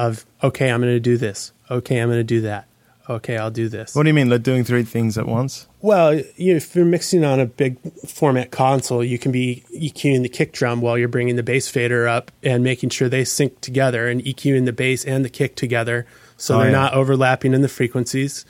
of 0.07 0.25
okay, 0.43 0.69
I'm 0.71 0.81
going 0.81 0.93
to 0.93 0.99
do 0.99 1.17
this. 1.17 1.51
Okay, 1.69 1.99
I'm 1.99 2.09
going 2.09 2.19
to 2.19 2.23
do 2.23 2.41
that. 2.41 2.67
Okay, 3.09 3.35
I'll 3.37 3.51
do 3.51 3.67
this. 3.67 3.95
What 3.95 4.03
do 4.03 4.09
you 4.09 4.13
mean, 4.13 4.29
like 4.29 4.43
doing 4.43 4.63
three 4.63 4.83
things 4.83 5.17
at 5.17 5.25
once? 5.25 5.67
Well, 5.81 6.13
you 6.37 6.53
know, 6.53 6.57
if 6.57 6.75
you're 6.75 6.85
mixing 6.85 7.25
on 7.25 7.39
a 7.39 7.45
big 7.45 7.77
format 8.07 8.51
console, 8.51 9.03
you 9.03 9.17
can 9.17 9.31
be 9.31 9.63
EQing 9.75 10.21
the 10.21 10.29
kick 10.29 10.53
drum 10.53 10.81
while 10.81 10.97
you're 10.97 11.07
bringing 11.09 11.35
the 11.35 11.43
bass 11.43 11.67
fader 11.67 12.07
up 12.07 12.31
and 12.43 12.63
making 12.63 12.89
sure 12.89 13.09
they 13.09 13.25
sync 13.25 13.59
together 13.59 14.07
and 14.07 14.21
EQing 14.23 14.65
the 14.65 14.71
bass 14.71 15.03
and 15.03 15.25
the 15.25 15.29
kick 15.29 15.55
together 15.55 16.05
so 16.37 16.55
Oh, 16.55 16.59
they're 16.59 16.67
yeah. 16.67 16.77
not 16.77 16.93
overlapping 16.93 17.53
in 17.53 17.61
the 17.61 17.67
frequencies. 17.67 18.45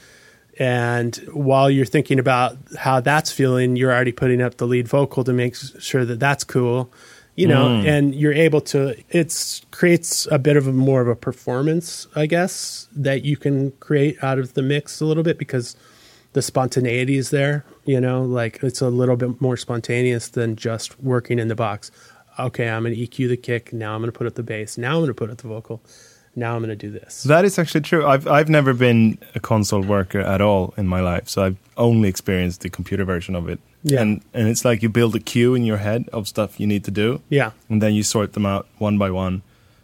And 0.59 1.15
while 1.33 1.69
you're 1.71 1.85
thinking 1.85 2.19
about 2.19 2.57
how 2.77 2.99
that's 2.99 3.31
feeling, 3.31 3.77
you're 3.77 3.91
already 3.91 4.11
putting 4.11 4.41
up 4.41 4.57
the 4.57 4.67
lead 4.67 4.87
vocal 4.87 5.23
to 5.23 5.33
make 5.33 5.55
sure 5.55 6.05
that 6.05 6.19
that's 6.19 6.43
cool, 6.43 6.91
you 7.35 7.47
know, 7.47 7.67
Mm. 7.67 7.85
and 7.87 8.15
you're 8.15 8.33
able 8.33 8.61
to, 8.61 8.95
it 9.09 9.61
creates 9.71 10.27
a 10.31 10.37
bit 10.37 10.57
of 10.57 10.67
a 10.67 10.71
more 10.73 11.01
of 11.01 11.07
a 11.07 11.15
performance, 11.15 12.07
I 12.15 12.25
guess, 12.25 12.87
that 12.95 13.23
you 13.23 13.37
can 13.37 13.71
create 13.79 14.17
out 14.23 14.37
of 14.39 14.53
the 14.53 14.61
mix 14.61 14.99
a 15.01 15.05
little 15.05 15.23
bit 15.23 15.37
because 15.37 15.75
the 16.33 16.41
spontaneity 16.41 17.17
is 17.17 17.29
there, 17.29 17.65
you 17.85 17.99
know, 17.99 18.21
like 18.23 18.59
it's 18.63 18.81
a 18.81 18.89
little 18.89 19.15
bit 19.15 19.41
more 19.41 19.57
spontaneous 19.57 20.29
than 20.29 20.55
just 20.55 20.99
working 21.01 21.39
in 21.39 21.47
the 21.47 21.55
box. 21.55 21.91
Okay, 22.39 22.69
I'm 22.69 22.83
going 22.83 22.95
to 22.95 23.01
EQ 23.07 23.27
the 23.29 23.37
kick. 23.37 23.73
Now 23.73 23.93
I'm 23.95 24.01
going 24.01 24.11
to 24.11 24.17
put 24.17 24.27
up 24.27 24.35
the 24.35 24.43
bass. 24.43 24.77
Now 24.77 24.91
I'm 24.95 24.99
going 25.01 25.07
to 25.07 25.13
put 25.13 25.29
up 25.29 25.37
the 25.37 25.47
vocal. 25.49 25.81
Now 26.35 26.55
I'm 26.55 26.61
going 26.63 26.69
to 26.69 26.87
do 26.87 26.91
this. 26.91 27.23
That 27.23 27.43
is 27.45 27.59
actually 27.59 27.81
true. 27.81 28.05
I've 28.05 28.25
I've 28.27 28.49
never 28.49 28.73
been 28.73 29.17
a 29.35 29.39
console 29.39 29.81
worker 29.81 30.19
at 30.21 30.39
all 30.41 30.73
in 30.77 30.87
my 30.87 31.01
life, 31.01 31.27
so 31.27 31.43
I've 31.43 31.57
only 31.75 32.07
experienced 32.09 32.61
the 32.61 32.69
computer 32.69 33.03
version 33.05 33.35
of 33.35 33.49
it. 33.49 33.59
Yeah. 33.83 34.01
And 34.01 34.21
and 34.33 34.47
it's 34.47 34.63
like 34.63 34.81
you 34.83 34.89
build 34.89 35.15
a 35.15 35.19
queue 35.19 35.55
in 35.55 35.65
your 35.65 35.77
head 35.77 36.07
of 36.13 36.27
stuff 36.27 36.59
you 36.59 36.67
need 36.67 36.83
to 36.85 36.91
do, 36.91 37.19
Yeah. 37.29 37.51
and 37.69 37.81
then 37.81 37.93
you 37.93 38.03
sort 38.03 38.31
them 38.33 38.45
out 38.45 38.65
one 38.77 38.97
by 38.97 39.09
one, 39.11 39.41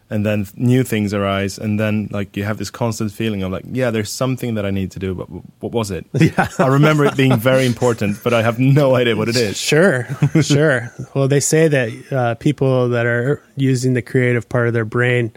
and 0.10 0.25
then 0.25 0.45
new 0.55 0.83
things 0.83 1.13
arise, 1.13 1.57
and 1.57 1.77
then 1.79 2.07
like 2.12 2.38
you 2.38 2.45
have 2.45 2.57
this 2.60 2.69
constant 2.69 3.12
feeling 3.12 3.43
of 3.43 3.51
like, 3.51 3.65
yeah, 3.69 3.91
there's 3.91 4.12
something 4.12 4.55
that 4.55 4.65
I 4.65 4.71
need 4.71 4.91
to 4.91 4.99
do, 4.99 5.15
but 5.15 5.25
w- 5.27 5.43
what 5.60 5.73
was 5.73 5.91
it? 5.91 6.05
Yeah. 6.13 6.47
I 6.60 6.67
remember 6.67 7.03
it 7.05 7.17
being 7.17 7.36
very 7.38 7.65
important, 7.65 8.23
but 8.23 8.33
I 8.33 8.41
have 8.43 8.57
no 8.60 8.95
idea 8.95 9.15
what 9.17 9.27
it 9.27 9.36
is. 9.36 9.57
Sure, 9.57 10.07
sure. 10.41 10.93
Well, 11.13 11.27
they 11.27 11.41
say 11.41 11.67
that 11.67 11.89
uh, 12.12 12.36
people 12.36 12.88
that 12.89 13.05
are 13.05 13.41
using 13.57 13.95
the 13.95 14.01
creative 14.03 14.47
part 14.47 14.67
of 14.67 14.73
their 14.73 14.86
brain 14.86 15.31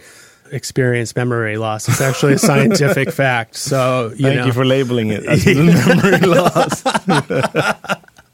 experience 0.52 1.14
memory 1.16 1.56
loss. 1.56 1.88
It's 1.88 2.00
actually 2.00 2.34
a 2.34 2.38
scientific 2.38 3.10
fact. 3.22 3.56
So, 3.56 4.12
you 4.16 4.26
Thank 4.26 4.40
know, 4.40 4.46
you 4.46 4.52
for 4.52 4.64
labeling 4.64 5.10
it 5.10 5.24
as 5.24 5.46
memory 5.46 6.18
loss. 6.20 6.84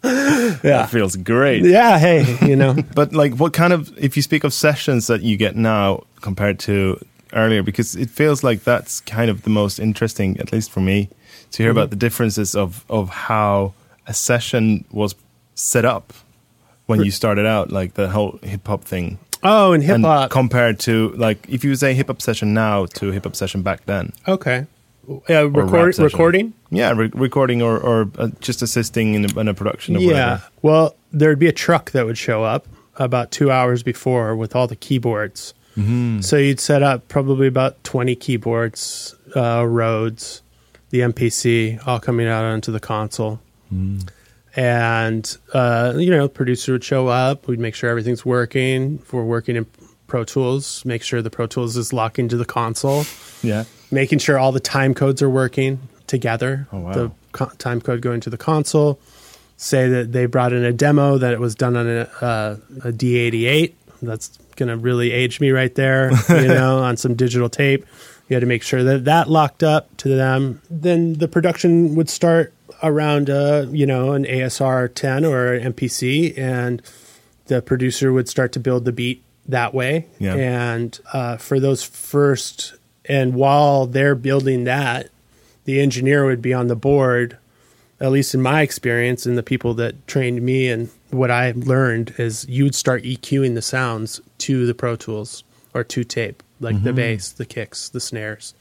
yeah, 0.02 0.58
That 0.62 0.88
feels 0.90 1.16
great. 1.16 1.64
yeah. 1.64 1.98
Hey, 1.98 2.38
you 2.46 2.56
know, 2.56 2.74
But 2.94 3.12
like, 3.12 3.34
what 3.36 3.52
kind 3.52 3.72
of, 3.72 3.96
if 3.98 4.16
you 4.16 4.22
speak 4.22 4.44
of 4.44 4.52
sessions 4.52 5.06
that 5.08 5.22
you 5.22 5.36
get 5.36 5.56
now 5.56 6.04
compared 6.20 6.58
to 6.60 6.98
earlier, 7.32 7.62
because 7.62 7.96
it 7.96 8.10
feels 8.10 8.44
like 8.44 8.64
that's 8.64 9.00
kind 9.00 9.30
of 9.30 9.42
the 9.42 9.50
most 9.50 9.78
interesting, 9.78 10.38
at 10.38 10.52
least 10.52 10.70
for 10.70 10.80
me, 10.80 11.08
to 11.52 11.62
hear 11.62 11.70
mm-hmm. 11.70 11.78
about 11.78 11.90
the 11.90 11.96
differences 11.96 12.54
of 12.54 12.84
of 12.88 13.08
how 13.08 13.72
a 14.06 14.14
session 14.14 14.84
was 14.90 15.14
set 15.54 15.84
up 15.84 16.12
when 16.86 17.02
you 17.02 17.10
started 17.10 17.46
out, 17.46 17.70
like 17.72 17.94
the 17.94 18.08
whole 18.08 18.38
hip 18.42 18.66
hop 18.66 18.84
thing, 18.84 19.18
oh, 19.46 19.72
and 19.72 19.82
hip 19.82 20.00
hop 20.00 20.30
compared 20.30 20.78
to 20.80 21.10
like 21.16 21.46
if 21.48 21.64
you 21.64 21.74
say 21.76 21.94
hip 21.94 22.08
hop 22.08 22.20
session 22.20 22.52
now 22.54 22.86
to 22.86 23.10
hip 23.12 23.24
hop 23.24 23.36
session 23.36 23.62
back 23.62 23.84
then. 23.86 24.12
okay, 24.26 24.66
uh, 25.08 25.48
rap 25.50 25.70
record 25.72 25.98
recording. 25.98 26.52
Yeah, 26.70 26.92
re- 26.92 27.10
recording 27.14 27.62
or 27.62 27.78
or 27.78 28.10
uh, 28.18 28.28
just 28.40 28.60
assisting 28.62 29.14
in 29.14 29.24
a, 29.24 29.40
in 29.40 29.48
a 29.48 29.54
production 29.54 29.96
or 29.96 30.00
Yeah. 30.00 30.06
whatever. 30.08 30.42
Well, 30.62 30.96
there'd 31.12 31.38
be 31.38 31.46
a 31.48 31.52
truck 31.52 31.92
that 31.92 32.04
would 32.06 32.18
show 32.18 32.42
up 32.44 32.66
about 32.96 33.30
two 33.30 33.50
hours 33.50 33.82
before 33.82 34.34
with 34.34 34.56
all 34.56 34.66
the 34.66 34.76
keyboards. 34.76 35.54
Mm-hmm. 35.76 36.22
So 36.22 36.36
you'd 36.38 36.58
set 36.60 36.82
up 36.82 37.06
probably 37.08 37.46
about 37.46 37.84
20 37.84 38.16
keyboards, 38.16 39.14
uh, 39.36 39.66
Rhodes, 39.68 40.40
the 40.88 41.00
MPC, 41.00 41.86
all 41.86 42.00
coming 42.00 42.26
out 42.26 42.44
onto 42.44 42.72
the 42.72 42.80
console. 42.80 43.40
Mm. 43.72 44.08
And, 44.56 45.36
uh, 45.52 45.94
you 45.96 46.10
know, 46.10 46.28
producer 46.28 46.72
would 46.72 46.82
show 46.84 47.08
up. 47.08 47.46
We'd 47.46 47.60
make 47.60 47.74
sure 47.74 47.90
everything's 47.90 48.24
working. 48.24 49.00
If 49.02 49.12
we're 49.12 49.22
working 49.24 49.54
in 49.56 49.66
Pro 50.06 50.24
Tools, 50.24 50.82
make 50.84 51.02
sure 51.02 51.20
the 51.20 51.30
Pro 51.30 51.46
Tools 51.46 51.76
is 51.76 51.92
locking 51.92 52.28
to 52.28 52.36
the 52.36 52.44
console 52.46 53.04
Yeah. 53.42 53.64
making 53.90 54.18
sure 54.20 54.38
all 54.38 54.52
the 54.52 54.60
time 54.60 54.94
codes 54.94 55.20
are 55.20 55.28
working 55.30 55.80
together. 56.06 56.66
Oh, 56.72 56.78
wow. 56.78 56.92
The 56.92 57.10
co- 57.32 57.50
time 57.58 57.80
code 57.80 58.00
going 58.00 58.20
to 58.20 58.30
the 58.30 58.38
console. 58.38 58.98
Say 59.58 59.88
that 59.88 60.12
they 60.12 60.26
brought 60.26 60.52
in 60.52 60.64
a 60.64 60.72
demo 60.72 61.18
that 61.18 61.32
it 61.32 61.40
was 61.40 61.54
done 61.54 61.76
on 61.76 61.86
a, 61.88 62.08
uh, 62.20 62.56
a 62.84 62.92
D88. 62.92 63.72
That's 64.02 64.28
going 64.56 64.68
to 64.68 64.76
really 64.76 65.12
age 65.12 65.40
me 65.40 65.50
right 65.50 65.74
there, 65.74 66.10
you 66.28 66.48
know, 66.48 66.78
on 66.78 66.96
some 66.96 67.14
digital 67.14 67.48
tape. 67.48 67.84
You 68.28 68.34
had 68.34 68.40
to 68.40 68.46
make 68.46 68.62
sure 68.62 68.82
that 68.82 69.04
that 69.04 69.28
locked 69.28 69.62
up 69.62 69.96
to 69.98 70.08
them. 70.08 70.60
Then 70.68 71.14
the 71.14 71.28
production 71.28 71.94
would 71.94 72.10
start 72.10 72.52
around, 72.82 73.30
uh, 73.30 73.66
you 73.70 73.86
know, 73.86 74.12
an 74.12 74.24
ASR 74.24 74.92
10 74.92 75.24
or 75.24 75.52
an 75.52 75.72
MPC, 75.72 76.36
and 76.36 76.82
the 77.46 77.62
producer 77.62 78.12
would 78.12 78.28
start 78.28 78.52
to 78.52 78.60
build 78.60 78.84
the 78.84 78.92
beat 78.92 79.22
that 79.46 79.72
way. 79.72 80.06
Yeah. 80.18 80.34
And 80.34 80.98
uh, 81.12 81.36
for 81.36 81.60
those 81.60 81.82
first, 81.82 82.74
and 83.04 83.34
while 83.34 83.86
they're 83.86 84.16
building 84.16 84.64
that, 84.64 85.10
the 85.64 85.80
engineer 85.80 86.24
would 86.26 86.42
be 86.42 86.52
on 86.52 86.66
the 86.66 86.76
board. 86.76 87.38
At 87.98 88.12
least 88.12 88.34
in 88.34 88.42
my 88.42 88.60
experience, 88.60 89.24
and 89.24 89.38
the 89.38 89.42
people 89.42 89.72
that 89.74 90.06
trained 90.06 90.42
me, 90.42 90.68
and 90.68 90.90
what 91.10 91.30
I 91.30 91.54
learned 91.56 92.14
is 92.18 92.46
you'd 92.46 92.74
start 92.74 93.04
EQing 93.04 93.54
the 93.54 93.62
sounds 93.62 94.20
to 94.38 94.66
the 94.66 94.74
Pro 94.74 94.96
Tools 94.96 95.44
or 95.76 95.84
two 95.84 96.04
tape, 96.04 96.42
like 96.60 96.82
the 96.82 96.90
mm-hmm. 96.90 96.96
bass, 96.96 97.30
the 97.30 97.44
kicks, 97.44 97.88
the 97.88 98.00
snares. 98.00 98.54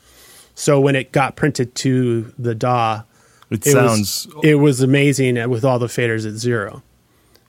So 0.54 0.80
when 0.80 0.96
it 0.96 1.12
got 1.12 1.36
printed 1.36 1.76
to 1.76 2.34
the 2.38 2.56
DAW, 2.56 3.04
It, 3.50 3.66
it 3.68 3.72
sounds. 3.72 4.28
was 4.28 4.44
it 4.44 4.56
was 4.56 4.82
amazing 4.82 5.50
with 5.50 5.64
all 5.64 5.80
the 5.80 5.88
faders 5.88 6.28
at 6.28 6.34
zero. 6.34 6.84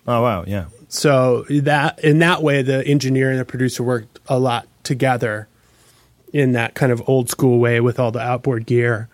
oh 0.07 0.23
wow, 0.23 0.45
yeah, 0.47 0.67
So 0.89 1.45
that 1.51 1.99
in 2.01 2.19
that 2.21 2.43
way, 2.43 2.63
the 2.63 2.87
engineer 2.87 3.31
and 3.31 3.39
the 3.39 3.45
producer 3.45 3.83
worked 3.83 4.19
a 4.29 4.39
lot 4.39 4.67
together 4.83 5.49
in 6.33 6.53
that 6.53 6.75
kind 6.75 6.93
of 6.93 7.03
old 7.09 7.31
school 7.31 7.59
way 7.59 7.81
with 7.81 7.99
all 7.99 8.11
the 8.11 8.21
outboard 8.21 8.67
gear 8.67 9.09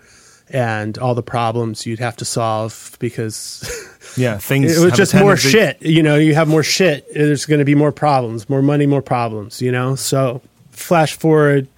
and 0.49 0.99
all 0.99 1.15
the 1.15 1.23
problems 1.23 1.87
you'd 1.87 1.99
have 1.99 2.17
to 2.17 2.25
solve 2.25 2.97
because 2.99 3.92
yeah. 4.17 4.39
Things. 4.39 4.77
it 4.77 4.85
was 4.85 4.95
just 4.95 5.15
more 5.15 5.37
shit. 5.37 5.81
You 5.83 6.03
know, 6.03 6.17
you 6.17 6.35
have 6.35 6.49
more 6.49 6.63
shit. 6.63 7.07
There's 7.13 7.47
going 7.47 7.59
to 7.59 7.65
be 7.65 7.75
more 7.75 7.93
problems, 7.93 8.49
more 8.49 8.63
money, 8.63 8.87
more 8.87 9.03
problems. 9.03 9.61
You 9.63 9.73
know, 9.73 9.95
so 9.95 10.41
flash 10.71 11.17
forward 11.17 11.69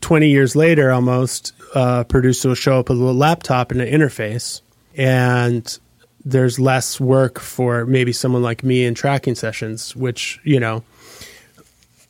twenty 0.00 0.30
years 0.30 0.56
later, 0.56 0.90
almost 0.90 1.52
uh, 1.74 2.04
producer 2.04 2.48
will 2.48 2.54
show 2.54 2.78
up 2.80 2.88
with 2.88 3.00
a 3.00 3.04
laptop 3.04 3.70
and 3.70 3.80
an 3.80 3.88
interface, 3.88 4.60
and 4.96 5.78
there's 6.24 6.58
less 6.58 7.00
work 7.00 7.38
for 7.38 7.86
maybe 7.86 8.12
someone 8.12 8.42
like 8.42 8.62
me 8.62 8.84
in 8.84 8.94
tracking 8.94 9.34
sessions, 9.34 9.96
which 9.96 10.40
you 10.44 10.60
know, 10.60 10.82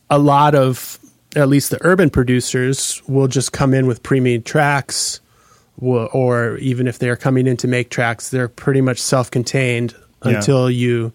a 0.09 0.19
lot 0.19 0.55
of 0.55 0.99
at 1.37 1.49
least 1.49 1.71
the 1.71 1.79
urban 1.83 2.11
producers 2.11 3.03
will 3.07 3.29
just 3.29 3.53
come 3.53 3.73
in 3.73 3.87
with 3.87 4.03
pre-made 4.03 4.45
tracks 4.45 5.21
or 5.81 6.57
even 6.59 6.87
if 6.87 6.99
they're 6.99 7.17
coming 7.17 7.47
in 7.47 7.57
to 7.59 7.69
make 7.69 7.91
tracks, 7.91 8.31
they're 8.31 8.49
pretty 8.49 8.81
much 8.81 9.01
self-contained 9.01 9.95
Yeah. 10.25 10.37
until 10.37 10.71
you 10.71 11.13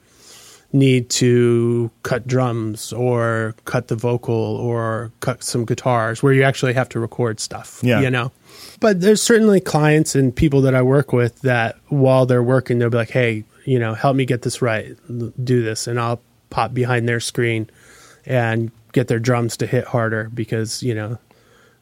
need 0.74 1.10
to 1.10 1.90
cut 2.04 2.28
drums 2.28 2.92
or 2.92 3.56
cut 3.64 3.88
the 3.88 3.96
vocal 3.96 4.36
or 4.36 5.12
cut 5.22 5.42
some 5.44 5.64
guitars 5.64 6.22
where 6.22 6.34
you 6.34 6.44
actually 6.44 6.74
have 6.74 6.90
to 6.90 7.00
record 7.00 7.40
stuff. 7.40 7.80
Yeah. 7.82 8.02
You 8.02 8.10
know? 8.10 8.32
But 8.82 9.00
there's 9.00 9.22
certainly 9.22 9.62
clients 9.62 10.16
and 10.16 10.36
people 10.36 10.62
that 10.62 10.76
I 10.76 10.82
work 10.82 11.14
with 11.14 11.40
that 11.42 11.78
while 11.88 12.26
they're 12.26 12.44
working, 12.44 12.80
they'll 12.80 12.90
be 12.90 12.98
like, 12.98 13.12
hey, 13.12 13.46
you 13.64 13.80
know, 13.80 13.94
help 13.94 14.16
me 14.18 14.26
get 14.26 14.42
this 14.42 14.62
right, 14.62 14.98
do 15.44 15.64
this. 15.64 15.88
And 15.88 16.00
I'll 16.00 16.22
pop 16.50 16.74
behind 16.74 17.08
their 17.08 17.20
screen 17.22 17.70
and 18.26 18.70
get 18.92 19.08
their 19.08 19.20
drums 19.20 19.56
to 19.58 19.68
hit 19.68 19.86
harder 19.86 20.30
because, 20.34 20.84
you 20.84 20.94
know, 20.94 21.18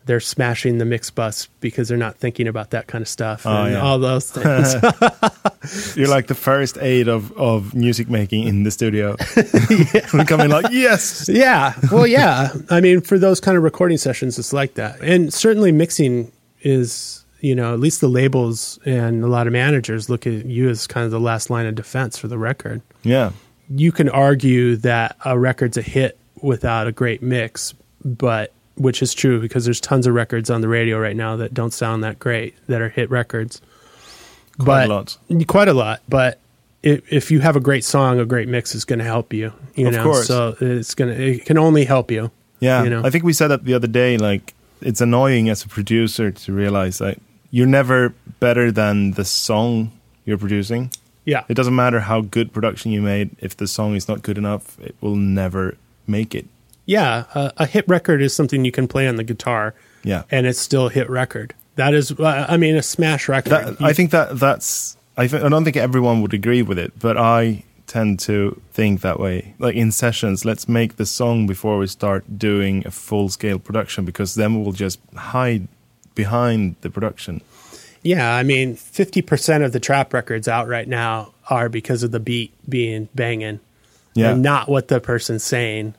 they're 0.06 0.20
smashing 0.20 0.78
the 0.80 0.86
mix 0.86 1.10
bus 1.10 1.48
because 1.62 1.88
they're 1.88 1.98
not 1.98 2.18
thinking 2.18 2.48
about 2.48 2.72
that 2.72 2.88
kind 2.88 3.02
of 3.02 3.08
stuff 3.08 3.46
Oh, 3.46 3.64
and 3.64 3.74
yeah. 3.74 3.82
all 3.82 4.00
those 4.00 4.30
things. 4.32 4.76
You're 5.98 6.10
like 6.10 6.28
the 6.28 6.36
first 6.36 6.78
aid 6.80 7.08
of, 7.08 7.32
of 7.38 7.74
music 7.74 8.10
making 8.10 8.44
in 8.48 8.64
the 8.64 8.72
studio. 8.72 9.16
we 10.14 10.26
come 10.26 10.42
in 10.42 10.52
like, 10.52 10.72
yes. 10.72 11.30
yeah. 11.30 11.74
Well, 11.92 12.06
yeah. 12.08 12.52
I 12.70 12.82
mean, 12.82 13.02
for 13.02 13.18
those 13.18 13.40
kind 13.40 13.56
of 13.58 13.64
recording 13.64 13.98
sessions, 13.98 14.38
it's 14.38 14.52
like 14.54 14.74
that. 14.76 15.00
And 15.02 15.34
certainly 15.34 15.72
mixing 15.72 16.32
is, 16.62 17.24
you 17.40 17.56
know, 17.56 17.74
at 17.74 17.80
least 17.80 18.02
the 18.02 18.08
labels 18.10 18.80
and 18.86 19.24
a 19.24 19.28
lot 19.28 19.48
of 19.48 19.54
managers 19.54 20.10
look 20.10 20.28
at 20.28 20.46
you 20.46 20.70
as 20.70 20.86
kind 20.88 21.06
of 21.06 21.12
the 21.12 21.20
last 21.20 21.50
line 21.50 21.66
of 21.66 21.76
defense 21.76 22.18
for 22.18 22.28
the 22.28 22.38
record. 22.38 22.82
Yeah. 23.04 23.32
You 23.70 23.92
can 23.94 24.10
argue 24.10 24.76
that 24.78 25.16
a 25.24 25.40
record's 25.40 25.78
a 25.78 25.82
hit 25.82 26.18
without 26.42 26.88
a 26.88 26.92
great 26.92 27.22
mix, 27.22 27.74
but 28.04 28.52
which 28.76 29.02
is 29.02 29.14
true 29.14 29.40
because 29.40 29.66
there's 29.66 29.80
tons 29.80 30.08
of 30.08 30.14
records 30.14 30.50
on 30.50 30.62
the 30.62 30.68
radio 30.68 31.00
right 31.00 31.16
now 31.16 31.36
that 31.38 31.54
don't 31.54 31.74
sound 31.74 32.04
that 32.04 32.20
great 32.20 32.56
that 32.68 32.82
are 32.82 32.90
hit 32.90 33.10
records. 33.10 33.62
Quite 34.58 34.66
but 34.66 34.90
a 34.90 34.94
lot. 34.94 35.18
quite 35.48 35.68
a 35.68 35.74
lot. 35.74 36.02
But 36.08 36.40
if, 36.84 37.12
if 37.12 37.32
you 37.32 37.40
have 37.40 37.56
a 37.56 37.60
great 37.60 37.84
song, 37.84 38.20
a 38.20 38.26
great 38.26 38.48
mix 38.48 38.76
is 38.76 38.86
going 38.86 39.00
to 39.00 39.06
help 39.06 39.34
you. 39.34 39.54
You 39.76 39.88
Of 39.88 39.94
know, 39.94 40.04
course. 40.04 40.28
so 40.28 40.56
it's 40.60 40.94
gonna 40.94 41.14
it 41.14 41.46
can 41.46 41.58
only 41.58 41.86
help 41.86 42.12
you. 42.12 42.30
Yeah. 42.60 42.84
You 42.84 42.90
know? 42.90 43.04
I 43.04 43.10
think 43.10 43.24
we 43.24 43.34
said 43.34 43.48
that 43.50 43.66
the 43.66 43.74
other 43.74 43.88
day. 43.88 44.18
Like, 44.18 44.54
it's 44.82 45.02
annoying 45.02 45.50
as 45.50 45.64
a 45.64 45.68
producer 45.68 46.32
to 46.32 46.54
realize 46.54 46.98
that 47.00 47.20
you're 47.52 47.68
never 47.68 48.14
better 48.40 48.72
than 48.72 49.12
the 49.12 49.26
song 49.26 49.92
you're 50.26 50.38
producing. 50.38 50.92
Yeah, 51.26 51.46
It 51.48 51.54
doesn't 51.54 51.76
matter 51.76 52.02
how 52.02 52.20
good 52.20 52.52
production 52.52 52.92
you 52.92 53.02
made. 53.02 53.30
If 53.40 53.56
the 53.56 53.66
song 53.66 53.96
is 53.96 54.10
not 54.10 54.24
good 54.24 54.38
enough, 54.38 54.78
it 54.80 54.94
will 55.00 55.16
never 55.16 55.78
make 56.06 56.36
it. 56.36 56.46
Yeah. 56.86 57.26
A, 57.36 57.54
a 57.58 57.66
hit 57.66 57.86
record 57.88 58.22
is 58.22 58.36
something 58.36 58.66
you 58.66 58.72
can 58.72 58.88
play 58.88 59.08
on 59.08 59.16
the 59.16 59.24
guitar, 59.24 59.74
Yeah. 60.04 60.24
and 60.32 60.46
it's 60.48 60.60
still 60.60 60.88
a 60.88 60.90
hit 60.90 61.10
record. 61.10 61.54
That 61.76 61.94
is, 61.94 62.12
uh, 62.12 62.46
I 62.48 62.58
mean, 62.58 62.76
a 62.76 62.84
smash 62.84 63.28
record. 63.28 63.50
That, 63.52 63.82
I 63.82 63.94
think 63.94 64.12
that 64.12 64.38
that's. 64.40 64.96
I, 65.18 65.28
th- 65.28 65.44
I 65.44 65.50
don't 65.50 65.64
think 65.64 65.78
everyone 65.78 66.22
would 66.22 66.34
agree 66.34 66.62
with 66.64 66.78
it, 66.80 66.98
but 67.00 67.18
I 67.18 67.64
tend 67.88 68.20
to 68.22 68.60
think 68.72 69.02
that 69.02 69.20
way. 69.20 69.54
Like 69.60 69.76
in 69.76 69.92
sessions, 69.92 70.44
let's 70.46 70.68
make 70.68 70.96
the 70.98 71.06
song 71.06 71.46
before 71.48 71.78
we 71.78 71.88
start 71.88 72.38
doing 72.40 72.84
a 72.86 72.92
full 72.92 73.30
scale 73.30 73.60
production 73.60 74.06
because 74.06 74.36
then 74.36 74.64
we'll 74.64 74.72
just 74.72 75.00
hide 75.16 75.68
behind 76.16 76.76
the 76.82 76.90
production. 76.90 77.42
Yeah, 78.02 78.36
I 78.36 78.44
mean, 78.44 78.76
fifty 78.76 79.22
percent 79.22 79.64
of 79.64 79.72
the 79.72 79.80
trap 79.80 80.14
records 80.14 80.48
out 80.48 80.68
right 80.68 80.88
now 80.88 81.34
are 81.50 81.70
because 81.70 82.04
of 82.04 82.12
the 82.12 82.20
beat 82.20 82.54
being 82.70 83.08
banging, 83.16 83.60
Yeah. 84.14 84.32
and 84.32 84.42
not 84.42 84.68
what 84.68 84.90
the 84.90 85.00
person's 85.00 85.44
saying. 85.44 85.94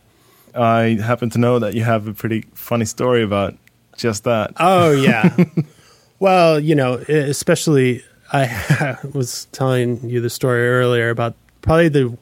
I 0.54 0.96
happen 1.00 1.30
to 1.30 1.38
know 1.38 1.58
that 1.58 1.74
you 1.74 1.82
have 1.84 2.06
a 2.06 2.12
pretty 2.12 2.42
funny 2.54 2.84
story 2.84 3.22
about 3.22 3.56
just 3.96 4.24
that. 4.24 4.52
Oh 4.58 4.92
yeah. 4.92 5.36
well, 6.18 6.60
you 6.60 6.74
know, 6.74 6.94
especially 6.94 8.04
I 8.32 8.96
was 9.12 9.46
telling 9.52 10.08
you 10.08 10.20
the 10.20 10.30
story 10.30 10.68
earlier 10.68 11.10
about 11.10 11.34
probably 11.62 11.88
the 11.88 12.16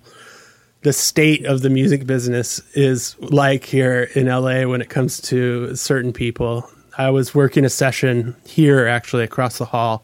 the 0.83 0.93
state 0.93 1.47
of 1.47 1.63
the 1.63 1.71
music 1.71 2.07
business 2.07 2.61
is 2.75 3.17
like 3.21 3.65
here 3.65 4.11
in 4.15 4.27
LA 4.27 4.65
when 4.65 4.81
it 4.81 4.91
comes 4.91 5.21
to 5.21 5.77
certain 5.77 6.13
people. 6.13 6.69
I 6.99 7.11
was 7.11 7.35
working 7.35 7.65
a 7.65 7.71
session 7.71 8.37
here 8.47 8.87
actually 8.87 9.23
across 9.25 9.59
the 9.59 9.65
hall 9.65 10.03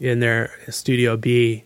in 0.00 0.20
their 0.20 0.50
studio 0.68 1.16
B 1.16 1.64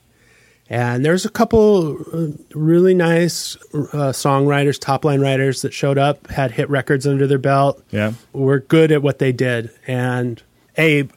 and 0.70 1.04
there's 1.04 1.24
a 1.24 1.28
couple 1.30 1.98
uh, 2.12 2.28
really 2.54 2.94
nice 2.94 3.56
uh, 3.74 4.12
songwriters, 4.12 4.78
top 4.80 5.04
line 5.04 5.20
writers 5.20 5.62
that 5.62 5.74
showed 5.74 5.98
up, 5.98 6.26
had 6.28 6.52
hit 6.52 6.68
records 6.70 7.06
under 7.06 7.26
their 7.26 7.38
belt 7.38 7.82
Yeah. 7.90 8.12
were 8.32 8.60
good 8.60 8.90
at 8.90 9.02
what 9.02 9.18
they 9.18 9.30
did. 9.32 9.70
And 9.86 10.42
a 10.78 11.08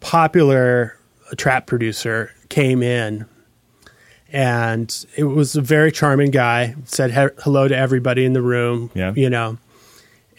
popular 0.00 0.96
trap 1.36 1.66
producer 1.66 2.30
came 2.48 2.82
in 2.82 3.26
and 4.32 5.06
it 5.16 5.24
was 5.24 5.54
a 5.56 5.60
very 5.60 5.92
charming 5.92 6.30
guy, 6.30 6.74
said 6.84 7.10
he- 7.12 7.42
hello 7.42 7.68
to 7.68 7.76
everybody 7.76 8.24
in 8.24 8.32
the 8.32 8.42
room, 8.42 8.90
Yeah. 8.94 9.12
you 9.14 9.30
know. 9.30 9.58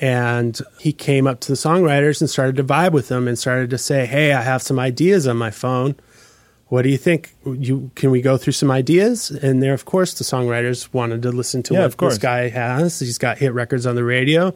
And 0.01 0.59
he 0.79 0.91
came 0.91 1.27
up 1.27 1.39
to 1.41 1.47
the 1.49 1.53
songwriters 1.55 2.19
and 2.19 2.29
started 2.29 2.57
to 2.57 2.63
vibe 2.63 2.91
with 2.91 3.07
them 3.07 3.27
and 3.27 3.39
started 3.39 3.69
to 3.69 3.77
say, 3.77 4.05
Hey, 4.05 4.33
I 4.33 4.41
have 4.41 4.61
some 4.61 4.77
ideas 4.79 5.27
on 5.27 5.37
my 5.37 5.51
phone. 5.51 5.95
What 6.67 6.81
do 6.81 6.89
you 6.89 6.97
think? 6.97 7.33
You 7.45 7.91
can 7.95 8.09
we 8.11 8.21
go 8.21 8.37
through 8.37 8.53
some 8.53 8.71
ideas? 8.71 9.29
And 9.29 9.61
there, 9.61 9.73
of 9.73 9.85
course, 9.85 10.13
the 10.15 10.23
songwriters 10.23 10.91
wanted 10.93 11.21
to 11.21 11.31
listen 11.31 11.61
to 11.63 11.73
Yeah, 11.75 11.81
what 11.81 11.85
of 11.85 11.97
course. 11.97 12.13
this 12.15 12.21
guy 12.23 12.49
has. 12.49 12.99
He's 12.99 13.17
got 13.19 13.37
hit 13.37 13.53
records 13.53 13.85
on 13.85 13.95
the 13.95 14.03
radio. 14.03 14.53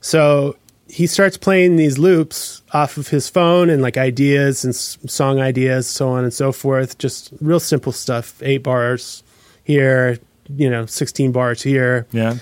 So 0.00 0.56
he 0.88 1.06
starts 1.06 1.36
playing 1.36 1.76
these 1.76 1.98
loops 1.98 2.62
off 2.72 2.96
of 2.96 3.08
his 3.08 3.28
phone 3.28 3.70
and 3.70 3.80
like 3.82 3.96
ideas 3.96 4.64
and 4.64 4.74
song 4.74 5.40
ideas, 5.40 5.86
so 5.86 6.10
on 6.10 6.24
and 6.24 6.32
so 6.34 6.52
forth. 6.52 6.98
Just 6.98 7.32
real 7.40 7.60
simple 7.60 7.92
stuff. 7.92 8.42
Eight 8.42 8.62
bars 8.62 9.22
here, 9.64 10.18
you 10.54 10.68
know, 10.68 10.86
16 10.86 11.32
bars 11.32 11.62
here. 11.62 12.06
Yeah. 12.12 12.36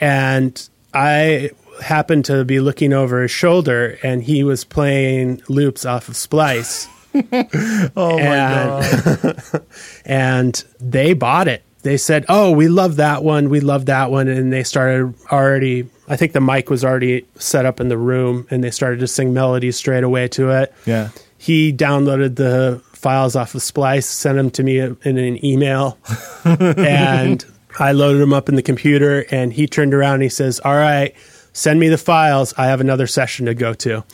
And 0.00 0.68
I 0.92 1.50
happened 1.82 2.24
to 2.26 2.44
be 2.44 2.60
looking 2.60 2.92
over 2.92 3.22
his 3.22 3.30
shoulder 3.30 3.98
and 4.02 4.22
he 4.22 4.44
was 4.44 4.64
playing 4.64 5.42
loops 5.48 5.86
off 5.86 6.08
of 6.08 6.16
Splice. 6.16 6.88
Oh 7.96 8.18
my 8.18 8.24
And- 8.24 9.12
god. 9.22 9.62
and 10.04 10.64
they 10.80 11.12
bought 11.14 11.48
it. 11.48 11.62
They 11.82 11.96
said, 11.96 12.24
"Oh, 12.28 12.52
we 12.52 12.68
love 12.68 12.96
that 12.96 13.24
one. 13.24 13.48
We 13.50 13.58
love 13.60 13.86
that 13.86 14.10
one." 14.12 14.28
And 14.28 14.52
they 14.52 14.62
started 14.62 15.14
already. 15.32 15.88
I 16.08 16.14
think 16.16 16.32
the 16.32 16.40
mic 16.40 16.70
was 16.70 16.84
already 16.84 17.26
set 17.36 17.66
up 17.66 17.80
in 17.80 17.88
the 17.88 17.98
room, 17.98 18.46
and 18.52 18.62
they 18.62 18.70
started 18.70 19.00
to 19.00 19.08
sing 19.08 19.34
melodies 19.34 19.76
straight 19.76 20.04
away 20.04 20.28
to 20.28 20.50
it. 20.50 20.72
Yeah. 20.86 21.08
He 21.38 21.72
downloaded 21.72 22.36
the 22.36 22.80
files 22.92 23.34
off 23.34 23.56
of 23.56 23.62
Splice, 23.62 24.06
sent 24.06 24.36
them 24.36 24.50
to 24.52 24.62
me 24.62 24.78
in 24.78 24.96
an 25.18 25.44
email, 25.44 25.98
and 26.44 27.44
I 27.80 27.90
loaded 27.92 28.20
them 28.20 28.32
up 28.32 28.48
in 28.48 28.54
the 28.54 28.62
computer. 28.62 29.24
And 29.32 29.52
he 29.52 29.66
turned 29.66 29.92
around 29.92 30.14
and 30.14 30.22
he 30.22 30.28
says, 30.28 30.60
"All 30.64 30.76
right, 30.76 31.14
send 31.52 31.80
me 31.80 31.88
the 31.88 31.98
files. 31.98 32.54
I 32.56 32.66
have 32.66 32.80
another 32.80 33.08
session 33.08 33.46
to 33.46 33.54
go 33.54 33.74
to." 33.74 34.04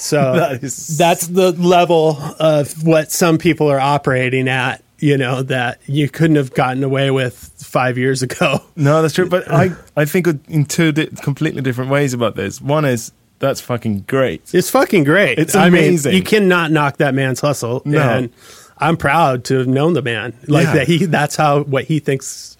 So 0.00 0.32
That 0.34 0.62
is- 0.64 0.96
that's 0.98 1.26
the 1.26 1.52
level 1.52 2.16
of 2.38 2.84
what 2.86 3.12
some 3.12 3.38
people 3.38 3.70
are 3.70 3.80
operating 3.80 4.48
at. 4.48 4.82
You 5.02 5.16
know 5.16 5.42
that 5.44 5.80
you 5.86 6.10
couldn't 6.10 6.36
have 6.36 6.52
gotten 6.52 6.82
away 6.84 7.10
with 7.10 7.34
five 7.58 7.96
years 7.96 8.22
ago. 8.22 8.62
No, 8.76 9.00
that's 9.00 9.14
true. 9.14 9.28
But 9.28 9.50
I, 9.50 9.70
I 9.96 10.04
think 10.04 10.26
in 10.48 10.64
two 10.66 10.92
di- 10.92 11.06
completely 11.06 11.62
different 11.62 11.90
ways 11.90 12.12
about 12.12 12.36
this. 12.36 12.60
One 12.60 12.84
is 12.84 13.10
that's 13.38 13.62
fucking 13.62 14.00
great. 14.06 14.54
It's 14.54 14.68
fucking 14.68 15.04
great. 15.04 15.38
It's 15.38 15.54
I 15.54 15.70
mean, 15.70 15.84
amazing. 15.84 16.14
you 16.14 16.22
cannot 16.22 16.70
knock 16.70 16.98
that 16.98 17.14
man's 17.14 17.40
hustle. 17.40 17.80
No. 17.86 17.98
And 17.98 18.30
I'm 18.76 18.98
proud 18.98 19.44
to 19.44 19.56
have 19.58 19.66
known 19.68 19.94
the 19.94 20.02
man. 20.02 20.34
Like 20.46 20.64
Yeah. 20.66 20.74
that 20.74 20.86
he 20.86 21.06
that's 21.06 21.34
how 21.36 21.62
what 21.62 21.84
he 21.84 21.98
thinks 21.98 22.58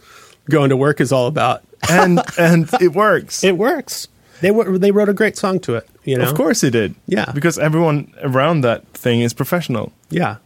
going 0.48 0.70
to 0.70 0.76
work 0.78 1.00
is 1.02 1.12
all 1.12 1.26
about. 1.26 1.62
And 1.90 2.20
and 2.38 2.70
it 2.80 2.94
works. 2.94 3.44
It 3.44 3.58
works. 3.58 4.08
They 4.40 4.50
were 4.50 4.78
they 4.78 4.92
wrote 4.92 5.10
a 5.10 5.14
great 5.14 5.36
song 5.36 5.60
to 5.60 5.74
it. 5.74 5.86
You 6.04 6.16
know, 6.18 6.28
Of 6.28 6.34
course 6.34 6.60
he 6.62 6.70
did. 6.70 6.94
Yeah. 7.06 7.30
Because 7.32 7.58
everyone 7.58 8.12
around 8.22 8.62
that 8.62 8.86
thing 8.94 9.20
is 9.20 9.34
professional. 9.34 9.92
Yeah, 10.10 10.36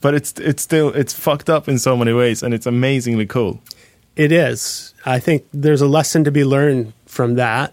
But 0.00 0.14
it's 0.14 0.32
it's 0.38 0.62
still 0.62 0.88
it's 0.90 1.12
fucked 1.12 1.48
up 1.50 1.68
in 1.68 1.78
so 1.78 1.96
many 1.96 2.12
ways 2.12 2.42
and 2.42 2.54
it's 2.54 2.66
amazingly 2.66 3.26
cool. 3.26 3.60
it 4.16 4.32
is. 4.32 4.94
I 5.04 5.18
think 5.20 5.44
there's 5.52 5.80
a 5.82 5.86
lesson 5.88 6.24
to 6.24 6.30
be 6.30 6.44
learned 6.44 6.92
from 7.06 7.34
that. 7.36 7.72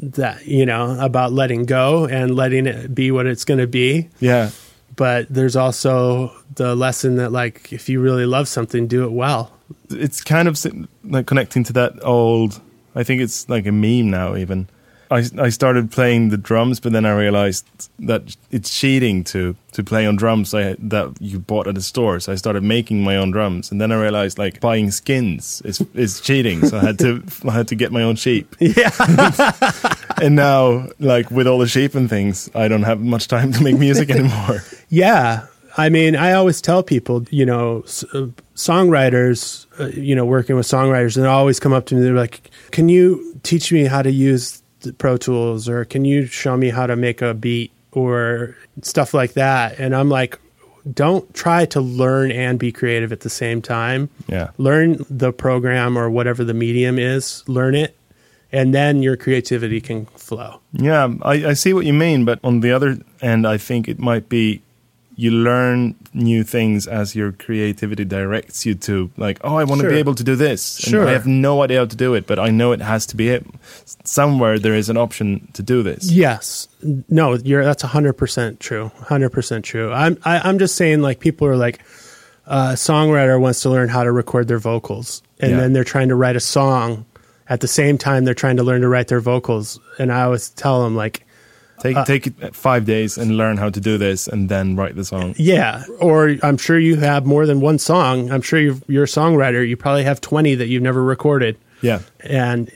That 0.00 0.46
you 0.46 0.66
know 0.66 0.98
about 1.00 1.32
letting 1.32 1.64
go 1.66 2.06
and 2.06 2.34
letting 2.34 2.66
it 2.66 2.94
be 2.94 3.10
what 3.12 3.26
it's 3.26 3.44
going 3.44 3.60
to 3.60 3.66
be. 3.66 4.08
Yeah. 4.20 4.50
But 4.96 5.26
there's 5.30 5.56
also 5.56 6.32
the 6.54 6.74
lesson 6.74 7.16
that 7.16 7.30
like 7.32 7.72
if 7.72 7.88
you 7.88 8.00
really 8.00 8.26
love 8.26 8.46
something, 8.48 8.86
do 8.88 9.04
it 9.04 9.12
well. 9.12 9.52
It's 9.90 10.20
kind 10.20 10.48
of 10.48 10.58
like 11.04 11.26
connecting 11.26 11.64
to 11.64 11.72
that 11.74 11.92
old 12.04 12.60
I 12.94 13.02
think 13.04 13.22
it's 13.22 13.48
like 13.48 13.66
a 13.66 13.72
meme 13.72 14.10
now 14.10 14.36
even. 14.36 14.68
I, 15.10 15.24
I 15.38 15.48
started 15.50 15.90
playing 15.92 16.30
the 16.30 16.36
drums, 16.36 16.80
but 16.80 16.92
then 16.92 17.04
I 17.04 17.14
realized 17.14 17.66
that 18.00 18.36
it's 18.50 18.70
cheating 18.78 19.22
to, 19.24 19.54
to 19.72 19.84
play 19.84 20.06
on 20.06 20.16
drums 20.16 20.54
I, 20.54 20.74
that 20.78 21.16
you 21.20 21.38
bought 21.38 21.66
at 21.66 21.74
the 21.74 21.82
store. 21.82 22.20
So 22.20 22.32
I 22.32 22.36
started 22.36 22.62
making 22.62 23.02
my 23.04 23.16
own 23.16 23.30
drums, 23.30 23.70
and 23.70 23.80
then 23.80 23.92
I 23.92 24.00
realized 24.00 24.38
like 24.38 24.60
buying 24.60 24.90
skins 24.90 25.60
is 25.64 25.80
is 25.94 26.20
cheating. 26.20 26.66
So 26.66 26.78
I 26.78 26.84
had 26.84 26.98
to 27.00 27.22
I 27.48 27.52
had 27.52 27.68
to 27.68 27.74
get 27.74 27.92
my 27.92 28.02
own 28.02 28.16
sheep. 28.16 28.54
Yeah. 28.60 28.90
and 30.22 30.34
now, 30.36 30.88
like 30.98 31.30
with 31.30 31.46
all 31.46 31.58
the 31.58 31.66
sheep 31.68 31.94
and 31.94 32.08
things, 32.08 32.50
I 32.54 32.68
don't 32.68 32.82
have 32.84 33.00
much 33.00 33.28
time 33.28 33.52
to 33.52 33.62
make 33.62 33.78
music 33.78 34.10
anymore. 34.10 34.62
Yeah. 34.88 35.46
I 35.76 35.88
mean, 35.88 36.14
I 36.14 36.32
always 36.34 36.60
tell 36.60 36.82
people, 36.84 37.24
you 37.30 37.44
know, 37.44 37.82
s- 37.82 38.04
uh, 38.14 38.28
songwriters, 38.54 39.66
uh, 39.80 39.86
you 39.88 40.14
know, 40.14 40.24
working 40.24 40.56
with 40.56 40.66
songwriters, 40.66 41.16
and 41.16 41.24
they 41.24 41.28
always 41.28 41.58
come 41.60 41.72
up 41.72 41.86
to 41.86 41.94
me. 41.94 42.02
They're 42.02 42.14
like, 42.14 42.50
"Can 42.70 42.88
you 42.88 43.38
teach 43.42 43.72
me 43.72 43.84
how 43.84 44.02
to 44.02 44.10
use 44.10 44.62
Pro 44.92 45.16
Tools, 45.16 45.68
or 45.68 45.84
can 45.84 46.04
you 46.04 46.26
show 46.26 46.56
me 46.56 46.70
how 46.70 46.86
to 46.86 46.96
make 46.96 47.22
a 47.22 47.34
beat, 47.34 47.72
or 47.92 48.56
stuff 48.82 49.14
like 49.14 49.34
that?" 49.34 49.78
And 49.78 49.94
I'm 49.94 50.08
like, 50.08 50.38
"Don't 50.92 51.32
try 51.34 51.64
to 51.66 51.80
learn 51.80 52.30
and 52.32 52.58
be 52.58 52.72
creative 52.72 53.12
at 53.12 53.20
the 53.20 53.30
same 53.30 53.62
time. 53.62 54.08
Yeah. 54.28 54.50
Learn 54.58 55.04
the 55.08 55.32
program 55.32 55.96
or 55.96 56.10
whatever 56.10 56.44
the 56.44 56.54
medium 56.54 56.98
is. 56.98 57.42
Learn 57.46 57.74
it, 57.74 57.96
and 58.52 58.74
then 58.74 59.02
your 59.02 59.16
creativity 59.16 59.80
can 59.80 60.06
flow." 60.16 60.60
Yeah, 60.72 61.08
I, 61.22 61.50
I 61.50 61.52
see 61.54 61.72
what 61.72 61.86
you 61.86 61.94
mean, 61.94 62.24
but 62.24 62.38
on 62.42 62.60
the 62.60 62.72
other 62.72 62.98
end, 63.22 63.46
I 63.46 63.58
think 63.58 63.88
it 63.88 63.98
might 63.98 64.28
be 64.28 64.60
you 65.16 65.30
learn 65.30 65.94
new 66.12 66.42
things 66.42 66.86
as 66.88 67.14
your 67.14 67.30
creativity 67.32 68.04
directs 68.04 68.66
you 68.66 68.74
to, 68.74 69.10
like, 69.16 69.38
oh, 69.44 69.56
I 69.56 69.64
want 69.64 69.80
to 69.80 69.84
Sure. 69.86 69.90
be 69.90 69.98
able 69.98 70.14
to 70.16 70.24
do 70.24 70.34
this. 70.36 70.78
And 70.84 70.90
Sure. 70.90 71.06
I 71.08 71.12
have 71.12 71.26
no 71.26 71.62
idea 71.62 71.78
how 71.78 71.86
to 71.86 71.96
do 71.96 72.14
it, 72.14 72.26
but 72.26 72.38
I 72.38 72.50
know 72.50 72.72
it 72.72 72.80
has 72.80 73.06
to 73.06 73.16
be 73.16 73.28
it. 73.28 73.46
Somewhere 74.04 74.58
there 74.58 74.74
is 74.74 74.88
an 74.88 74.96
option 74.96 75.48
to 75.52 75.62
do 75.62 75.82
this. 75.82 76.10
Yes. 76.10 76.68
No, 77.08 77.34
you're 77.34 77.64
that's 77.64 77.82
hundred 77.82 78.14
percent 78.14 78.60
true. 78.60 78.90
Hundred 79.00 79.30
percent 79.30 79.64
true. 79.64 79.92
I'm 79.92 80.18
I, 80.24 80.38
I'm 80.48 80.58
just 80.58 80.74
saying 80.76 81.00
like 81.02 81.20
people 81.20 81.46
are 81.46 81.56
like 81.56 81.80
uh, 82.46 82.70
a 82.72 82.74
songwriter 82.76 83.40
wants 83.40 83.60
to 83.62 83.70
learn 83.70 83.88
how 83.88 84.04
to 84.04 84.12
record 84.12 84.48
their 84.48 84.58
vocals, 84.58 85.22
and 85.40 85.52
Yeah. 85.52 85.56
then 85.58 85.72
they're 85.72 85.84
trying 85.84 86.08
to 86.08 86.14
write 86.14 86.36
a 86.36 86.40
song 86.40 87.06
at 87.48 87.60
the 87.60 87.68
same 87.68 87.98
time 87.98 88.24
they're 88.24 88.34
trying 88.34 88.56
to 88.56 88.62
learn 88.62 88.80
to 88.82 88.88
write 88.88 89.08
their 89.08 89.20
vocals. 89.20 89.78
And 89.98 90.10
I 90.12 90.22
always 90.22 90.50
tell 90.50 90.82
them 90.82 90.94
like, 90.96 91.24
Take 91.80 91.96
uh, 91.96 92.04
take 92.04 92.54
five 92.54 92.84
days 92.84 93.18
and 93.18 93.36
learn 93.36 93.56
how 93.56 93.68
to 93.68 93.80
do 93.80 93.98
this, 93.98 94.26
and 94.28 94.48
then 94.48 94.76
write 94.76 94.94
the 94.96 95.04
song. 95.04 95.34
yeah, 95.38 95.84
or 96.00 96.36
I'm 96.42 96.56
sure 96.56 96.78
you 96.78 96.96
have 96.96 97.26
more 97.26 97.46
than 97.46 97.60
one 97.60 97.78
song. 97.78 98.30
I'm 98.30 98.42
sure 98.42 98.58
you're, 98.60 98.76
you're 98.88 99.04
a 99.04 99.06
songwriter. 99.08 99.66
You 99.68 99.76
probably 99.76 100.04
have 100.04 100.20
twenty 100.20 100.54
that 100.54 100.68
you've 100.68 100.82
never 100.82 101.02
recorded. 101.02 101.58
Yeah, 101.82 102.00
and 102.20 102.70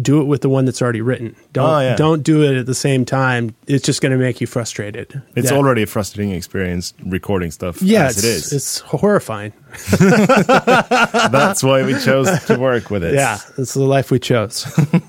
do 0.00 0.20
it 0.20 0.24
with 0.24 0.40
the 0.40 0.48
one 0.48 0.64
that's 0.64 0.80
already 0.80 1.02
written. 1.02 1.36
Don't 1.52 1.68
Oh, 1.70 1.78
yeah. 1.80 1.94
don't 1.96 2.22
do 2.22 2.42
it 2.42 2.56
at 2.56 2.66
the 2.66 2.74
same 2.74 3.04
time. 3.04 3.54
It's 3.66 3.84
just 3.84 4.00
going 4.00 4.12
to 4.12 4.18
make 4.18 4.40
you 4.40 4.46
frustrated. 4.46 5.20
it's 5.36 5.50
Yeah. 5.50 5.56
already 5.56 5.82
a 5.82 5.86
frustrating 5.86 6.32
experience 6.32 6.94
recording 7.04 7.50
stuff 7.52 7.80
yeah, 7.82 8.08
it's, 8.08 8.18
it 8.18 8.24
is. 8.24 8.52
it's 8.52 8.78
horrifying. 8.80 9.52
That's 10.00 11.62
why 11.62 11.84
we 11.84 11.98
chose 12.00 12.28
to 12.46 12.58
work 12.58 12.90
with 12.90 13.04
it. 13.04 13.14
Yeah, 13.14 13.38
it's 13.58 13.74
the 13.74 13.82
life 13.84 14.10
we 14.10 14.18
chose. 14.18 14.64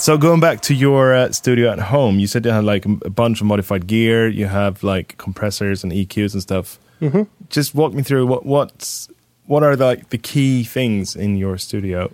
So 0.00 0.16
going 0.16 0.40
back 0.40 0.62
to 0.62 0.74
your 0.74 1.14
uh, 1.14 1.30
studio 1.32 1.70
at 1.70 1.78
home, 1.78 2.18
you 2.18 2.26
said 2.26 2.46
you 2.46 2.50
had 2.52 2.64
like 2.64 2.86
a 2.86 3.10
bunch 3.10 3.40
of 3.42 3.46
modified 3.46 3.86
gear. 3.86 4.28
You 4.28 4.46
have 4.46 4.82
like 4.82 5.18
compressors 5.18 5.84
and 5.84 5.92
EQs 5.92 6.32
and 6.32 6.40
stuff. 6.42 6.78
Mm-hmm. 7.02 7.22
Just 7.50 7.74
walk 7.74 7.92
me 7.92 8.02
through 8.02 8.26
what 8.26 8.46
what's 8.46 9.08
what 9.46 9.62
are 9.62 9.76
the, 9.76 9.84
like 9.84 10.08
the 10.08 10.18
key 10.18 10.64
things 10.64 11.14
in 11.14 11.36
your 11.36 11.58
studio 11.58 12.10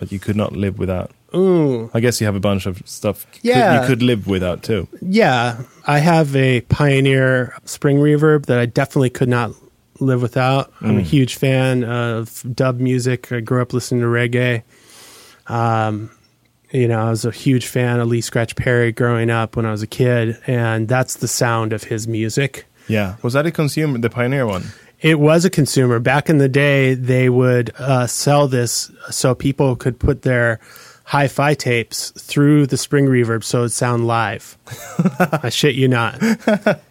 that 0.00 0.10
you 0.10 0.18
could 0.18 0.34
not 0.36 0.52
live 0.56 0.78
without. 0.78 1.12
Ooh, 1.34 1.90
I 1.94 2.00
guess 2.00 2.20
you 2.20 2.26
have 2.26 2.34
a 2.34 2.40
bunch 2.40 2.66
of 2.66 2.82
stuff 2.86 3.30
could- 3.30 3.40
Yeah. 3.44 3.82
you 3.82 3.86
could 3.86 4.02
live 4.02 4.26
without 4.26 4.62
too. 4.62 4.88
yeah, 5.02 5.60
I 5.86 5.98
have 5.98 6.34
a 6.34 6.62
Pioneer 6.62 7.54
spring 7.64 7.98
reverb 7.98 8.46
that 8.46 8.58
I 8.58 8.66
definitely 8.66 9.10
could 9.10 9.28
not 9.28 9.52
live 10.00 10.22
without. 10.22 10.72
I'm 10.80 10.96
a 10.98 11.02
huge 11.02 11.36
fan 11.36 11.84
of 11.84 12.42
dub 12.54 12.80
music. 12.80 13.30
I 13.30 13.40
grew 13.40 13.60
up 13.62 13.72
listening 13.72 14.00
to 14.00 14.06
reggae. 14.06 14.62
Um, 15.48 16.10
you 16.70 16.88
know, 16.88 17.00
I 17.00 17.10
was 17.10 17.24
a 17.24 17.30
huge 17.30 17.66
fan 17.66 18.00
of 18.00 18.08
Lee 18.08 18.20
Scratch 18.20 18.56
Perry 18.56 18.92
growing 18.92 19.30
up 19.30 19.56
when 19.56 19.66
I 19.66 19.70
was 19.70 19.82
a 19.82 19.86
kid, 19.86 20.38
and 20.46 20.88
that's 20.88 21.16
the 21.16 21.28
sound 21.28 21.72
of 21.72 21.84
his 21.84 22.06
music. 22.06 22.66
Yeah, 22.88 23.16
was 23.22 23.34
that 23.34 23.46
a 23.46 23.50
consumer 23.50 23.98
the 23.98 24.10
Pioneer 24.10 24.46
one? 24.46 24.64
It 25.00 25.20
was 25.20 25.44
a 25.44 25.50
consumer. 25.50 26.00
Back 26.00 26.28
in 26.28 26.38
the 26.38 26.48
day, 26.48 26.94
they 26.94 27.28
would 27.28 27.72
uh, 27.78 28.06
sell 28.06 28.48
this 28.48 28.90
so 29.10 29.34
people 29.34 29.76
could 29.76 29.98
put 29.98 30.22
their 30.22 30.58
hi 31.04 31.26
fi 31.26 31.54
tapes 31.54 32.10
through 32.10 32.66
the 32.66 32.76
spring 32.76 33.06
reverb 33.06 33.42
so 33.42 33.60
it'd 33.60 33.72
sound 33.72 34.06
live. 34.06 34.58
I 35.42 35.48
shit 35.48 35.74
you 35.74 35.88
not. 35.88 36.20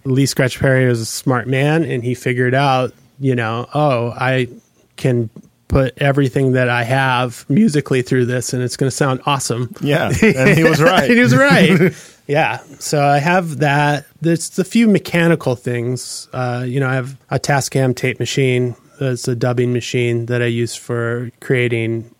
Lee 0.05 0.25
Scratch 0.25 0.59
Perry 0.59 0.87
was 0.87 1.01
a 1.01 1.05
smart 1.05 1.47
man 1.47 1.83
and 1.83 2.03
he 2.03 2.15
figured 2.15 2.55
out, 2.55 2.93
you 3.19 3.35
know, 3.35 3.67
oh, 3.75 4.09
I 4.09 4.47
can 4.95 5.29
put 5.67 5.97
everything 5.97 6.53
that 6.53 6.69
I 6.69 6.83
have 6.83 7.45
musically 7.49 8.01
through 8.01 8.25
this 8.25 8.53
and 8.53 8.63
it's 8.63 8.77
going 8.77 8.89
to 8.89 8.95
sound 8.95 9.21
awesome. 9.25 9.73
Yeah, 9.81 10.11
and 10.21 10.57
he 10.57 10.63
was 10.63 10.81
right. 10.81 11.09
he 11.09 11.19
was 11.19 11.35
right. 11.35 11.93
yeah. 12.27 12.59
So 12.79 13.03
I 13.03 13.19
have 13.19 13.59
that. 13.59 14.05
There's 14.21 14.57
a 14.59 14.63
few 14.63 14.87
mechanical 14.87 15.55
things. 15.55 16.27
Uh, 16.33 16.63
you 16.67 16.79
know, 16.79 16.87
I 16.87 16.95
have 16.95 17.17
a 17.29 17.39
Tascam 17.39 17.95
tape 17.95 18.19
machine. 18.19 18.75
It's 18.99 19.27
a 19.27 19.35
dubbing 19.35 19.73
machine 19.73 20.25
that 20.27 20.41
I 20.41 20.47
use 20.47 20.75
for 20.75 21.31
creating. 21.39 22.13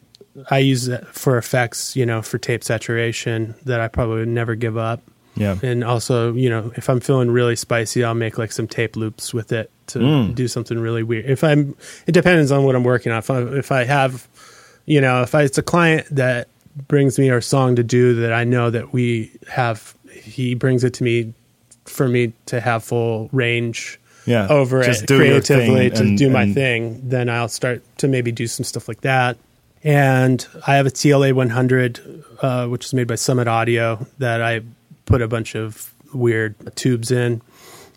I 0.52 0.60
use 0.60 0.88
it 0.88 1.08
for 1.08 1.38
effects, 1.38 1.96
you 1.96 2.06
know, 2.06 2.22
for 2.22 2.38
tape 2.38 2.64
saturation 2.64 3.56
that 3.66 3.80
I 3.80 3.88
probably 3.88 4.20
would 4.20 4.28
never 4.28 4.54
give 4.54 4.78
up. 4.78 5.02
Yeah, 5.38 5.58
And 5.64 5.84
also, 5.84 6.34
you 6.34 6.50
know, 6.50 6.72
if 6.76 6.90
I'm 6.90 7.00
feeling 7.00 7.30
really 7.32 7.56
spicy, 7.56 8.04
I'll 8.04 8.14
make 8.14 8.38
like 8.38 8.52
some 8.52 8.68
tape 8.68 8.96
loops 8.96 9.34
with 9.34 9.52
it 9.52 9.70
to 9.88 10.00
Mm. 10.00 10.36
do 10.36 10.48
something 10.48 10.78
really 10.80 11.04
weird. 11.04 11.26
If 11.26 11.44
I'm, 11.44 11.76
it 12.08 12.12
depends 12.12 12.52
on 12.52 12.64
what 12.64 12.76
I'm 12.76 12.84
working 12.84 13.12
on. 13.12 13.20
If 13.20 13.30
I, 13.32 13.42
if 13.42 13.72
I 13.72 13.84
have, 13.86 14.28
you 14.86 15.00
know, 15.02 15.22
if 15.22 15.34
I, 15.36 15.44
it's 15.44 15.58
a 15.58 15.64
client 15.64 16.08
that 16.12 16.48
brings 16.88 17.18
me 17.18 17.30
our 17.30 17.42
song 17.42 17.76
to 17.78 17.84
do 17.84 18.16
that 18.16 18.34
I 18.34 18.44
know 18.44 18.70
that 18.70 18.94
we 18.94 19.32
have, 19.50 19.96
he 20.12 20.56
brings 20.56 20.84
it 20.84 20.94
to 20.96 21.04
me 21.04 21.34
for 21.86 22.08
me 22.08 22.34
to 22.48 22.60
have 22.60 22.84
full 22.84 23.30
range 23.32 23.98
yeah. 24.26 24.48
over 24.50 24.84
Just 24.84 25.04
it 25.04 25.08
creatively 25.08 25.90
to 25.92 26.02
and- 26.04 26.18
do 26.18 26.30
my 26.30 26.44
and- 26.44 26.54
thing, 26.54 27.02
then 27.10 27.30
I'll 27.30 27.48
start 27.48 27.82
to 28.00 28.08
maybe 28.08 28.32
do 28.32 28.46
some 28.48 28.64
stuff 28.66 28.88
like 28.90 29.02
that. 29.02 29.38
And 29.84 30.46
I 30.66 30.76
have 30.76 30.86
a 30.86 30.92
TLA 30.92 31.32
100, 31.34 32.24
uh, 32.42 32.68
which 32.68 32.86
is 32.86 32.94
made 32.94 33.08
by 33.08 33.16
Summit 33.16 33.48
Audio, 33.48 34.06
that 34.18 34.42
I 34.42 34.62
put 35.08 35.22
a 35.24 35.28
bunch 35.28 35.56
of 35.56 35.92
weird 36.14 36.54
tubes 36.76 37.10
in, 37.12 37.42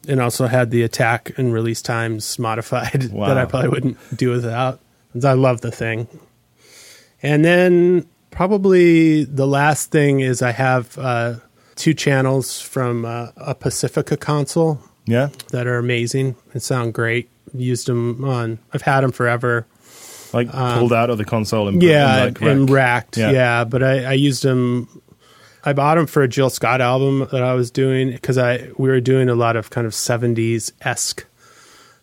and 0.09 0.21
also 0.21 0.47
had 0.47 0.71
the 0.71 0.83
attack 0.83 1.31
and 1.37 1.53
release 1.53 1.83
times 1.83 2.39
modified 2.49 3.11
Wow. 3.13 3.29
that 3.29 3.37
I 3.39 3.45
probably 3.45 3.69
wouldn't 3.69 4.17
do 4.17 4.31
without. 4.31 4.81
I 5.23 5.33
love 5.35 5.61
the 5.61 5.71
thing. 5.71 6.09
And 7.23 7.45
then 7.45 8.07
probably 8.31 9.25
the 9.25 9.47
last 9.47 9.91
thing 9.91 10.21
is 10.21 10.41
I 10.41 10.53
have 10.53 10.97
uh, 10.97 11.35
two 11.77 11.93
channels 11.95 12.61
from 12.61 13.05
uh, 13.05 13.29
a 13.37 13.55
Pacifica 13.55 14.17
console 14.17 14.81
Yeah, 15.07 15.29
that 15.51 15.67
are 15.67 15.77
amazing 15.79 16.37
and 16.53 16.63
sound 16.63 16.95
great. 16.95 17.29
Used 17.53 17.87
them 17.89 18.25
on. 18.25 18.59
I've 18.73 18.83
had 18.83 19.01
them 19.03 19.13
forever. 19.13 19.67
like 20.33 20.51
pulled 20.51 20.93
out 20.93 21.11
of 21.11 21.19
the 21.19 21.25
console 21.25 21.67
and 21.69 21.83
Um, 21.83 21.89
Yeah, 21.89 22.19
in, 22.27 22.35
like, 22.35 22.41
and 22.43 22.71
racked. 22.71 23.17
Yeah. 23.17 23.33
Yeah. 23.33 23.65
but 23.65 23.83
I, 23.83 24.05
I 24.05 24.13
used 24.13 24.43
them. 24.45 24.89
I 25.65 25.73
bought 25.73 25.97
them 25.97 26.07
for 26.07 26.23
a 26.23 26.29
Jill 26.29 26.51
Scott 26.51 26.81
album 26.81 27.29
that 27.33 27.43
I 27.43 27.55
was 27.55 27.71
doing 27.71 28.13
because 28.13 28.39
I 28.39 28.71
we 28.79 28.89
were 28.89 29.01
doing 29.01 29.29
a 29.29 29.35
lot 29.35 29.57
of 29.57 29.71
kind 29.71 29.87
of 29.87 29.95
seventies 29.95 30.73
esque, 30.83 31.25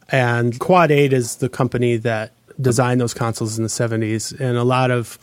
and 0.10 0.60
Quad 0.60 0.92
Eight 0.92 1.14
is 1.14 1.38
the 1.38 1.50
company 1.50 1.98
that 1.98 2.34
designed 2.60 3.02
those 3.02 3.14
consoles 3.14 3.58
in 3.58 3.64
the 3.64 3.70
seventies, 3.70 4.32
and 4.32 4.58
a 4.58 4.64
lot 4.64 4.92
of 4.92 5.18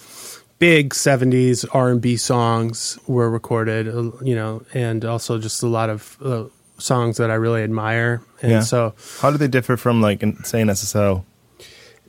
big 0.58 0.94
seventies 0.94 1.64
R 1.66 1.90
and 1.90 2.00
B 2.00 2.16
songs 2.16 2.98
were 3.06 3.30
recorded. 3.30 3.88
uh, 3.88 4.10
You 4.22 4.34
know, 4.34 4.62
and 4.74 5.04
also 5.04 5.38
just 5.38 5.62
a 5.62 5.66
lot 5.68 5.90
of 5.90 6.16
uh, 6.24 6.44
songs 6.78 7.16
that 7.18 7.30
I 7.30 7.34
really 7.34 7.62
admire, 7.62 8.20
and 8.42 8.50
Yeah. 8.52 8.60
so 8.60 8.94
How 9.20 9.30
do 9.30 9.38
they 9.38 9.48
differ 9.48 9.76
from 9.76 10.00
like 10.02 10.20
say 10.44 10.60
an 10.60 10.68
SSL? 10.70 11.24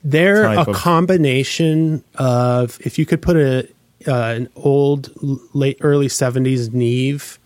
They're 0.03 0.43
a 0.45 0.65
combination 0.73 2.03
of 2.15 2.77
if 2.81 2.99
you 2.99 3.05
could 3.07 3.21
put 3.23 3.37
a 3.37 3.67
uh, 4.07 4.33
an 4.35 4.49
old 4.55 5.09
late 5.53 5.77
early 5.81 6.09
seventies 6.09 6.71
Neve 6.73 7.39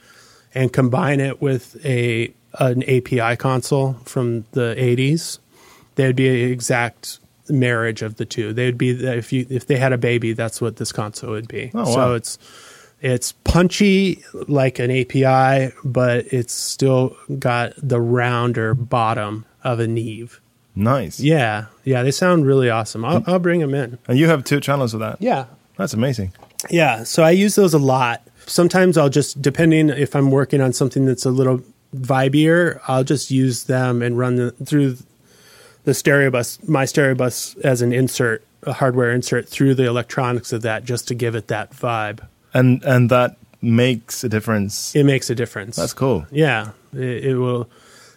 and 0.54 0.72
combine 0.74 1.20
it 1.20 1.42
with 1.42 1.84
a 1.86 2.34
an 2.60 2.84
API 2.84 3.36
console 3.38 3.94
from 4.06 4.46
the 4.52 4.74
eighties, 4.82 5.40
they'd 5.96 6.16
be 6.16 6.28
an 6.44 6.52
exact 6.52 7.20
marriage 7.50 8.02
of 8.02 8.16
the 8.16 8.26
two. 8.26 8.54
They'd 8.54 8.78
be 8.78 8.92
if 8.92 9.32
you 9.34 9.46
if 9.50 9.68
they 9.68 9.78
had 9.78 9.94
a 9.94 9.98
baby, 9.98 10.34
that's 10.34 10.62
what 10.62 10.78
this 10.78 10.92
console 10.92 11.32
would 11.32 11.48
be. 11.48 11.72
Oh, 11.74 11.80
wow. 11.80 11.94
So 11.94 12.14
it's 12.16 12.38
it's 13.02 13.32
punchy 13.32 14.24
like 14.34 14.80
an 14.80 14.92
API, 14.92 15.74
but 15.84 16.26
it's 16.34 16.54
still 16.54 17.16
got 17.38 17.74
the 17.78 18.02
rounder 18.02 18.74
bottom 18.74 19.46
of 19.64 19.80
a 19.80 19.88
Neve. 19.88 20.42
Nice. 20.76 21.20
Yeah, 21.20 21.66
yeah, 21.84 22.04
they 22.04 22.12
sound 22.12 22.46
really 22.46 22.70
awesome. 22.70 23.04
I'll, 23.04 23.24
I'll 23.28 23.40
bring 23.40 23.60
them 23.60 23.74
in. 23.74 23.98
And 24.08 24.18
you 24.18 24.28
have 24.28 24.44
two 24.44 24.60
channels 24.60 24.94
of 24.94 25.00
that. 25.02 25.22
Yeah, 25.22 25.46
That's 25.78 25.94
amazing. 25.94 26.34
Yeah. 26.70 27.04
So 27.04 27.24
I 27.24 27.32
use 27.32 27.56
those 27.56 27.74
a 27.74 27.80
lot. 27.80 28.22
Sometimes 28.46 28.98
I'll 28.98 29.10
just, 29.10 29.42
depending 29.42 29.90
if 29.90 30.16
I'm 30.16 30.32
working 30.32 30.62
on 30.62 30.74
something 30.74 31.06
that's 31.06 31.26
a 31.26 31.32
little 31.32 31.62
vibier, 31.96 32.82
I'll 32.88 33.04
just 33.04 33.32
use 33.32 33.66
them 33.66 34.02
and 34.02 34.18
run 34.18 34.36
the, 34.36 34.52
through 34.52 34.98
the 35.84 35.94
stereo 35.94 36.30
bus, 36.30 36.60
my 36.68 36.86
stereo 36.86 37.16
bus 37.16 37.56
as 37.58 37.82
an 37.82 37.94
insert, 37.94 38.44
a 38.64 38.74
hardware 38.74 39.12
insert 39.12 39.48
through 39.48 39.76
the 39.76 39.86
electronics 39.86 40.52
of 40.52 40.62
that, 40.64 40.84
just 40.84 41.08
to 41.08 41.16
give 41.16 41.36
it 41.36 41.48
that 41.48 41.72
vibe. 41.72 42.28
And 42.54 42.84
and 42.84 43.10
that 43.12 43.38
makes 43.62 44.24
a 44.24 44.30
difference. 44.30 44.96
It 44.96 45.04
makes 45.04 45.30
a 45.30 45.36
difference. 45.36 45.76
That's 45.76 45.94
cool. 45.94 46.26
Yeah, 46.32 46.72
it, 46.94 47.26
it 47.26 47.38
will 47.38 47.70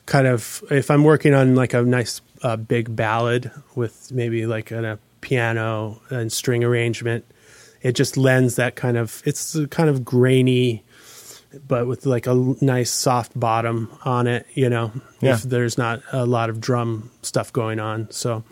kind 0.07 0.27
of 0.27 0.65
if 0.71 0.91
I'm 0.91 1.05
working 1.05 1.35
on 1.35 1.55
like 1.55 1.75
a 1.75 1.83
nice 1.83 2.21
uh, 2.43 2.57
big 2.57 2.95
ballad 2.97 3.51
with 3.75 4.11
maybe 4.13 4.47
like 4.47 4.71
a, 4.71 4.99
piano 5.21 6.01
and 6.11 6.33
string 6.33 6.65
arrangement, 6.65 7.25
it 7.83 7.93
just 7.93 8.17
lends 8.17 8.57
that 8.57 8.77
kind 8.77 8.97
of 8.97 9.23
it's 9.25 9.57
kind 9.71 9.89
of 9.91 10.05
grainy, 10.05 10.83
but 11.67 11.87
with 11.87 12.07
like 12.07 12.27
a 12.27 12.35
nice 12.61 12.91
soft 12.91 13.39
bottom 13.39 13.91
on 14.05 14.27
it. 14.27 14.47
You 14.55 14.69
know, 14.71 14.93
Yeah. 15.21 15.35
if 15.35 15.43
there's 15.43 15.77
not 15.77 16.01
a 16.13 16.25
lot 16.27 16.49
of 16.51 16.61
drum 16.61 17.11
stuff 17.23 17.53
going 17.53 17.81
on. 17.81 18.09
So 18.11 18.45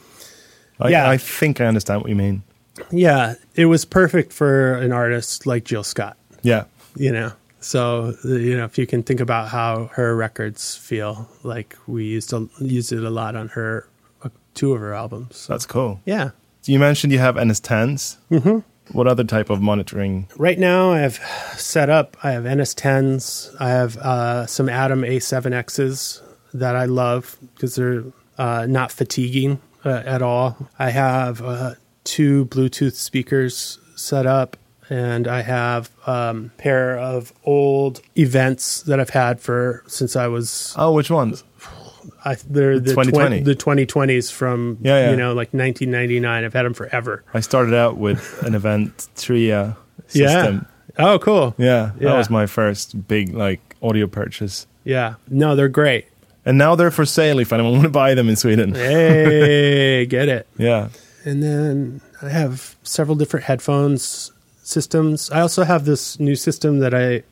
I, 0.81 0.89
Yeah. 0.91 1.09
I 1.11 1.16
think 1.16 1.61
I 1.61 1.66
understand 1.66 2.01
what 2.03 2.11
you 2.11 2.16
mean. 2.16 2.43
yeah, 2.91 3.35
it 3.55 3.66
was 3.66 3.85
perfect 3.85 4.33
for 4.33 4.74
an 4.74 4.93
artist 4.93 5.47
like 5.47 5.64
Jill 5.64 5.85
Scott. 5.85 6.16
Yeah. 6.43 6.64
you 6.97 7.12
know 7.12 7.33
so 7.62 8.14
you 8.24 8.57
know 8.57 8.64
if 8.64 8.78
you 8.78 8.87
can 8.87 9.03
think 9.03 9.20
about 9.20 9.49
how 9.49 9.91
her 9.93 10.16
records 10.16 10.74
feel 10.76 11.28
like 11.43 11.76
we 11.87 12.05
used 12.05 12.31
to 12.31 12.49
use 12.59 12.91
it 12.91 13.05
a 13.05 13.11
lot 13.11 13.37
on 13.37 13.49
her 13.49 13.87
uh, 14.24 14.31
two 14.55 14.72
of 14.72 14.81
her 14.81 14.95
albums 14.95 15.37
so, 15.37 15.53
That's 15.53 15.66
cool. 15.66 16.01
yeah 16.07 16.31
You 16.64 16.78
mentioned 16.78 17.12
you 17.12 17.18
have 17.18 17.35
NS10s. 17.37 18.16
Mm-hmm. 18.31 18.59
What 18.93 19.07
other 19.07 19.24
type 19.24 19.51
of 19.51 19.61
monitoring? 19.61 20.28
right 20.36 20.59
now 20.59 20.91
i 20.93 20.99
have 20.99 21.16
set 21.57 21.88
up 21.88 22.16
i 22.22 22.32
have 22.32 22.45
ns10s 22.45 23.55
i 23.61 23.68
have 23.68 23.97
uh, 23.99 24.47
some 24.47 24.68
ADAM 24.68 25.03
a7x's 25.03 26.22
that 26.55 26.76
i 26.76 26.84
love 26.84 27.36
because 27.55 27.74
they're 27.76 28.05
uh, 28.38 28.66
not 28.68 28.91
fatiguing 28.93 29.61
uh, 29.84 30.03
at 30.05 30.22
all 30.22 30.57
i 30.78 30.91
have 30.91 31.43
uh, 31.43 31.74
two 32.05 32.47
bluetooth 32.47 32.95
speakers 32.95 33.78
set 33.97 34.26
up 34.26 34.57
and 34.93 35.28
I 35.28 35.43
have 35.43 35.88
um, 36.07 36.51
pair 36.59 36.99
of 36.99 37.32
old 37.45 38.03
events 38.18 38.82
that 38.82 38.99
I've 38.99 39.11
had 39.11 39.41
for 39.41 39.84
since 39.86 40.16
I 40.16 40.26
was 40.26 40.74
Oh, 40.76 40.93
which 40.93 41.11
ones? 41.11 41.45
I, 42.25 42.37
they're 42.49 42.79
the 42.81 42.91
2020. 42.91 43.43
twen- 43.43 43.45
the 43.45 43.55
2020s 43.57 44.33
from 44.33 44.79
Yeah, 44.81 44.99
yeah. 45.07 45.11
you 45.11 45.16
know 45.16 45.29
like 45.35 45.53
1999. 45.55 46.45
I've 46.45 46.53
had 46.53 46.64
them 46.64 46.75
forever. 46.75 47.25
I 47.35 47.41
started 47.41 47.75
out 47.75 47.97
with 47.97 48.43
an 48.43 48.55
event 48.55 49.09
Tria 49.16 49.77
Yeah. 50.12 50.27
system. 50.29 50.66
Oh, 50.99 51.18
cool. 51.18 51.55
Yeah. 51.59 51.93
Yeah. 51.99 52.09
That 52.11 52.16
was 52.18 52.31
my 52.31 52.47
first 52.47 53.07
big 53.09 53.33
like 53.35 53.77
audio 53.83 54.07
purchase. 54.07 54.66
Yeah. 54.85 55.14
No, 55.29 55.55
they're 55.57 55.68
great. 55.68 56.07
And 56.45 56.57
now 56.59 56.75
they're 56.75 56.91
for 56.91 57.05
sale 57.07 57.39
if 57.39 57.53
anyone 57.53 57.73
want 57.79 57.85
to 57.85 57.91
buy 57.91 58.14
them 58.14 58.29
in 58.29 58.37
Sweden. 58.37 58.75
Hey, 58.75 60.07
get 60.09 60.29
it. 60.29 60.47
Yeah. 60.59 60.89
And 61.25 61.43
then 61.43 62.01
I 62.23 62.29
have 62.31 62.77
several 62.83 63.16
different 63.16 63.45
headphones 63.47 64.33
systems. 64.62 65.31
I 65.31 65.41
also 65.41 65.64
have 65.64 65.85
this 65.85 66.18
new 66.21 66.35
system 66.37 66.79
that 66.81 66.95
I 66.95 67.23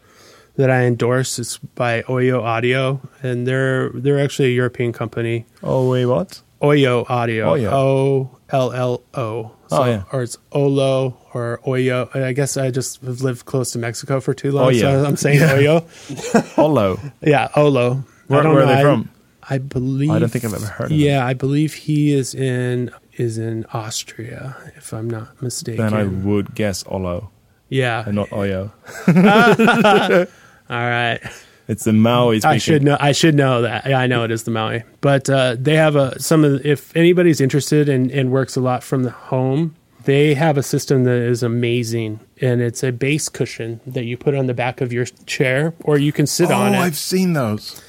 that 0.58 0.70
I 0.70 0.82
endorse. 0.82 1.38
It's 1.38 1.56
by 1.58 2.02
Oyo 2.02 2.42
Audio, 2.42 3.00
and 3.22 3.46
they're 3.46 3.90
they're 3.90 4.20
actually 4.20 4.48
a 4.48 4.54
European 4.54 4.92
company. 4.92 5.46
Oh, 5.62 5.88
wait, 5.88 6.06
what? 6.06 6.42
Oyo 6.60 7.08
Audio. 7.08 7.48
Oh, 7.48 7.54
Oyo. 7.54 7.72
O 7.72 8.38
L 8.50 8.72
L 8.72 9.02
O. 9.14 9.52
Oh, 9.70 9.84
yeah. 9.84 10.02
Or 10.12 10.22
it's 10.22 10.36
Olo 10.52 11.16
or 11.32 11.60
Oyo. 11.64 12.14
I 12.14 12.32
guess 12.32 12.56
I 12.56 12.70
just 12.70 13.00
have 13.02 13.20
lived 13.20 13.46
close 13.46 13.70
to 13.72 13.78
Mexico 13.78 14.20
for 14.20 14.34
too 14.34 14.50
long, 14.50 14.66
oh, 14.66 14.70
Oyo. 14.70 14.80
so 14.80 15.04
I'm 15.04 15.16
saying 15.16 15.40
Oyo. 15.40 16.58
Olo. 16.58 16.98
Yeah, 17.22 17.48
Olo. 17.54 18.02
Where, 18.26 18.40
I 18.40 18.42
don't 18.42 18.54
where 18.54 18.64
are 18.64 18.66
they 18.66 18.80
I- 18.80 18.82
from? 18.82 19.10
I 19.50 19.56
believe. 19.56 20.10
I 20.10 20.18
don't 20.18 20.28
think 20.28 20.44
I've 20.44 20.52
ever 20.52 20.66
heard. 20.66 20.90
Yeah, 20.90 21.24
I 21.24 21.32
believe 21.32 21.72
he 21.72 22.12
is 22.12 22.34
in 22.34 22.90
is 23.14 23.38
in 23.38 23.64
Austria, 23.72 24.56
if 24.76 24.92
I'm 24.92 25.08
not 25.08 25.40
mistaken. 25.40 25.82
Then 25.82 25.94
I 25.94 26.04
would 26.04 26.54
guess 26.54 26.84
Olo 26.86 27.30
yeah. 27.68 28.04
and 28.06 28.16
not 28.16 28.28
Oyo. 28.30 28.70
All 30.70 30.76
right. 30.76 31.20
It's 31.66 31.84
the 31.84 31.92
Maui 31.92 32.40
speaking. 32.40 32.54
I 32.54 32.58
should 32.58 32.82
know. 32.82 32.96
I 32.98 33.12
should 33.12 33.34
know 33.34 33.62
that. 33.62 33.86
Yeah, 33.86 33.98
I 33.98 34.06
know 34.06 34.24
it 34.24 34.30
is 34.30 34.44
the 34.44 34.50
Maui, 34.50 34.84
but 35.02 35.28
uh, 35.28 35.54
they 35.58 35.74
have 35.76 35.96
a 35.96 36.18
some 36.20 36.42
of. 36.44 36.64
If 36.64 36.96
anybody's 36.96 37.40
interested 37.42 37.88
and, 37.90 38.10
and 38.10 38.30
works 38.32 38.56
a 38.56 38.60
lot 38.60 38.82
from 38.82 39.02
the 39.02 39.10
home, 39.10 39.74
they 40.04 40.32
have 40.32 40.56
a 40.56 40.62
system 40.62 41.04
that 41.04 41.16
is 41.20 41.42
amazing, 41.42 42.20
and 42.40 42.62
it's 42.62 42.82
a 42.82 42.90
base 42.90 43.28
cushion 43.28 43.80
that 43.86 44.04
you 44.04 44.16
put 44.16 44.34
on 44.34 44.46
the 44.46 44.54
back 44.54 44.80
of 44.80 44.94
your 44.94 45.04
chair, 45.26 45.74
or 45.80 45.98
you 45.98 46.10
can 46.10 46.26
sit 46.26 46.50
Oh, 46.50 46.54
on 46.54 46.72
it. 46.74 46.78
Oh, 46.78 46.80
I've 46.80 46.96
seen 46.96 47.34
those. 47.34 47.82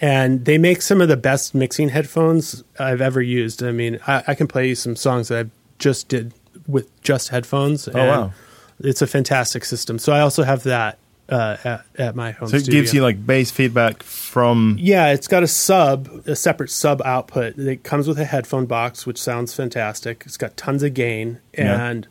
and 0.00 0.44
they 0.44 0.56
make 0.58 0.80
some 0.80 1.00
of 1.00 1.08
the 1.08 1.16
best 1.16 1.56
mixing 1.56 1.88
headphones 1.88 2.62
I've 2.78 3.00
ever 3.00 3.20
used. 3.20 3.64
I 3.64 3.72
mean, 3.72 3.98
I, 4.06 4.22
I 4.28 4.34
can 4.36 4.46
play 4.46 4.68
you 4.68 4.74
some 4.76 4.94
songs 4.94 5.26
that 5.28 5.46
I 5.46 5.50
just 5.80 6.08
did 6.08 6.34
with 6.68 6.88
just 7.02 7.30
headphones. 7.30 7.88
and 7.88 7.96
Oh, 7.96 8.06
wow. 8.06 8.32
It's 8.78 9.02
a 9.02 9.06
fantastic 9.08 9.64
system. 9.64 9.98
So 9.98 10.12
I 10.12 10.20
also 10.20 10.44
have 10.44 10.62
that 10.64 10.98
uh, 11.28 11.56
at, 11.64 11.84
at 11.98 12.14
my 12.16 12.32
home 12.32 12.48
So 12.48 12.56
it 12.56 12.60
studio. 12.64 12.80
gives 12.80 12.94
you 12.94 13.02
like 13.02 13.24
bass 13.26 13.50
feedback 13.50 14.02
from. 14.02 14.76
yeah, 14.78 15.12
it's 15.12 15.26
got 15.28 15.42
a 15.42 15.48
sub, 15.48 16.08
a 16.26 16.36
separate 16.36 16.70
sub 16.70 17.00
output. 17.04 17.58
It 17.58 17.82
comes 17.84 18.06
with 18.08 18.18
a 18.18 18.24
headphone 18.24 18.66
box, 18.66 19.06
which 19.06 19.20
sounds 19.20 19.54
fantastic. 19.54 20.22
It's 20.26 20.36
got 20.36 20.56
tons 20.56 20.82
of 20.82 20.94
gain, 20.94 21.38
Yeah. 21.56 21.86
and 21.88 22.06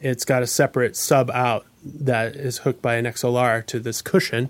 it's 0.00 0.24
got 0.24 0.42
a 0.42 0.46
separate 0.46 0.96
sub 0.96 1.30
out 1.30 1.66
that 1.84 2.36
is 2.36 2.58
hooked 2.58 2.80
by 2.80 2.94
an 2.96 3.04
XLR 3.06 3.64
to 3.66 3.78
this 3.78 4.00
cushion 4.02 4.48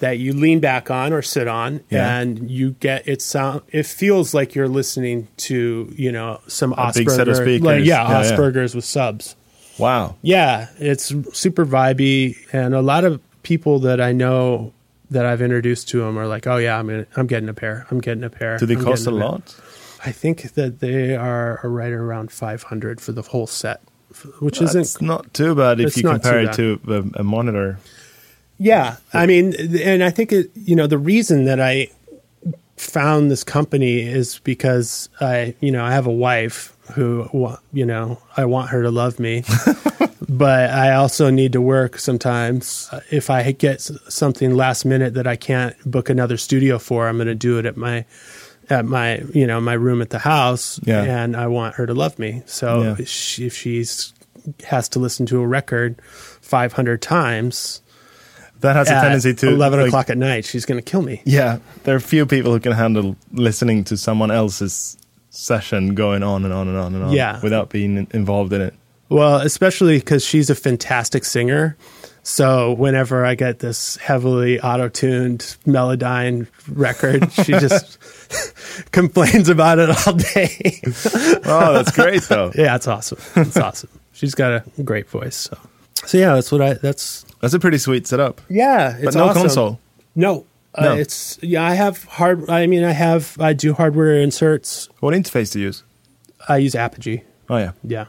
that 0.00 0.18
you 0.18 0.32
lean 0.32 0.60
back 0.60 0.90
on 0.90 1.12
or 1.12 1.20
sit 1.22 1.46
on, 1.48 1.80
Yeah. 1.90 2.18
and 2.18 2.50
you 2.50 2.72
get 2.80 3.06
it 3.08 3.20
sound. 3.22 3.62
It 3.70 3.86
feels 3.86 4.32
like 4.34 4.54
you're 4.54 4.68
listening 4.68 5.28
to 5.38 5.92
you 5.96 6.10
know 6.12 6.40
some 6.46 6.72
A 6.72 6.76
Asperger, 6.76 6.94
big 6.94 7.10
set 7.10 7.28
of 7.28 7.36
speakers. 7.36 7.62
like 7.62 7.84
yeah, 7.84 8.02
Yeah, 8.08 8.36
yeah. 8.36 8.62
With 8.74 8.84
subs. 8.84 9.36
Wow. 9.78 10.16
Yeah, 10.22 10.68
it's 10.78 11.14
super 11.32 11.64
vibey, 11.64 12.36
and 12.52 12.74
a 12.74 12.82
lot 12.82 13.04
of 13.04 13.20
people 13.48 13.78
that 13.78 13.98
I 13.98 14.12
know 14.12 14.74
that 15.10 15.24
I've 15.24 15.40
introduced 15.40 15.88
to 15.88 16.00
them 16.00 16.18
are 16.18 16.26
like, 16.26 16.46
"Oh 16.46 16.58
yeah, 16.58 16.78
I'm 16.78 16.86
gonna, 16.86 17.06
I'm 17.16 17.26
getting 17.26 17.48
a 17.48 17.54
pair. 17.54 17.86
I'm 17.90 17.98
getting 18.00 18.22
a 18.22 18.30
pair." 18.30 18.58
Do 18.58 18.66
they 18.66 18.76
I'm 18.76 18.84
cost 18.84 19.06
a 19.06 19.10
pair." 19.10 19.18
lot? 19.18 19.56
I 20.04 20.12
think 20.12 20.42
that 20.52 20.80
they 20.80 21.16
are 21.16 21.60
right 21.64 21.90
around 21.90 22.30
500 22.30 23.00
for 23.00 23.12
the 23.12 23.22
whole 23.22 23.46
set, 23.46 23.80
which 24.40 24.60
isn't. 24.60 25.00
not 25.00 25.32
too 25.32 25.54
bad 25.54 25.80
if 25.80 25.96
you 25.96 26.02
compare 26.02 26.40
it 26.40 26.52
to 26.52 26.78
a, 26.86 27.20
a 27.20 27.24
monitor. 27.24 27.78
Yeah, 28.58 28.96
I 29.14 29.26
mean, 29.26 29.54
and 29.82 30.04
I 30.04 30.10
think 30.10 30.32
it. 30.32 30.50
You 30.54 30.76
know, 30.76 30.86
the 30.86 30.98
reason 30.98 31.46
that 31.46 31.58
I 31.58 31.88
found 32.76 33.30
this 33.30 33.44
company 33.44 34.00
is 34.00 34.40
because 34.40 35.08
I, 35.20 35.54
you 35.60 35.72
know, 35.72 35.84
I 35.84 35.92
have 35.92 36.06
a 36.06 36.12
wife 36.12 36.76
who, 36.94 37.56
you 37.72 37.86
know, 37.86 38.18
I 38.36 38.44
want 38.46 38.70
her 38.70 38.82
to 38.82 38.90
love 38.90 39.18
me, 39.18 39.44
but 40.28 40.70
I 40.70 40.94
also 40.94 41.30
need 41.30 41.52
to 41.52 41.60
work 41.60 41.98
sometimes. 41.98 42.88
If 43.10 43.30
I 43.30 43.52
get 43.52 43.80
something 43.80 44.54
last 44.54 44.84
minute 44.84 45.14
that 45.14 45.26
I 45.26 45.36
can't 45.36 45.74
book 45.90 46.08
another 46.10 46.36
studio 46.36 46.78
for, 46.78 47.08
I'm 47.08 47.16
going 47.16 47.26
to 47.28 47.34
do 47.34 47.58
it 47.58 47.66
at 47.66 47.76
my 47.76 48.04
at 48.70 48.84
my 48.84 49.22
you 49.32 49.46
know 49.46 49.60
my 49.60 49.72
room 49.72 50.02
at 50.02 50.10
the 50.10 50.18
house 50.18 50.78
Yeah. 50.84 51.02
and 51.02 51.34
I 51.34 51.46
want 51.46 51.76
her 51.76 51.86
to 51.86 51.94
love 51.94 52.18
me. 52.18 52.42
So 52.46 52.82
Yeah. 52.82 53.04
she, 53.06 53.46
if 53.46 53.54
she's 53.56 54.12
has 54.66 54.88
to 54.90 54.98
listen 54.98 55.26
to 55.26 55.40
a 55.40 55.46
record 55.46 56.00
500 56.42 57.00
times 57.02 57.80
That 58.60 58.76
has 58.76 58.88
a 58.88 58.92
tendency 59.00 59.34
to 59.34 59.48
11 59.50 59.78
like, 59.80 59.88
o'clock 59.88 60.10
at 60.10 60.18
night, 60.18 60.44
she's 60.44 60.64
going 60.66 60.78
to 60.82 60.90
kill 60.90 61.02
me. 61.02 61.22
Yeah, 61.24 61.58
there 61.84 61.94
are 61.96 62.00
few 62.00 62.24
people 62.26 62.52
who 62.52 62.60
can 62.60 62.72
handle 62.72 63.16
listening 63.32 63.84
to 63.84 63.96
someone 63.96 64.30
else's 64.30 64.96
session 65.38 65.94
going 65.94 66.22
on 66.22 66.44
and 66.44 66.52
on 66.52 66.68
and 66.68 66.76
on 66.76 66.94
and 66.94 67.04
on 67.04 67.12
Yeah. 67.12 67.40
without 67.42 67.70
being 67.70 68.06
involved 68.12 68.52
in 68.52 68.60
it. 68.60 68.74
Well, 69.08 69.36
especially 69.36 69.98
because 69.98 70.24
she's 70.24 70.50
a 70.50 70.54
fantastic 70.54 71.24
singer. 71.24 71.76
So 72.24 72.72
whenever 72.74 73.24
I 73.24 73.34
get 73.36 73.60
this 73.60 73.96
heavily 73.96 74.60
auto-tuned 74.60 75.56
Melodyne 75.66 76.46
record, 76.68 77.32
she 77.32 77.52
just 77.52 77.98
complains 78.92 79.48
about 79.48 79.78
it 79.78 79.88
all 80.06 80.12
day. 80.12 80.80
Oh, 81.46 81.72
that's 81.72 81.92
great 81.92 82.22
though. 82.24 82.52
yeah, 82.56 82.76
it's 82.76 82.86
awesome. 82.88 83.18
It's 83.36 83.56
awesome. 83.56 83.88
She's 84.12 84.34
got 84.34 84.52
a 84.78 84.82
great 84.82 85.08
voice. 85.08 85.36
So, 85.36 85.56
so 86.04 86.18
yeah, 86.18 86.34
that's 86.34 86.52
what 86.52 86.60
I. 86.60 86.74
That's 86.74 87.24
That's 87.40 87.54
a 87.54 87.58
pretty 87.60 87.78
sweet 87.78 88.06
setup. 88.06 88.40
yeah. 88.50 88.96
It's 88.96 89.04
But 89.06 89.14
no 89.14 89.24
awesome. 89.28 89.42
console. 89.42 89.80
No, 90.14 90.44
uh, 90.74 90.96
it's 90.98 91.38
yeah. 91.42 91.64
I 91.64 91.74
have 91.74 92.04
hard. 92.04 92.48
I 92.50 92.66
mean, 92.66 92.84
I 92.84 92.92
have. 92.92 93.36
I 93.40 93.52
do 93.52 93.72
hardware 93.74 94.14
inserts. 94.20 94.88
What 95.00 95.14
interface 95.14 95.52
do 95.52 95.58
you 95.60 95.66
use? 95.66 95.82
I 96.48 96.58
use 96.58 96.74
Apogee. 96.74 97.22
Oh 97.50 97.56
yeah. 97.56 97.72
Yeah, 97.82 98.04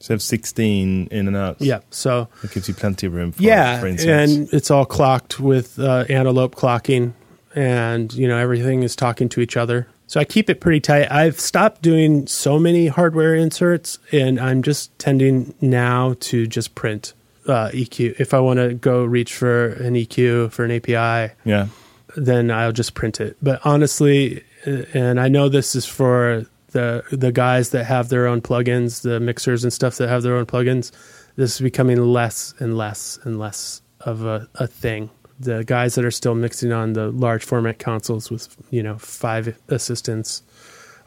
So 0.00 0.12
you 0.12 0.14
have 0.14 0.22
16 0.22 1.08
in 1.10 1.26
and 1.26 1.36
out. 1.36 1.56
yeah. 1.60 1.80
So 1.90 2.28
it 2.42 2.52
gives 2.52 2.68
you 2.68 2.74
plenty 2.74 3.06
of 3.06 3.14
room 3.14 3.32
for, 3.32 3.42
yeah, 3.42 3.80
for 3.80 3.86
inserts. 3.86 4.30
and 4.32 4.48
it's 4.52 4.70
all 4.70 4.84
clocked 4.84 5.40
with 5.40 5.78
uh, 5.78 6.04
antelope 6.08 6.54
clocking, 6.54 7.14
and 7.54 8.12
you 8.12 8.28
know 8.28 8.36
everything 8.38 8.82
is 8.82 8.94
talking 8.96 9.28
to 9.30 9.40
each 9.40 9.56
other. 9.56 9.88
So 10.06 10.20
I 10.20 10.24
keep 10.24 10.50
it 10.50 10.60
pretty 10.60 10.80
tight. 10.80 11.10
I've 11.10 11.40
stopped 11.40 11.80
doing 11.80 12.26
so 12.26 12.58
many 12.58 12.88
hardware 12.88 13.34
inserts, 13.34 13.98
and 14.12 14.38
I'm 14.38 14.62
just 14.62 14.96
tending 14.98 15.54
now 15.62 16.14
to 16.20 16.46
just 16.46 16.74
print 16.74 17.14
uh, 17.48 17.70
EQ. 17.72 18.20
If 18.20 18.34
I 18.34 18.40
want 18.40 18.58
to 18.58 18.74
go 18.74 19.04
reach 19.04 19.34
for 19.34 19.68
an 19.68 19.94
EQ 19.94 20.52
for 20.52 20.64
an 20.66 20.70
API, 20.70 21.32
yeah. 21.46 21.68
Then 22.16 22.50
I'll 22.50 22.72
just 22.72 22.94
print 22.94 23.20
it. 23.20 23.36
But 23.42 23.60
honestly, 23.64 24.42
uh, 24.66 24.82
and 24.94 25.20
I 25.20 25.28
know 25.28 25.48
this 25.48 25.74
is 25.74 25.86
for 25.86 26.46
the 26.68 27.04
the 27.10 27.32
guys 27.32 27.70
that 27.70 27.84
have 27.84 28.08
their 28.08 28.26
own 28.26 28.40
plugins, 28.40 29.02
the 29.02 29.20
mixers 29.20 29.64
and 29.64 29.72
stuff 29.72 29.96
that 29.96 30.08
have 30.08 30.22
their 30.22 30.36
own 30.36 30.46
plugins. 30.46 30.90
This 31.36 31.54
is 31.54 31.60
becoming 31.60 31.98
less 31.98 32.54
and 32.58 32.76
less 32.76 33.18
and 33.24 33.38
less 33.38 33.82
of 34.00 34.24
a, 34.24 34.48
a 34.56 34.66
thing. 34.66 35.10
The 35.40 35.64
guys 35.64 35.94
that 35.94 36.04
are 36.04 36.10
still 36.10 36.34
mixing 36.34 36.72
on 36.72 36.92
the 36.92 37.10
large 37.10 37.44
format 37.44 37.78
consoles 37.78 38.30
with 38.30 38.54
you 38.70 38.82
know 38.82 38.98
five 38.98 39.56
assistants 39.68 40.42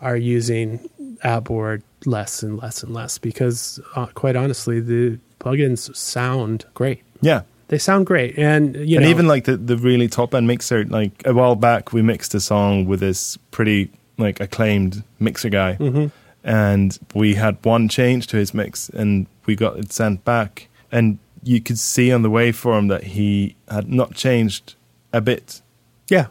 are 0.01 0.17
using 0.17 0.89
Outboard 1.23 1.81
less 2.05 2.43
and 2.43 2.57
less 2.57 2.83
and 2.83 2.93
less 2.93 3.17
because, 3.17 3.79
uh, 3.95 4.05
quite 4.07 4.35
honestly, 4.35 4.79
the 4.79 5.17
plugins 5.39 5.95
sound 5.95 6.65
great. 6.73 7.01
Yeah. 7.21 7.41
They 7.67 7.77
sound 7.79 8.05
great, 8.05 8.37
and 8.37 8.75
you 8.75 8.97
and 8.97 9.05
know, 9.05 9.09
even 9.09 9.27
like 9.27 9.45
the, 9.45 9.57
the 9.57 9.75
really 9.77 10.07
top 10.07 10.35
end 10.35 10.47
mixer, 10.47 10.85
like 10.85 11.11
a 11.25 11.33
while 11.33 11.55
back, 11.55 11.93
we 11.93 12.01
mixed 12.01 12.35
a 12.35 12.39
song 12.39 12.85
with 12.85 12.99
this 12.99 13.37
pretty 13.51 13.89
like 14.17 14.39
acclaimed 14.39 15.03
mixer 15.19 15.49
guy, 15.49 15.75
Mm-hmm. 15.79 16.07
and 16.43 16.99
we 17.15 17.33
had 17.35 17.57
one 17.65 17.89
change 17.89 18.27
to 18.27 18.37
his 18.37 18.53
mix, 18.53 18.89
and 18.89 19.25
we 19.47 19.55
got 19.55 19.77
it 19.79 19.91
sent 19.91 20.23
back, 20.23 20.67
and 20.91 21.17
you 21.43 21.59
could 21.59 21.79
see 21.79 22.11
on 22.13 22.21
the 22.21 22.29
waveform 22.29 22.87
that 22.89 23.03
he 23.03 23.55
had 23.67 23.91
not 23.91 24.13
changed 24.15 24.75
a 25.11 25.21
bit. 25.21 25.61
yeah, 26.07 26.27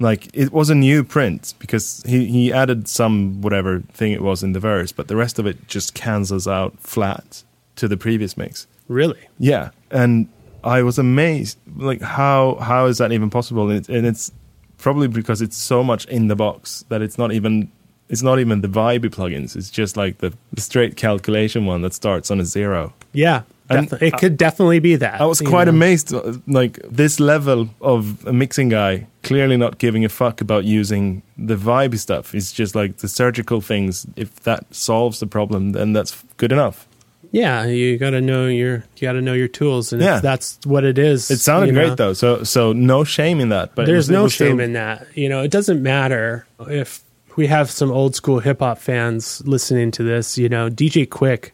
Like 0.00 0.28
it 0.32 0.52
was 0.52 0.70
a 0.70 0.74
new 0.74 1.02
print 1.04 1.54
because 1.58 2.02
he, 2.06 2.26
he 2.26 2.52
added 2.52 2.88
some 2.88 3.40
whatever 3.42 3.80
thing 3.92 4.12
it 4.12 4.22
was 4.22 4.42
in 4.42 4.52
the 4.52 4.60
verse, 4.60 4.92
but 4.92 5.08
the 5.08 5.16
rest 5.16 5.38
of 5.38 5.46
it 5.46 5.66
just 5.68 5.94
cancels 5.94 6.46
out 6.48 6.78
flat 6.80 7.42
to 7.76 7.86
the 7.88 7.96
previous 7.96 8.36
mix. 8.36 8.66
really. 8.88 9.20
Yeah, 9.38 9.70
and 9.90 10.28
I 10.64 10.82
was 10.82 10.98
amazed. 10.98 11.58
Like 11.76 12.00
how 12.00 12.56
how 12.56 12.86
is 12.86 12.98
that 12.98 13.12
even 13.12 13.30
possible? 13.30 13.70
And, 13.70 13.78
it, 13.80 13.88
and 13.88 14.06
it's 14.06 14.32
probably 14.78 15.08
because 15.08 15.42
it's 15.42 15.56
so 15.56 15.82
much 15.82 16.04
in 16.06 16.28
the 16.28 16.36
box 16.36 16.84
that 16.88 17.02
it's 17.02 17.18
not 17.18 17.32
even 17.32 17.70
it's 18.08 18.22
not 18.22 18.38
even 18.38 18.62
the 18.62 18.68
Vibe 18.68 19.04
plugins. 19.10 19.54
It's 19.54 19.70
just 19.70 19.96
like 19.96 20.18
the, 20.18 20.32
the 20.52 20.60
straight 20.60 20.96
calculation 20.96 21.66
one 21.66 21.82
that 21.82 21.92
starts 21.92 22.30
on 22.30 22.40
a 22.40 22.44
zero. 22.44 22.94
Yeah, 23.12 23.42
And 23.68 23.92
it 24.00 24.16
could 24.16 24.36
definitely 24.38 24.78
be 24.80 24.96
that. 24.96 25.20
I 25.20 25.26
was 25.26 25.40
quite 25.40 25.64
know. 25.64 25.70
amazed. 25.72 26.14
uh, 26.14 26.32
Like 26.46 26.78
this 26.88 27.20
level 27.20 27.68
of 27.80 28.26
a 28.26 28.32
mixing 28.32 28.70
guy 28.70 29.06
clearly 29.22 29.58
not 29.58 29.78
giving 29.78 30.04
a 30.06 30.08
fuck 30.08 30.40
about 30.40 30.64
using 30.64 31.22
the 31.36 31.56
Vibe 31.56 31.98
stuff. 31.98 32.34
It's 32.34 32.50
just 32.50 32.74
like 32.74 32.98
the 32.98 33.08
surgical 33.08 33.60
things. 33.60 34.06
If 34.16 34.34
that 34.44 34.74
solves 34.74 35.20
the 35.20 35.26
problem, 35.26 35.72
then 35.72 35.92
that's 35.92 36.24
good 36.38 36.50
enough. 36.52 36.87
Yeah, 37.30 37.66
you 37.66 37.98
got 37.98 38.10
to 38.10 38.20
know 38.20 38.46
your 38.46 38.84
you 38.96 39.02
got 39.02 39.12
to 39.12 39.20
know 39.20 39.34
your 39.34 39.48
tools, 39.48 39.92
and 39.92 40.00
Yeah. 40.00 40.20
that's 40.20 40.58
what 40.64 40.84
it 40.84 40.98
is. 40.98 41.30
It 41.30 41.40
sounded 41.40 41.66
you 41.68 41.72
know, 41.72 41.86
great 41.88 41.96
though, 41.98 42.12
so 42.14 42.42
so 42.42 42.72
no 42.72 43.04
shame 43.04 43.40
in 43.40 43.50
that. 43.50 43.74
But 43.74 43.86
There's 43.86 44.08
was- 44.08 44.10
no 44.10 44.22
was 44.24 44.34
still- 44.34 44.48
shame 44.48 44.60
in 44.60 44.72
that. 44.72 45.06
You 45.14 45.28
know, 45.28 45.42
it 45.42 45.50
doesn't 45.50 45.82
matter 45.82 46.46
if 46.70 47.00
we 47.36 47.46
have 47.48 47.70
some 47.70 47.90
old 47.90 48.14
school 48.16 48.40
hip 48.40 48.60
hop 48.60 48.78
fans 48.78 49.42
listening 49.44 49.90
to 49.92 50.02
this. 50.02 50.38
You 50.38 50.48
know, 50.48 50.70
DJ 50.70 51.06
Quik, 51.06 51.50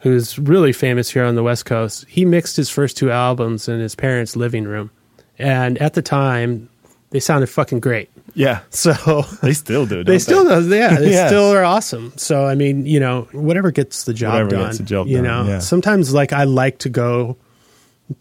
who's 0.00 0.38
really 0.38 0.72
famous 0.72 1.10
here 1.10 1.24
on 1.24 1.34
the 1.34 1.42
West 1.42 1.64
Coast, 1.64 2.04
he 2.08 2.24
mixed 2.26 2.56
his 2.56 2.68
first 2.68 2.96
two 2.98 3.10
albums 3.10 3.68
in 3.68 3.80
his 3.80 3.94
parents' 3.94 4.36
living 4.36 4.64
room, 4.64 4.90
and 5.38 5.78
at 5.78 5.94
the 5.94 6.02
time, 6.02 6.68
they 7.16 7.20
sounded 7.20 7.46
fucking 7.46 7.80
great. 7.80 8.10
Yeah, 8.34 8.60
So 8.70 9.22
they 9.42 9.54
still 9.54 9.86
do. 9.86 10.04
they 10.04 10.18
still 10.18 10.44
does 10.44 10.68
yeah 10.68 10.98
they 10.98 11.12
Yeah. 11.18 11.28
still 11.28 11.50
are 11.50 11.64
awesome 11.64 12.12
so 12.16 12.44
i 12.44 12.54
mean 12.54 12.84
you 12.84 13.00
know 13.00 13.26
whatever 13.32 13.70
gets 13.70 14.04
the 14.04 14.12
job 14.12 14.32
Whatever 14.34 14.50
done 14.50 14.64
gets 14.66 14.76
the 14.78 14.84
job 14.84 15.06
you 15.06 15.16
done, 15.22 15.24
know 15.24 15.44
yeah. 15.52 15.58
sometimes 15.60 16.12
like 16.12 16.34
i 16.34 16.44
like 16.44 16.76
to 16.80 16.90
go 16.90 17.38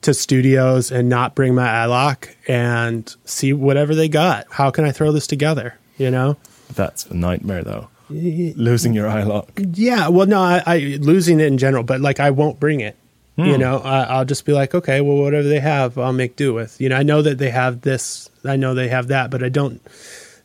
to 0.03 0.13
studios 0.13 0.89
and 0.91 1.09
not 1.09 1.35
bring 1.35 1.53
my 1.53 1.67
iLok 1.67 2.29
and 2.47 3.13
see 3.25 3.51
whatever 3.51 3.93
they 3.93 4.07
got 4.07 4.45
how 4.49 4.71
can 4.71 4.85
i 4.85 4.91
throw 4.93 5.11
this 5.11 5.27
together 5.27 5.75
you 5.97 6.09
know 6.09 6.37
That's 6.73 7.05
a 7.07 7.13
nightmare 7.13 7.63
though. 7.63 7.89
Losing 8.09 8.93
your 8.93 9.09
iLok. 9.09 9.49
yeah 9.77 10.07
well 10.07 10.27
no 10.27 10.39
i, 10.41 10.63
I 10.65 10.77
losing 11.01 11.41
it 11.41 11.47
in 11.47 11.57
general 11.57 11.83
but 11.83 11.99
like 11.99 12.21
i 12.21 12.31
won't 12.31 12.57
bring 12.61 12.79
it 12.79 12.95
Hmm. 13.37 13.45
you 13.45 13.57
know 13.57 13.79
I, 13.79 14.03
i'll 14.03 14.25
just 14.25 14.45
be 14.45 14.53
like 14.53 14.73
okay 14.73 15.01
well 15.01 15.17
whatever 15.17 15.47
they 15.47 15.59
have 15.59 15.97
i'll 15.97 16.13
make 16.13 16.35
do 16.37 16.53
with 16.53 16.79
you 16.79 16.87
know 16.89 16.95
i 16.95 17.03
know 17.03 17.21
that 17.21 17.37
they 17.37 17.49
have 17.49 17.81
this 17.81 18.29
i 18.45 18.55
know 18.55 18.73
they 18.73 18.87
have 18.87 19.07
that 19.09 19.29
but 19.29 19.43
i 19.43 19.49
don't 19.49 19.81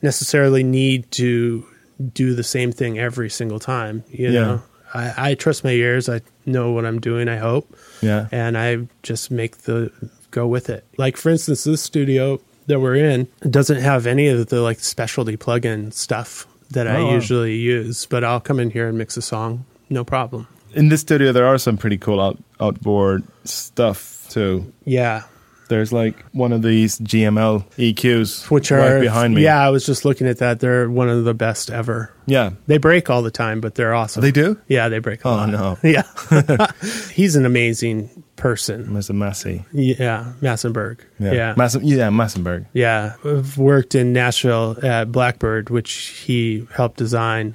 necessarily 0.02 0.62
need 0.62 1.10
to 1.12 1.66
do 2.12 2.34
the 2.34 2.42
same 2.42 2.72
thing 2.72 2.98
every 2.98 3.30
single 3.30 3.58
time 3.60 4.02
you 4.10 4.30
Yeah. 4.30 4.40
know 4.40 4.62
I, 4.94 5.30
I 5.30 5.34
trust 5.34 5.62
my 5.64 5.70
ears 5.70 6.08
i 6.08 6.20
know 6.46 6.72
what 6.72 6.84
i'm 6.84 7.00
doing 7.00 7.28
i 7.28 7.36
hope 7.36 7.72
Yeah. 8.00 8.26
and 8.32 8.56
i 8.58 8.88
just 9.02 9.30
make 9.30 9.58
the 9.58 9.92
go 10.30 10.46
with 10.46 10.70
it 10.70 10.84
like 10.96 11.16
for 11.16 11.30
instance 11.30 11.64
this 11.64 11.82
studio 11.82 12.40
that 12.66 12.80
we're 12.80 12.96
in 12.96 13.28
doesn't 13.48 13.80
have 13.80 14.06
any 14.06 14.28
of 14.28 14.46
the 14.48 14.60
like 14.62 14.80
specialty 14.80 15.36
plug-in 15.36 15.92
stuff 15.92 16.46
that 16.70 16.86
i 16.86 16.96
Oh, 16.96 17.06
wow. 17.06 17.14
usually 17.14 17.56
use 17.56 18.06
but 18.06 18.24
i'll 18.24 18.40
come 18.40 18.58
in 18.58 18.70
here 18.70 18.88
and 18.88 18.96
mix 18.98 19.16
a 19.16 19.22
song 19.22 19.64
no 19.90 20.02
problem 20.04 20.46
In 20.72 20.88
this 20.88 21.00
studio, 21.00 21.32
there 21.32 21.46
are 21.46 21.58
some 21.58 21.76
pretty 21.76 21.98
cool 21.98 22.20
out, 22.20 22.38
outboard 22.60 23.22
stuff 23.44 24.26
too. 24.30 24.72
yeah 24.84 25.22
There's 25.68 25.92
like 25.92 26.24
one 26.32 26.52
of 26.52 26.62
these 26.62 26.98
GML 26.98 27.64
EQs, 27.78 28.50
which 28.50 28.72
are 28.72 28.78
right 28.78 29.00
behind 29.00 29.34
me. 29.34 29.42
yeah 29.42 29.60
i 29.64 29.70
was 29.70 29.86
just 29.86 30.04
looking 30.04 30.26
at 30.26 30.38
that 30.38 30.60
they're 30.60 30.88
one 30.90 31.08
of 31.08 31.24
the 31.24 31.34
best 31.34 31.70
ever 31.70 32.12
yeah. 32.26 32.50
they 32.66 32.78
break 32.78 33.10
all 33.10 33.22
the 33.22 33.30
time 33.30 33.60
but 33.60 33.74
they're 33.74 33.94
awesome 33.94 34.22
They 34.22 34.30
do. 34.32 34.56
yeah 34.68 34.88
they 34.88 34.98
break 35.00 35.24
a 35.24 35.28
Oh 35.28 35.32
lot. 35.36 35.48
no, 35.48 35.78
yeah 35.84 36.02
he's 37.12 37.34
an 37.36 37.44
amazing 37.46 38.24
person 38.36 38.86
Mr. 38.86 39.14
Massey. 39.14 39.64
yeah 39.72 40.32
massenburg 40.40 41.00
Yeah, 41.18 41.32
yeah 41.32 41.54
Mass- 41.56 41.76
yeah, 41.82 42.08
Massenburg. 42.08 42.66
Yeah, 42.72 43.14
I've 43.24 43.58
worked 43.58 43.94
in 43.94 44.12
Nashville 44.14 44.76
at 44.82 45.12
Blackbird, 45.12 45.68
which 45.70 45.92
he 46.24 46.66
helped 46.72 46.96
design, 46.96 47.54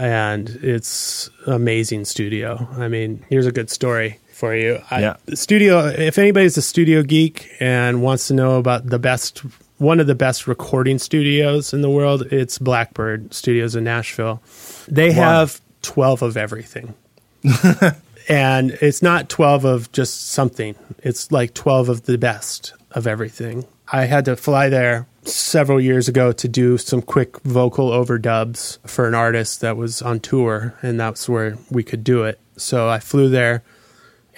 and 0.00 0.48
it's 0.62 1.28
amazing 1.46 2.04
studio. 2.06 2.66
I 2.76 2.88
mean, 2.88 3.24
here's 3.28 3.46
a 3.46 3.52
good 3.52 3.70
story 3.70 4.18
for 4.32 4.54
you. 4.56 4.80
I, 4.90 5.00
Yeah. 5.00 5.16
the 5.26 5.36
studio. 5.36 5.86
If 5.86 6.18
anybody's 6.18 6.56
a 6.56 6.62
studio 6.62 7.02
geek 7.02 7.48
and 7.60 8.02
wants 8.02 8.28
to 8.28 8.34
know 8.34 8.58
about 8.58 8.86
the 8.86 8.98
best, 8.98 9.42
one 9.78 10.00
of 10.00 10.06
the 10.06 10.14
best 10.14 10.46
recording 10.46 10.98
studios 10.98 11.74
in 11.74 11.82
the 11.82 11.90
world, 11.90 12.22
it's 12.32 12.58
Blackbird 12.58 13.34
Studios 13.34 13.76
in 13.76 13.84
Nashville. 13.84 14.42
They 14.88 15.12
have 15.12 15.60
twelve 15.82 16.22
of 16.22 16.36
everything. 16.36 16.94
and 18.28 18.70
it's 18.82 19.02
not 19.02 19.28
12 19.30 19.64
of 19.64 19.92
just 19.92 20.28
something 20.28 20.74
it's 21.02 21.32
like 21.32 21.54
12 21.54 21.88
of 21.88 22.02
the 22.04 22.18
best 22.18 22.74
of 22.92 23.06
everything 23.06 23.64
i 23.92 24.04
had 24.04 24.26
to 24.26 24.36
fly 24.36 24.68
there 24.68 25.06
several 25.22 25.80
years 25.80 26.08
ago 26.08 26.32
to 26.32 26.48
do 26.48 26.78
some 26.78 27.02
quick 27.02 27.40
vocal 27.40 27.90
overdubs 27.90 28.78
for 28.86 29.06
an 29.06 29.14
artist 29.14 29.60
that 29.60 29.76
was 29.76 30.00
on 30.02 30.18
tour 30.20 30.74
and 30.82 30.98
that's 30.98 31.28
where 31.28 31.58
we 31.70 31.82
could 31.82 32.02
do 32.02 32.24
it 32.24 32.40
so 32.56 32.88
i 32.88 32.98
flew 32.98 33.28
there 33.28 33.62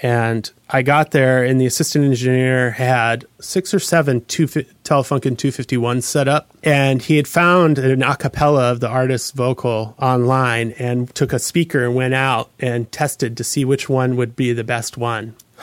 and 0.03 0.51
I 0.69 0.83
got 0.83 1.13
there, 1.13 1.45
and 1.45 1.61
the 1.61 1.67
assistant 1.67 2.05
engineer 2.05 2.73
had 2.73 3.25
six 3.41 3.73
or 3.73 3.79
seven 3.79 4.25
two 4.25 4.47
Telefunken 4.47 5.39
251 5.39 6.03
set 6.03 6.27
up, 6.27 6.51
and 6.65 7.01
he 7.01 7.17
had 7.17 7.29
found 7.29 7.79
an 7.79 8.01
acapella 8.01 8.73
of 8.73 8.81
the 8.81 8.89
artist's 8.89 9.31
vocal 9.31 9.95
online, 10.01 10.73
and 10.73 11.15
took 11.15 11.33
a 11.33 11.39
speaker 11.39 11.85
and 11.85 11.95
went 11.95 12.15
out 12.15 12.51
and 12.59 12.91
tested 12.91 13.37
to 13.37 13.45
see 13.45 13.65
which 13.65 13.89
one 13.89 14.17
would 14.17 14.35
be 14.35 14.53
the 14.53 14.65
best 14.65 14.97
one 14.97 15.37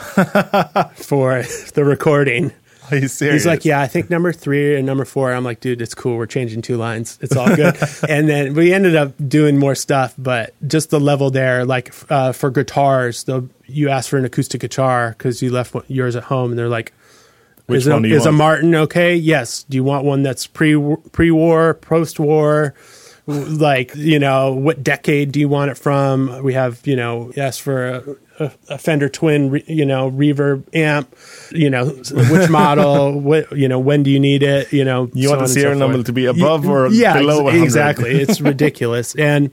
for 0.94 1.42
the 1.74 1.84
recording. 1.84 2.52
Are 2.90 2.96
you 2.96 3.08
serious? 3.08 3.42
He's 3.42 3.46
like, 3.46 3.64
yeah, 3.64 3.80
I 3.80 3.86
think 3.86 4.10
number 4.10 4.32
three 4.32 4.76
and 4.76 4.86
number 4.86 5.04
four. 5.04 5.32
I'm 5.32 5.44
like, 5.44 5.60
dude, 5.60 5.80
it's 5.80 5.94
cool. 5.94 6.16
We're 6.16 6.26
changing 6.26 6.62
two 6.62 6.76
lines. 6.76 7.18
It's 7.20 7.36
all 7.36 7.54
good. 7.54 7.76
and 8.08 8.28
then 8.28 8.54
we 8.54 8.72
ended 8.72 8.96
up 8.96 9.12
doing 9.28 9.58
more 9.58 9.74
stuff, 9.74 10.14
but 10.18 10.54
just 10.66 10.90
the 10.90 11.00
level 11.00 11.30
there, 11.30 11.64
like 11.64 11.94
uh, 12.10 12.32
for 12.32 12.50
guitars, 12.50 13.24
the 13.24 13.48
you 13.66 13.88
ask 13.88 14.10
for 14.10 14.16
an 14.18 14.24
acoustic 14.24 14.60
guitar 14.60 15.14
because 15.16 15.42
you 15.42 15.50
left 15.50 15.74
one- 15.74 15.84
yours 15.88 16.16
at 16.16 16.24
home, 16.24 16.50
and 16.50 16.58
they're 16.58 16.68
like, 16.68 16.92
Which 17.66 17.78
is 17.78 17.86
a, 17.86 17.92
one 17.92 18.02
do 18.02 18.08
you 18.08 18.16
is 18.16 18.26
a? 18.26 18.32
Martin 18.32 18.74
okay? 18.74 19.14
Yes. 19.14 19.62
Do 19.64 19.76
you 19.76 19.84
want 19.84 20.04
one 20.04 20.22
that's 20.22 20.46
pre 20.46 20.74
pre 21.12 21.30
war, 21.30 21.74
post 21.74 22.18
war? 22.18 22.74
Like 23.30 23.94
you 23.94 24.18
know, 24.18 24.52
what 24.52 24.82
decade 24.82 25.32
do 25.32 25.40
you 25.40 25.48
want 25.48 25.70
it 25.70 25.78
from? 25.78 26.42
We 26.42 26.54
have 26.54 26.86
you 26.86 26.96
know, 26.96 27.32
yes 27.36 27.58
for 27.58 27.86
a, 27.88 28.16
a, 28.40 28.52
a 28.70 28.78
Fender 28.78 29.08
Twin, 29.08 29.50
re, 29.50 29.64
you 29.66 29.86
know, 29.86 30.10
reverb 30.10 30.64
amp. 30.74 31.14
You 31.52 31.70
know, 31.70 31.86
which 31.86 32.50
model? 32.50 33.18
what 33.20 33.56
you 33.56 33.68
know, 33.68 33.78
when 33.78 34.02
do 34.02 34.10
you 34.10 34.20
need 34.20 34.42
it? 34.42 34.72
You 34.72 34.84
know, 34.84 35.10
You 35.14 35.24
so 35.28 35.30
want 35.30 35.38
the 35.40 35.44
and 35.44 35.50
so 35.52 35.60
serial 35.60 35.78
number 35.78 36.02
to 36.02 36.12
be 36.12 36.26
above 36.26 36.68
or 36.68 36.88
yeah, 36.88 37.18
below 37.18 37.36
ex- 37.36 37.44
100? 37.44 37.64
exactly. 37.64 38.10
It's 38.20 38.40
ridiculous 38.52 39.14
and. 39.14 39.50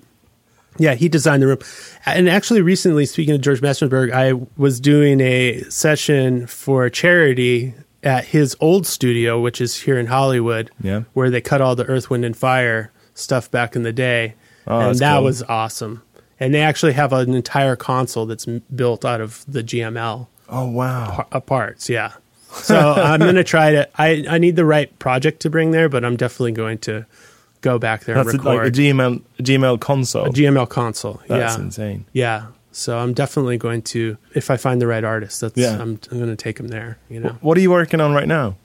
Yeah, 0.79 0.93
he 0.93 1.09
designed 1.09 1.41
the 1.41 1.47
room. 1.47 1.57
And 2.05 2.29
actually, 2.29 2.61
recently, 2.61 3.07
speaking 3.07 3.33
of 3.33 3.41
George 3.41 3.61
Massenburg, 3.61 4.11
I 4.13 4.33
was 4.61 4.79
doing 4.79 5.21
a 5.21 5.63
session 5.71 6.45
for 6.45 6.85
a 6.85 6.91
charity 6.91 7.73
at 8.03 8.25
his 8.25 8.55
old 8.59 8.85
studio, 8.85 9.41
which 9.41 9.59
is 9.59 9.75
here 9.81 9.97
in 9.97 10.05
Hollywood, 10.05 10.69
Yeah. 10.83 11.01
where 11.13 11.31
they 11.31 11.41
cut 11.41 11.61
all 11.61 11.75
the 11.75 11.85
Earth, 11.85 12.11
Wind, 12.11 12.25
and 12.25 12.37
Fire 12.37 12.91
stuff 13.17 13.49
back 13.51 13.75
in 13.75 13.83
the 13.83 13.93
day. 13.93 14.35
Oh, 14.65 14.89
and 14.89 14.99
that 14.99 15.15
cool. 15.15 15.23
was 15.23 15.43
awesome. 15.43 16.03
And 16.39 16.53
they 16.53 16.61
actually 16.61 16.93
have 16.93 17.13
an 17.13 17.33
entire 17.33 17.75
console 17.75 18.25
that's 18.25 18.45
built 18.45 19.03
out 19.03 19.21
of 19.21 19.43
the 19.47 19.63
GML 19.63 20.27
Oh 20.49 20.67
wow! 20.67 21.11
par- 21.11 21.27
uh, 21.31 21.39
parts. 21.39 21.89
Yeah. 21.89 22.13
So 22.51 22.77
I'm 22.97 23.19
going 23.19 23.35
to 23.35 23.43
try 23.43 23.71
to, 23.71 23.89
I, 24.01 24.23
I 24.29 24.37
need 24.37 24.55
the 24.55 24.65
right 24.65 24.97
project 24.99 25.41
to 25.41 25.49
bring 25.49 25.71
there, 25.71 25.89
but 25.89 26.05
I'm 26.05 26.15
definitely 26.15 26.53
going 26.53 26.77
to 26.79 27.05
go 27.61 27.77
back 27.79 28.05
there 28.05 28.15
That's 28.15 28.29
and 28.29 28.39
a, 28.39 28.43
like 28.43 28.55
a 28.55 28.59
record 28.61 28.73
GML 28.75 29.21
a 29.39 29.43
GML 29.43 29.79
console. 29.79 30.25
a 30.25 30.29
GML 30.29 30.69
console. 30.69 31.21
Yeah. 31.29 31.37
That's 31.39 31.57
yeah. 31.57 31.63
insane. 31.63 32.05
Yeah. 32.13 32.47
So 32.71 32.97
I'm 32.97 33.13
definitely 33.13 33.57
going 33.57 33.81
to, 33.83 34.17
if 34.35 34.51
I 34.51 34.57
find 34.57 34.79
the 34.81 34.87
right 34.87 35.03
artist, 35.03 35.41
that's 35.41 35.57
Yeah. 35.57 35.73
I'm, 35.73 35.99
I'm 36.11 36.17
going 36.17 36.29
to 36.29 36.35
take 36.35 36.59
him 36.59 36.67
there. 36.67 36.97
You 37.09 37.19
know. 37.19 37.37
What 37.41 37.57
are 37.57 37.61
you 37.61 37.71
working 37.71 37.99
on 37.99 38.13
right 38.13 38.27
now? 38.27 38.55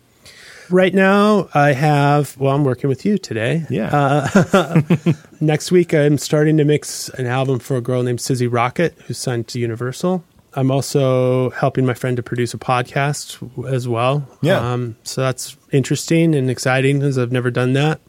Right 0.71 0.95
now, 0.95 1.49
I 1.55 1.73
have. 1.73 2.37
Well, 2.39 2.55
I'm 2.55 2.65
working 2.65 2.89
with 2.89 3.05
you 3.05 3.19
today. 3.19 3.65
Yeah. 3.69 3.91
Uh, 3.93 5.13
Next 5.41 5.71
week, 5.71 5.93
I'm 5.93 6.19
starting 6.19 6.57
to 6.59 6.65
mix 6.65 7.09
an 7.11 7.27
album 7.27 7.59
for 7.59 7.77
a 7.77 7.81
girl 7.81 8.03
named 8.03 8.21
Sizzy 8.21 8.47
Rocket, 8.51 8.95
who's 9.07 9.19
signed 9.19 9.49
to 9.49 9.59
Universal. 9.59 10.25
I'm 10.55 10.71
also 10.71 11.51
helping 11.51 11.87
my 11.87 11.95
friend 11.95 12.17
to 12.17 12.23
produce 12.23 12.53
a 12.53 12.59
podcast 12.59 13.39
as 13.73 13.89
well. 13.89 14.29
Yeah. 14.43 14.73
Um, 14.73 14.97
so 15.03 15.23
that's 15.23 15.57
interesting 15.73 16.35
and 16.35 16.51
exciting 16.51 16.99
because 16.99 17.19
I've 17.19 17.33
never 17.33 17.51
done 17.51 17.73
that. 17.73 18.01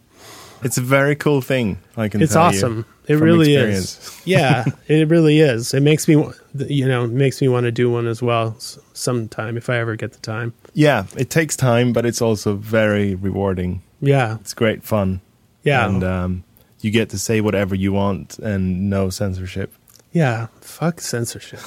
It's 0.63 0.77
a 0.77 0.81
very 0.81 1.15
cool 1.15 1.41
thing. 1.41 1.79
I 1.97 2.07
can. 2.09 2.21
It's 2.21 2.35
awesome. 2.35 2.85
It 3.07 3.15
really 3.15 3.53
experience. 3.55 3.97
is. 4.17 4.21
Yeah, 4.25 4.65
it 4.87 5.09
really 5.09 5.39
is. 5.39 5.73
It 5.73 5.81
makes 5.81 6.07
me, 6.07 6.23
you 6.55 6.87
know, 6.87 7.05
makes 7.07 7.41
me 7.41 7.47
want 7.49 7.65
to 7.65 7.71
do 7.71 7.89
one 7.89 8.07
as 8.07 8.21
well 8.21 8.55
sometime 8.93 9.57
if 9.57 9.69
I 9.69 9.77
ever 9.77 9.95
get 9.95 10.13
the 10.13 10.19
time. 10.19 10.53
Yeah, 10.73 11.05
it 11.17 11.29
takes 11.29 11.55
time, 11.55 11.91
but 11.93 12.05
it's 12.05 12.21
also 12.21 12.55
very 12.55 13.15
rewarding. 13.15 13.81
Yeah, 14.01 14.37
It's 14.41 14.53
great 14.53 14.83
fun. 14.83 15.21
yeah, 15.63 15.85
and 15.87 16.03
um, 16.03 16.43
you 16.81 16.91
get 16.91 17.09
to 17.09 17.17
say 17.19 17.41
whatever 17.41 17.75
you 17.75 17.93
want 17.93 18.39
and 18.39 18.89
no 18.89 19.09
censorship. 19.09 19.73
yeah. 20.11 20.47
Fuck 20.61 20.99
censorship. 21.01 21.59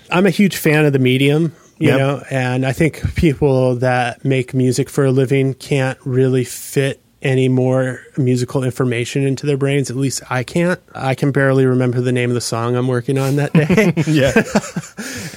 I'm 0.10 0.26
a 0.26 0.30
huge 0.30 0.56
fan 0.56 0.84
of 0.84 0.92
the 0.92 0.98
medium, 0.98 1.52
you 1.78 1.88
Yep. 1.88 1.98
know, 1.98 2.22
and 2.30 2.64
I 2.66 2.72
think 2.72 3.14
people 3.16 3.76
that 3.76 4.24
make 4.24 4.54
music 4.54 4.88
for 4.90 5.04
a 5.04 5.10
living 5.12 5.54
can't 5.54 5.98
really 6.04 6.44
fit 6.44 7.00
any 7.26 7.48
more 7.48 8.00
musical 8.16 8.62
information 8.62 9.24
into 9.26 9.46
their 9.46 9.56
brains. 9.56 9.90
At 9.90 9.96
least 9.96 10.22
I 10.30 10.44
can't. 10.44 10.80
I 10.94 11.16
can 11.16 11.32
barely 11.32 11.66
remember 11.66 12.00
the 12.00 12.12
name 12.12 12.30
of 12.30 12.34
the 12.34 12.40
song 12.40 12.76
I'm 12.76 12.86
working 12.86 13.18
on 13.18 13.36
that 13.36 13.52
day. 13.52 13.92
Yeah, 14.06 14.32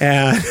and 0.00 0.42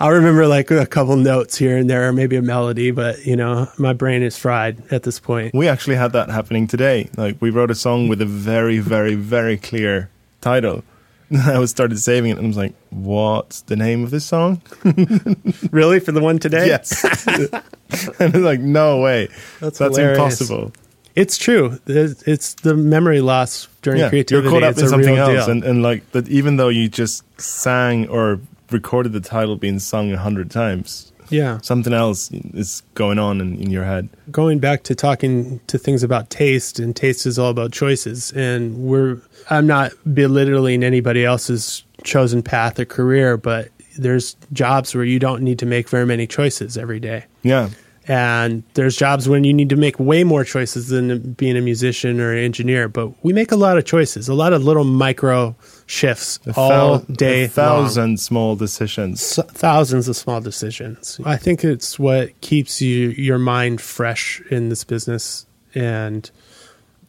I'll 0.00 0.10
remember 0.10 0.46
like 0.46 0.70
a 0.70 0.84
couple 0.84 1.16
notes 1.16 1.56
here 1.56 1.76
and 1.76 1.88
there, 1.88 2.08
or 2.08 2.12
maybe 2.12 2.36
a 2.36 2.42
melody, 2.42 2.90
but 2.90 3.24
you 3.24 3.36
know, 3.36 3.68
my 3.78 3.92
brain 3.92 4.22
is 4.22 4.36
fried 4.36 4.82
at 4.92 5.04
this 5.04 5.20
point. 5.20 5.54
we 5.54 5.68
actually 5.68 5.96
had 5.96 6.12
that 6.12 6.28
happening 6.28 6.66
today. 6.66 7.08
Like 7.16 7.36
we 7.40 7.50
wrote 7.50 7.70
a 7.70 7.74
song 7.74 8.08
with 8.08 8.20
a 8.20 8.26
very, 8.26 8.78
very, 8.78 9.14
very 9.14 9.56
clear 9.56 10.10
title. 10.40 10.82
I 11.46 11.58
was 11.58 11.70
started 11.70 11.98
saving 11.98 12.30
it 12.32 12.38
and 12.38 12.46
I 12.46 12.48
was 12.48 12.56
like, 12.56 12.74
"What's 12.90 13.62
the 13.62 13.76
name 13.76 14.02
of 14.04 14.10
this 14.10 14.24
song?" 14.24 14.60
Really, 15.70 16.00
for 16.00 16.12
the 16.12 16.20
one 16.20 16.38
today? 16.38 16.66
Yes, 16.66 17.26
and 18.20 18.34
I'm 18.34 18.42
like, 18.42 18.60
"No 18.60 19.00
way, 19.00 19.28
That's 19.60 19.78
that's 19.78 19.96
hilarious. 19.96 20.18
impossible." 20.40 20.72
It's 21.16 21.36
true. 21.36 21.78
It's 21.86 22.54
the 22.54 22.74
memory 22.76 23.20
loss 23.20 23.68
during 23.82 24.00
Yeah, 24.00 24.08
creativity. 24.08 24.44
you're 24.44 24.52
caught 24.52 24.62
up 24.62 24.70
it's 24.72 24.82
in 24.82 24.88
something 24.88 25.16
else, 25.16 25.44
deal. 25.46 25.50
and, 25.50 25.64
and 25.64 25.82
like 25.82 26.08
that. 26.12 26.28
Even 26.28 26.56
though 26.56 26.68
you 26.68 26.88
just 26.88 27.24
sang 27.40 28.08
or 28.08 28.40
recorded 28.70 29.12
the 29.12 29.20
title 29.20 29.56
being 29.56 29.78
sung 29.80 30.12
a 30.12 30.16
hundred 30.18 30.50
times, 30.50 31.12
yeah. 31.30 31.58
something 31.62 31.92
else 31.92 32.30
is 32.32 32.82
going 32.94 33.18
on 33.18 33.40
in, 33.40 33.56
in 33.56 33.70
your 33.70 33.84
head. 33.84 34.08
Going 34.30 34.58
back 34.58 34.82
to 34.84 34.94
talking 34.94 35.60
to 35.66 35.78
things 35.78 36.02
about 36.02 36.30
taste, 36.30 36.78
and 36.78 36.94
taste 36.94 37.26
is 37.26 37.38
all 37.38 37.50
about 37.50 37.72
choices. 37.72 38.32
And 38.32 38.78
we're 38.78 39.20
I'm 39.48 39.66
not 39.66 39.92
belittling 40.12 40.82
anybody 40.82 41.24
else's 41.24 41.84
chosen 42.04 42.42
path 42.42 42.78
or 42.78 42.84
career, 42.84 43.36
but 43.36 43.68
there's 43.98 44.36
jobs 44.52 44.94
where 44.94 45.04
you 45.04 45.18
don't 45.18 45.42
need 45.42 45.58
to 45.58 45.66
make 45.66 45.88
very 45.88 46.06
many 46.06 46.26
choices 46.26 46.78
every 46.78 47.00
day. 47.00 47.24
Yeah, 47.42 47.70
and 48.08 48.62
there's 48.74 48.96
jobs 48.96 49.28
when 49.28 49.44
you 49.44 49.52
need 49.52 49.68
to 49.68 49.76
make 49.76 49.98
way 50.00 50.24
more 50.24 50.42
choices 50.42 50.88
than 50.88 51.32
being 51.34 51.56
a 51.56 51.60
musician 51.60 52.20
or 52.20 52.32
an 52.32 52.38
engineer 52.38 52.88
but 52.88 53.12
we 53.22 53.32
make 53.32 53.52
a 53.52 53.56
lot 53.56 53.76
of 53.76 53.84
choices 53.84 54.28
a 54.28 54.34
lot 54.34 54.52
of 54.52 54.64
little 54.64 54.84
micro 54.84 55.54
shifts 55.86 56.38
a 56.46 56.52
all 56.56 56.98
thou- 56.98 57.14
day 57.14 57.46
thousand 57.46 58.18
small 58.20 58.56
decisions. 58.56 59.36
thousands 59.50 60.08
of 60.08 60.16
small 60.16 60.40
decisions. 60.40 61.20
I 61.24 61.36
think 61.36 61.64
it's 61.64 61.98
what 61.98 62.40
keeps 62.40 62.80
you 62.80 63.08
your 63.10 63.38
mind 63.38 63.80
fresh 63.80 64.40
in 64.50 64.68
this 64.68 64.84
business. 64.84 65.46
And 65.74 66.30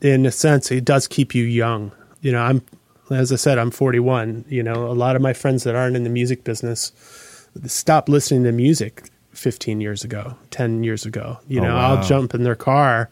in 0.01 0.25
a 0.25 0.31
sense 0.31 0.71
it 0.71 0.83
does 0.83 1.07
keep 1.07 1.35
you 1.35 1.43
young. 1.43 1.91
You 2.21 2.31
know 2.31 2.41
i'm 2.41 2.61
as 3.09 3.31
i 3.31 3.35
said 3.35 3.57
i'm 3.57 3.71
41 3.71 4.45
you 4.47 4.63
know 4.63 4.87
a 4.87 4.93
lot 4.93 5.15
of 5.15 5.21
my 5.21 5.33
friends 5.33 5.63
that 5.63 5.75
aren't 5.75 5.95
in 5.95 6.03
the 6.03 6.09
music 6.09 6.43
business 6.43 6.91
stop 7.65 8.07
listening 8.07 8.43
to 8.43 8.51
music 8.51 9.09
15 9.34 9.82
years 9.82 10.03
ago 10.03 10.36
10 10.51 10.84
years 10.84 11.05
ago 11.05 11.39
you 11.47 11.59
Oh, 11.61 11.63
know 11.63 11.75
wow. 11.75 11.95
i'll 11.95 12.03
jump 12.03 12.34
in 12.34 12.43
their 12.43 12.55
car 12.55 13.09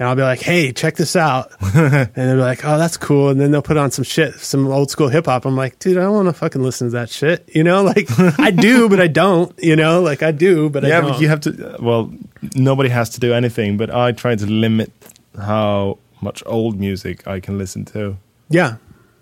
and 0.00 0.06
I'll 0.06 0.14
be 0.14 0.22
like, 0.22 0.38
"Hey, 0.38 0.70
check 0.70 0.94
this 0.94 1.16
out," 1.16 1.50
and 1.74 2.08
they'll 2.14 2.36
be 2.36 2.40
like, 2.40 2.64
"Oh, 2.64 2.78
that's 2.78 2.96
cool." 2.96 3.30
And 3.30 3.40
then 3.40 3.50
they'll 3.50 3.62
put 3.62 3.76
on 3.76 3.90
some 3.90 4.04
shit, 4.04 4.34
some 4.36 4.68
old 4.68 4.92
school 4.92 5.08
hip 5.08 5.26
hop. 5.26 5.44
I'm 5.44 5.56
like, 5.56 5.80
"Dude, 5.80 5.96
I 5.98 6.02
don't 6.02 6.14
want 6.14 6.28
to 6.28 6.34
fucking 6.34 6.62
listen 6.62 6.86
to 6.86 6.92
that 6.92 7.10
shit." 7.10 7.48
You 7.52 7.64
know, 7.64 7.82
like 7.92 8.06
I 8.38 8.52
do, 8.52 8.88
but 8.88 9.00
I 9.00 9.08
don't. 9.08 9.52
You 9.60 9.74
know, 9.74 10.00
like 10.00 10.22
I 10.22 10.30
do, 10.30 10.70
but 10.70 10.84
I 10.84 10.88
yeah, 10.90 11.00
but 11.00 11.20
you 11.20 11.26
have 11.26 11.40
to. 11.40 11.78
Well, 11.80 12.12
nobody 12.54 12.90
has 12.90 13.10
to 13.10 13.18
do 13.18 13.34
anything, 13.34 13.76
but 13.76 13.92
I 13.92 14.12
try 14.12 14.36
to 14.36 14.46
limit 14.46 14.92
how 15.36 15.98
much 16.20 16.44
old 16.46 16.78
music 16.78 17.26
I 17.26 17.40
can 17.40 17.58
listen 17.58 17.84
to 17.86 18.18
yeah, 18.50 18.76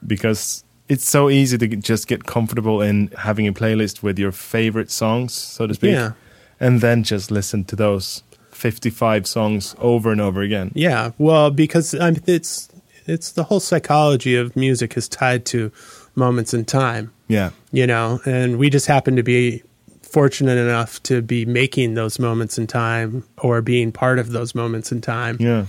because 0.07 0.63
it's 0.91 1.09
so 1.09 1.31
easy 1.31 1.57
to 1.57 1.69
just 1.69 2.07
get 2.07 2.25
comfortable 2.27 2.83
in 2.83 3.09
having 3.17 3.47
a 3.49 3.53
playlist 3.55 4.03
with 4.03 4.19
your 4.19 4.31
favorite 4.31 4.91
songs, 4.91 5.33
so 5.33 5.67
to 5.67 5.73
speak, 5.73 5.93
yeah, 5.93 6.13
and 6.61 6.81
then 6.81 7.03
just 7.03 7.31
listen 7.31 7.65
to 7.65 7.77
those 7.77 8.23
55 8.53 9.27
songs 9.27 9.75
over 9.79 10.11
and 10.13 10.21
over 10.21 10.41
again. 10.43 10.73
yeah. 10.75 11.11
Well, 11.19 11.51
because 11.51 11.95
it's 11.95 12.69
it's 13.07 13.33
the 13.33 13.45
whole 13.45 13.61
psychology 13.61 14.35
of 14.37 14.57
music 14.57 14.97
is 14.97 15.09
tied 15.09 15.45
to 15.47 15.71
moments 16.15 16.53
in 16.55 16.65
time. 16.65 17.13
Yeah, 17.29 17.51
you 17.73 17.87
know, 17.87 18.21
and 18.25 18.59
we 18.59 18.71
just 18.71 18.87
happen 18.87 19.17
to 19.17 19.23
be 19.23 19.63
fortunate 20.03 20.57
enough 20.59 21.03
to 21.03 21.21
be 21.21 21.45
making 21.45 21.95
those 21.95 22.19
moments 22.19 22.57
in 22.59 22.67
time 22.67 23.25
or 23.39 23.61
being 23.61 23.93
part 23.93 24.19
of 24.19 24.31
those 24.31 24.55
moments 24.55 24.91
in 24.93 25.01
time. 25.01 25.37
yeah. 25.41 25.67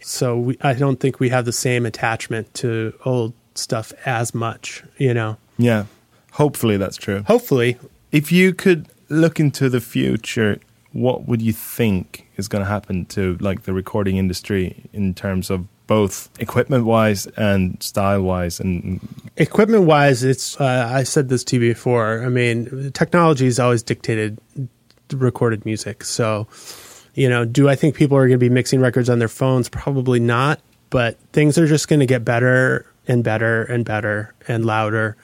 So 0.00 0.36
we, 0.38 0.56
I 0.62 0.72
don't 0.74 0.98
think 0.98 1.20
we 1.20 1.28
have 1.28 1.44
the 1.44 1.52
same 1.52 1.84
attachment 1.86 2.52
to 2.54 2.92
old 3.04 3.34
stuff 3.54 3.92
as 4.06 4.34
much, 4.34 4.82
you 4.98 5.12
know. 5.14 5.36
Yeah. 5.58 5.84
Hopefully 6.32 6.76
that's 6.76 6.96
true. 6.96 7.22
Hopefully, 7.26 7.76
If 8.10 8.32
you 8.32 8.52
could 8.54 8.88
look 9.12 9.38
into 9.38 9.68
the 9.68 9.80
future, 9.80 10.58
what 10.92 11.26
would 11.26 11.40
you 11.40 11.52
think 11.52 12.26
is 12.36 12.48
going 12.48 12.64
to 12.64 12.68
happen 12.68 13.06
to 13.06 13.36
like 13.40 13.62
the 13.62 13.72
recording 13.72 14.16
industry 14.16 14.84
in 14.92 15.14
terms 15.14 15.50
of 15.50 15.66
both 15.86 16.30
equipment 16.40 16.84
wise 16.84 17.26
and 17.36 17.82
style 17.82 18.22
wise 18.22 18.60
and 18.60 19.00
equipment 19.36 19.84
wise, 19.84 20.22
it's, 20.22 20.60
uh, 20.60 20.90
I 20.90 21.02
said 21.02 21.28
this 21.28 21.44
to 21.44 21.56
you 21.56 21.60
before. 21.60 22.24
I 22.24 22.28
mean, 22.28 22.92
technology 22.92 23.44
has 23.46 23.58
always 23.58 23.82
dictated 23.82 24.38
recorded 25.12 25.66
music. 25.66 26.04
So, 26.04 26.48
you 27.14 27.28
know, 27.28 27.44
do 27.44 27.68
I 27.68 27.74
think 27.74 27.94
people 27.94 28.16
are 28.16 28.26
going 28.26 28.38
to 28.38 28.44
be 28.44 28.48
mixing 28.48 28.80
records 28.80 29.10
on 29.10 29.18
their 29.18 29.28
phones? 29.28 29.68
Probably 29.68 30.20
not. 30.20 30.60
But 30.88 31.18
things 31.32 31.58
are 31.58 31.66
just 31.66 31.88
going 31.88 32.00
to 32.00 32.06
get 32.06 32.24
better 32.24 32.86
and 33.08 33.24
better 33.24 33.64
and 33.64 33.84
better 33.84 34.34
and 34.48 34.64
louder 34.64 35.16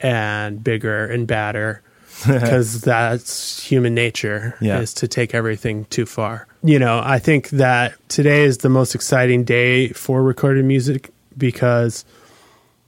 and 0.00 0.62
bigger 0.62 1.06
and 1.06 1.26
badder 1.26 1.82
because 2.26 2.80
that's 2.80 3.62
human 3.62 3.94
nature 3.94 4.56
Yeah. 4.60 4.78
is 4.80 4.94
to 4.94 5.08
take 5.08 5.34
everything 5.34 5.84
too 5.86 6.06
far. 6.06 6.46
You 6.62 6.78
know, 6.78 7.00
I 7.04 7.18
think 7.18 7.50
that 7.50 7.94
today 8.08 8.44
is 8.44 8.58
the 8.58 8.68
most 8.68 8.94
exciting 8.94 9.44
day 9.44 9.88
for 9.90 10.22
recorded 10.22 10.64
music 10.64 11.10
because 11.36 12.04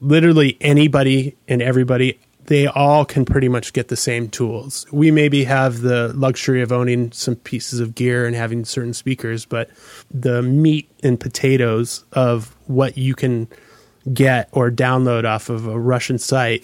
literally 0.01 0.57
anybody 0.61 1.37
and 1.49 1.61
everybody 1.63 2.19
they 2.47 2.67
all 2.67 3.05
can 3.05 3.27
pretty 3.27 3.49
much 3.49 3.75
get 3.75 3.89
the 3.89 3.97
same 3.97 4.27
tools. 4.31 4.87
We 4.91 5.11
maybe 5.11 5.45
have 5.45 5.83
the 5.83 6.15
luxury 6.15 6.63
of 6.63 6.73
owning 6.73 7.13
some 7.13 7.37
pieces 7.37 7.79
of 7.79 7.95
gear 7.95 8.25
and 8.27 8.35
having 8.35 8.65
certain 8.65 8.95
speakers, 8.95 9.45
but 9.45 9.69
the 10.11 10.41
meat 10.41 10.91
and 11.03 11.21
potatoes 11.21 12.05
of 12.13 12.57
what 12.67 12.97
you 12.97 13.15
can 13.15 13.49
get 14.13 14.49
or 14.53 14.71
download 14.71 15.25
off 15.25 15.49
of 15.49 15.67
a 15.67 15.79
Russian 15.79 16.19
site 16.19 16.63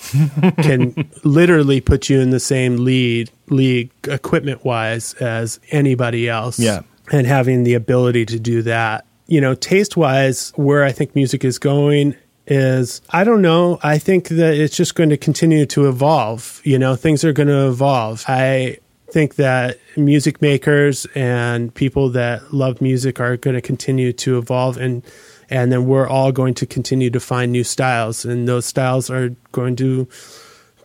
can 0.63 1.11
literally 1.25 1.81
put 1.81 2.09
you 2.09 2.21
in 2.21 2.31
the 2.31 2.41
same 2.41 2.85
lead 2.85 3.31
league 3.49 3.91
equipment 4.05 4.65
wise 4.65 5.15
as 5.15 5.61
anybody 5.71 6.29
else. 6.29 6.59
Yeah. 6.59 6.83
And 7.13 7.27
having 7.27 7.65
the 7.65 7.75
ability 7.75 8.27
to 8.27 8.39
do 8.39 8.63
that. 8.63 9.07
You 9.27 9.41
know, 9.41 9.55
taste 9.55 9.97
wise, 9.97 10.53
where 10.57 10.85
I 10.85 10.93
think 10.93 11.15
music 11.15 11.45
is 11.45 11.59
going 11.59 12.15
is 12.47 13.01
I 13.11 13.25
don't 13.25 13.43
know. 13.43 13.79
I 13.83 13.99
think 13.99 14.29
that 14.29 14.55
it's 14.55 14.77
just 14.77 14.95
going 14.95 15.11
to 15.11 15.17
continue 15.17 15.67
to 15.67 15.89
evolve. 15.89 16.61
You 16.65 16.79
know, 16.79 16.97
things 16.97 17.25
are 17.25 17.33
going 17.33 17.49
to 17.49 17.69
evolve. 17.69 18.25
I 18.29 18.79
think 19.11 19.37
that 19.37 19.79
music 19.97 20.43
makers 20.43 21.07
and 21.15 21.73
people 21.75 22.11
that 22.11 22.53
love 22.53 22.81
music 22.81 23.21
are 23.21 23.37
going 23.37 23.55
to 23.55 23.61
continue 23.61 24.13
to 24.13 24.39
evolve 24.39 24.77
and 24.77 25.05
and 25.51 25.71
then 25.73 25.87
we're 25.87 26.09
all 26.09 26.33
going 26.33 26.55
to 26.55 26.67
continue 26.67 27.11
to 27.11 27.21
find 27.21 27.53
new 27.53 27.65
styles 27.65 28.25
and 28.25 28.49
those 28.49 28.67
styles 28.67 29.11
are 29.11 29.31
going 29.53 29.77
to 29.77 30.09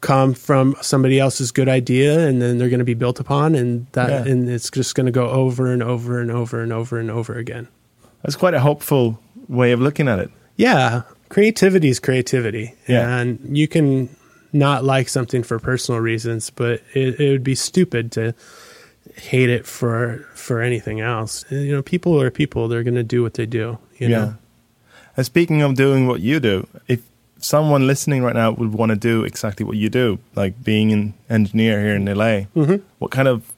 come 0.01 0.33
from 0.33 0.75
somebody 0.81 1.19
else's 1.19 1.51
good 1.51 1.67
idea 1.67 2.25
and 2.27 2.41
then 2.41 2.57
they're 2.57 2.69
going 2.69 2.79
to 2.79 2.85
be 2.85 2.93
built 2.93 3.19
upon 3.19 3.53
and 3.55 3.85
that 3.91 4.09
Yeah. 4.25 4.31
and 4.31 4.49
it's 4.49 4.69
just 4.69 4.95
going 4.95 5.05
to 5.07 5.11
go 5.11 5.27
over 5.29 5.71
and 5.71 5.83
over 5.83 6.19
and 6.21 6.31
over 6.31 6.61
and 6.61 6.71
over 6.71 6.99
and 6.99 7.11
over 7.11 7.35
again. 7.37 7.67
That's 8.23 8.35
quite 8.37 8.53
a 8.53 8.59
hopeful 8.61 9.19
way 9.47 9.71
of 9.71 9.79
looking 9.81 10.07
at 10.07 10.19
it. 10.19 10.29
Yeah, 10.55 11.01
creativity 11.29 11.89
is 11.89 11.99
creativity, 11.99 12.75
Yeah. 12.87 13.17
and 13.17 13.57
you 13.57 13.67
can 13.67 14.09
not 14.51 14.83
like 14.83 15.07
something 15.09 15.43
for 15.43 15.59
personal 15.59 16.01
reasons, 16.01 16.49
but 16.49 16.81
it, 16.93 17.19
it 17.19 17.29
would 17.31 17.43
be 17.43 17.55
stupid 17.55 18.11
to 18.13 18.33
hate 19.15 19.49
it 19.49 19.65
for 19.65 20.25
for 20.33 20.61
anything 20.61 20.99
else. 21.01 21.45
You 21.49 21.73
know, 21.75 21.81
people 21.81 22.21
are 22.21 22.31
people; 22.31 22.67
they're 22.67 22.83
going 22.83 22.95
to 22.95 23.03
do 23.03 23.21
what 23.21 23.35
they 23.35 23.45
do. 23.45 23.77
You 23.97 24.09
know, 24.09 24.35
And 25.19 25.25
speaking 25.25 25.61
of 25.61 25.75
doing 25.75 26.07
what 26.07 26.21
you 26.21 26.39
do, 26.39 26.65
if 26.87 27.01
someone 27.39 27.85
listening 27.87 28.23
right 28.23 28.33
now 28.35 28.51
would 28.51 28.71
want 28.71 28.91
to 28.91 28.95
do 28.95 29.25
exactly 29.25 29.65
what 29.65 29.75
you 29.75 29.89
do, 29.89 30.17
like 30.33 30.63
being 30.63 30.93
an 30.93 31.13
engineer 31.29 31.81
here 31.81 31.95
in 31.95 32.05
LA, 32.05 32.45
Mm-hmm. 32.55 32.77
what 32.99 33.11
kind 33.11 33.27
of 33.27 33.51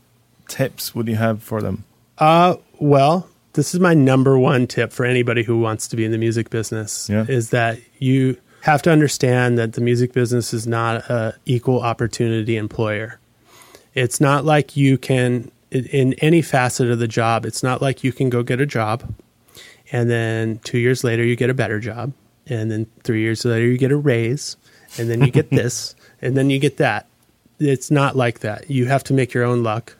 tips 0.48 0.96
would 0.96 1.08
you 1.08 1.18
have 1.18 1.44
for 1.44 1.62
them? 1.62 1.84
Uh, 2.18 2.56
well, 2.80 3.28
this 3.54 3.76
is 3.76 3.80
my 3.80 3.94
number 3.94 4.40
one 4.40 4.66
tip 4.66 4.92
for 4.92 5.06
anybody 5.06 5.44
who 5.44 5.60
wants 5.60 5.88
to 5.90 5.96
be 5.96 6.04
in 6.04 6.12
the 6.12 6.18
music 6.18 6.50
business 6.50 7.08
Yeah. 7.08 7.26
is 7.30 7.52
that 7.52 7.78
you 8.00 8.38
have 8.62 8.82
to 8.82 8.92
understand 8.92 9.60
that 9.60 9.74
the 9.74 9.82
music 9.82 10.14
business 10.14 10.56
is 10.56 10.66
not 10.66 11.08
a 11.12 11.36
equal 11.46 11.82
opportunity 11.84 12.58
employer. 12.58 13.20
It's 13.94 14.20
not 14.20 14.46
like 14.46 14.76
you 14.76 14.98
can 14.98 15.52
in- 15.70 15.86
in 15.86 16.14
any 16.16 16.42
facet 16.42 16.90
of 16.90 16.98
the 16.98 17.08
job, 17.08 17.46
it's 17.46 17.62
not 17.62 17.84
like 17.84 18.04
you 18.04 18.12
can 18.12 18.32
go 18.32 18.42
get 18.42 18.60
a 18.60 18.66
job 18.66 19.04
and 19.92 20.10
then 20.10 20.60
2 20.64 20.78
years 20.78 21.04
later 21.04 21.24
you 21.24 21.36
get 21.36 21.50
a 21.50 21.54
better 21.54 21.80
job 21.80 22.14
and 22.48 22.72
then 22.72 22.88
3 23.04 23.22
years 23.22 23.46
later 23.46 23.66
you 23.66 23.78
get 23.78 23.92
a 23.92 23.98
raise 23.98 24.58
and 24.98 25.10
then 25.10 25.22
you 25.22 25.32
get 25.32 25.50
this 25.62 25.96
and 26.22 26.36
then 26.36 26.50
you 26.50 26.60
get 26.60 26.78
that. 26.78 27.08
It's 27.60 27.92
not 27.92 28.16
like 28.16 28.40
that. 28.40 28.70
You 28.70 28.88
have 28.88 29.04
to 29.06 29.14
make 29.14 29.34
your 29.34 29.44
own 29.44 29.64
luck. 29.64 29.96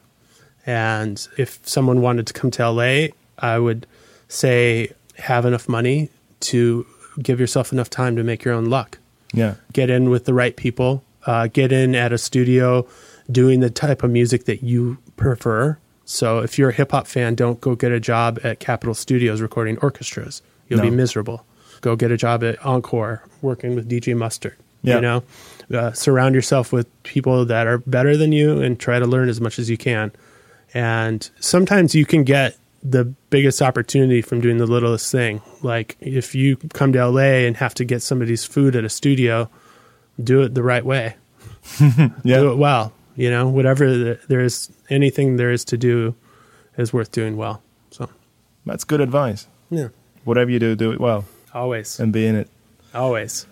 And 0.66 1.28
if 1.38 1.60
someone 1.64 2.02
wanted 2.02 2.28
to 2.28 2.34
come 2.34 2.52
to 2.52 2.70
LA, 2.70 3.08
I 3.38 3.60
would 3.60 3.88
say 4.28 4.94
have 5.18 5.46
enough 5.46 5.68
money 5.68 6.10
to 6.42 6.86
give 7.22 7.40
yourself 7.40 7.72
enough 7.72 7.90
time 7.90 8.16
to 8.16 8.24
make 8.24 8.44
your 8.44 8.54
own 8.54 8.66
luck. 8.66 8.98
Yeah. 9.34 9.56
Get 9.74 9.90
in 9.90 10.10
with 10.10 10.26
the 10.26 10.34
right 10.34 10.56
people, 10.56 11.04
uh, 11.26 11.48
get 11.48 11.72
in 11.72 11.96
at 11.96 12.12
a 12.12 12.18
studio 12.18 12.88
doing 13.32 13.60
the 13.60 13.70
type 13.70 14.04
of 14.04 14.12
music 14.12 14.46
that 14.46 14.64
you 14.64 14.98
prefer. 15.16 15.78
So 16.12 16.40
if 16.40 16.60
you're 16.60 16.70
a 16.70 16.74
hip 16.74 16.92
hop 16.92 17.08
fan, 17.08 17.36
don't 17.36 17.62
go 17.62 17.74
get 17.74 17.94
a 17.94 18.00
job 18.00 18.38
at 18.44 18.60
Capitol 18.60 18.94
Studios 18.94 19.40
recording 19.40 19.78
orchestras. 19.78 20.42
You'll 20.68 20.82
be 20.82 20.90
miserable. 20.90 21.46
Go 21.80 21.96
get 21.96 22.12
a 22.12 22.18
job 22.18 22.44
at 22.44 22.64
Encore 22.66 23.24
working 23.42 23.76
with 23.76 23.90
DJ 23.90 24.16
Mustard. 24.16 24.58
Yeah. 24.84 24.96
You 24.96 25.02
know, 25.02 25.24
uh, 25.74 25.94
surround 25.94 26.36
yourself 26.36 26.74
with 26.74 26.88
people 27.04 27.46
that 27.46 27.66
are 27.66 27.78
better 27.78 28.18
than 28.18 28.34
you 28.34 28.62
and 28.62 28.78
try 28.78 29.00
to 29.00 29.06
learn 29.06 29.30
as 29.30 29.40
much 29.40 29.58
as 29.58 29.70
you 29.70 29.78
can. 29.78 30.12
And 30.74 31.30
sometimes 31.40 31.96
you 31.96 32.06
can 32.06 32.26
get 32.26 32.58
the 32.84 33.06
biggest 33.30 33.62
opportunity 33.62 34.22
from 34.22 34.42
doing 34.42 34.58
the 34.58 34.68
littlest 34.68 35.12
thing. 35.12 35.42
Like 35.62 35.96
if 36.02 36.36
you 36.36 36.58
come 36.74 36.92
to 36.94 37.08
LA 37.08 37.46
and 37.46 37.56
have 37.58 37.74
to 37.76 37.86
get 37.86 38.02
somebody's 38.02 38.44
food 38.44 38.76
at 38.76 38.84
a 38.84 38.90
studio, 38.90 39.50
do 40.22 40.42
it 40.42 40.56
the 40.56 40.64
right 40.64 40.86
way. 40.86 41.16
Do 42.26 42.52
it 42.52 42.58
well. 42.58 42.92
You 43.16 43.30
know, 43.30 43.50
whatever 43.50 43.90
the, 43.98 44.20
there 44.28 44.40
is, 44.42 44.70
anything 44.90 45.38
there 45.38 45.52
is 45.52 45.66
to 45.66 45.78
do 45.78 46.16
is 46.78 46.94
worth 46.94 47.12
doing 47.12 47.36
well. 47.38 47.62
So, 47.92 48.10
That's 48.66 48.84
good 48.84 49.02
advice. 49.02 49.48
yeah, 49.70 49.90
Whatever 50.24 50.50
you 50.52 50.60
do, 50.60 50.76
do 50.76 50.92
it 50.92 51.00
well 51.00 51.26
always, 51.54 52.00
and 52.00 52.14
be 52.14 52.26
in 52.26 52.36
it. 52.36 52.48
always. 52.94 53.46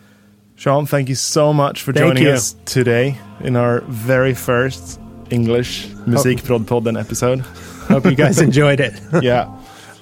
Sean, 0.55 0.85
thank 0.85 1.07
you 1.09 1.15
so 1.15 1.53
much 1.53 1.81
for 1.83 1.93
Thank 1.93 2.05
joining 2.05 2.23
you. 2.23 2.31
us 2.31 2.55
today 2.65 3.17
in 3.41 3.55
our 3.55 3.81
very 3.81 4.33
first 4.33 4.99
English 5.29 5.87
Musikprodpodden 6.05 6.99
episode. 6.99 7.39
Hope 7.87 8.05
you 8.05 8.15
guys 8.15 8.39
enjoyed 8.49 8.79
it. 8.81 8.93
yeah, 9.23 9.49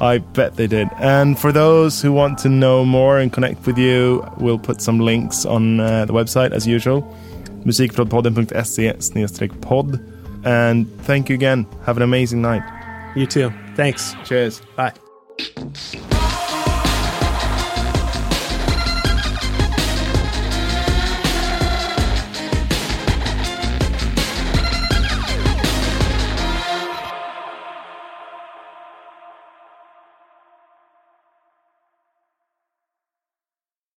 I 0.01 0.17
bet 0.19 0.55
they 0.55 0.65
did. 0.67 0.87
And 0.97 1.37
for 1.37 1.51
those 1.51 2.01
who 2.01 2.11
want 2.11 2.39
to 2.39 2.49
know 2.49 2.83
more 2.85 3.19
and 3.19 3.31
connect 3.31 3.65
with 3.67 3.77
you, 3.77 4.25
we'll 4.37 4.57
put 4.59 4.81
some 4.81 4.99
links 4.99 5.45
on 5.45 5.79
uh, 5.79 6.05
the 6.05 6.13
website 6.13 6.51
as 6.51 6.65
usual 6.67 7.01
musikprodpodden.se 7.67 8.95
podd. 9.61 9.99
And 10.43 10.87
thank 11.03 11.29
you 11.29 11.35
again. 11.35 11.67
Have 11.85 11.97
an 11.97 12.03
amazing 12.03 12.41
night. 12.41 12.63
You 13.15 13.25
too. 13.27 13.51
Thanks. 13.75 14.15
Cheers. 14.25 14.61
Bye. 14.75 14.93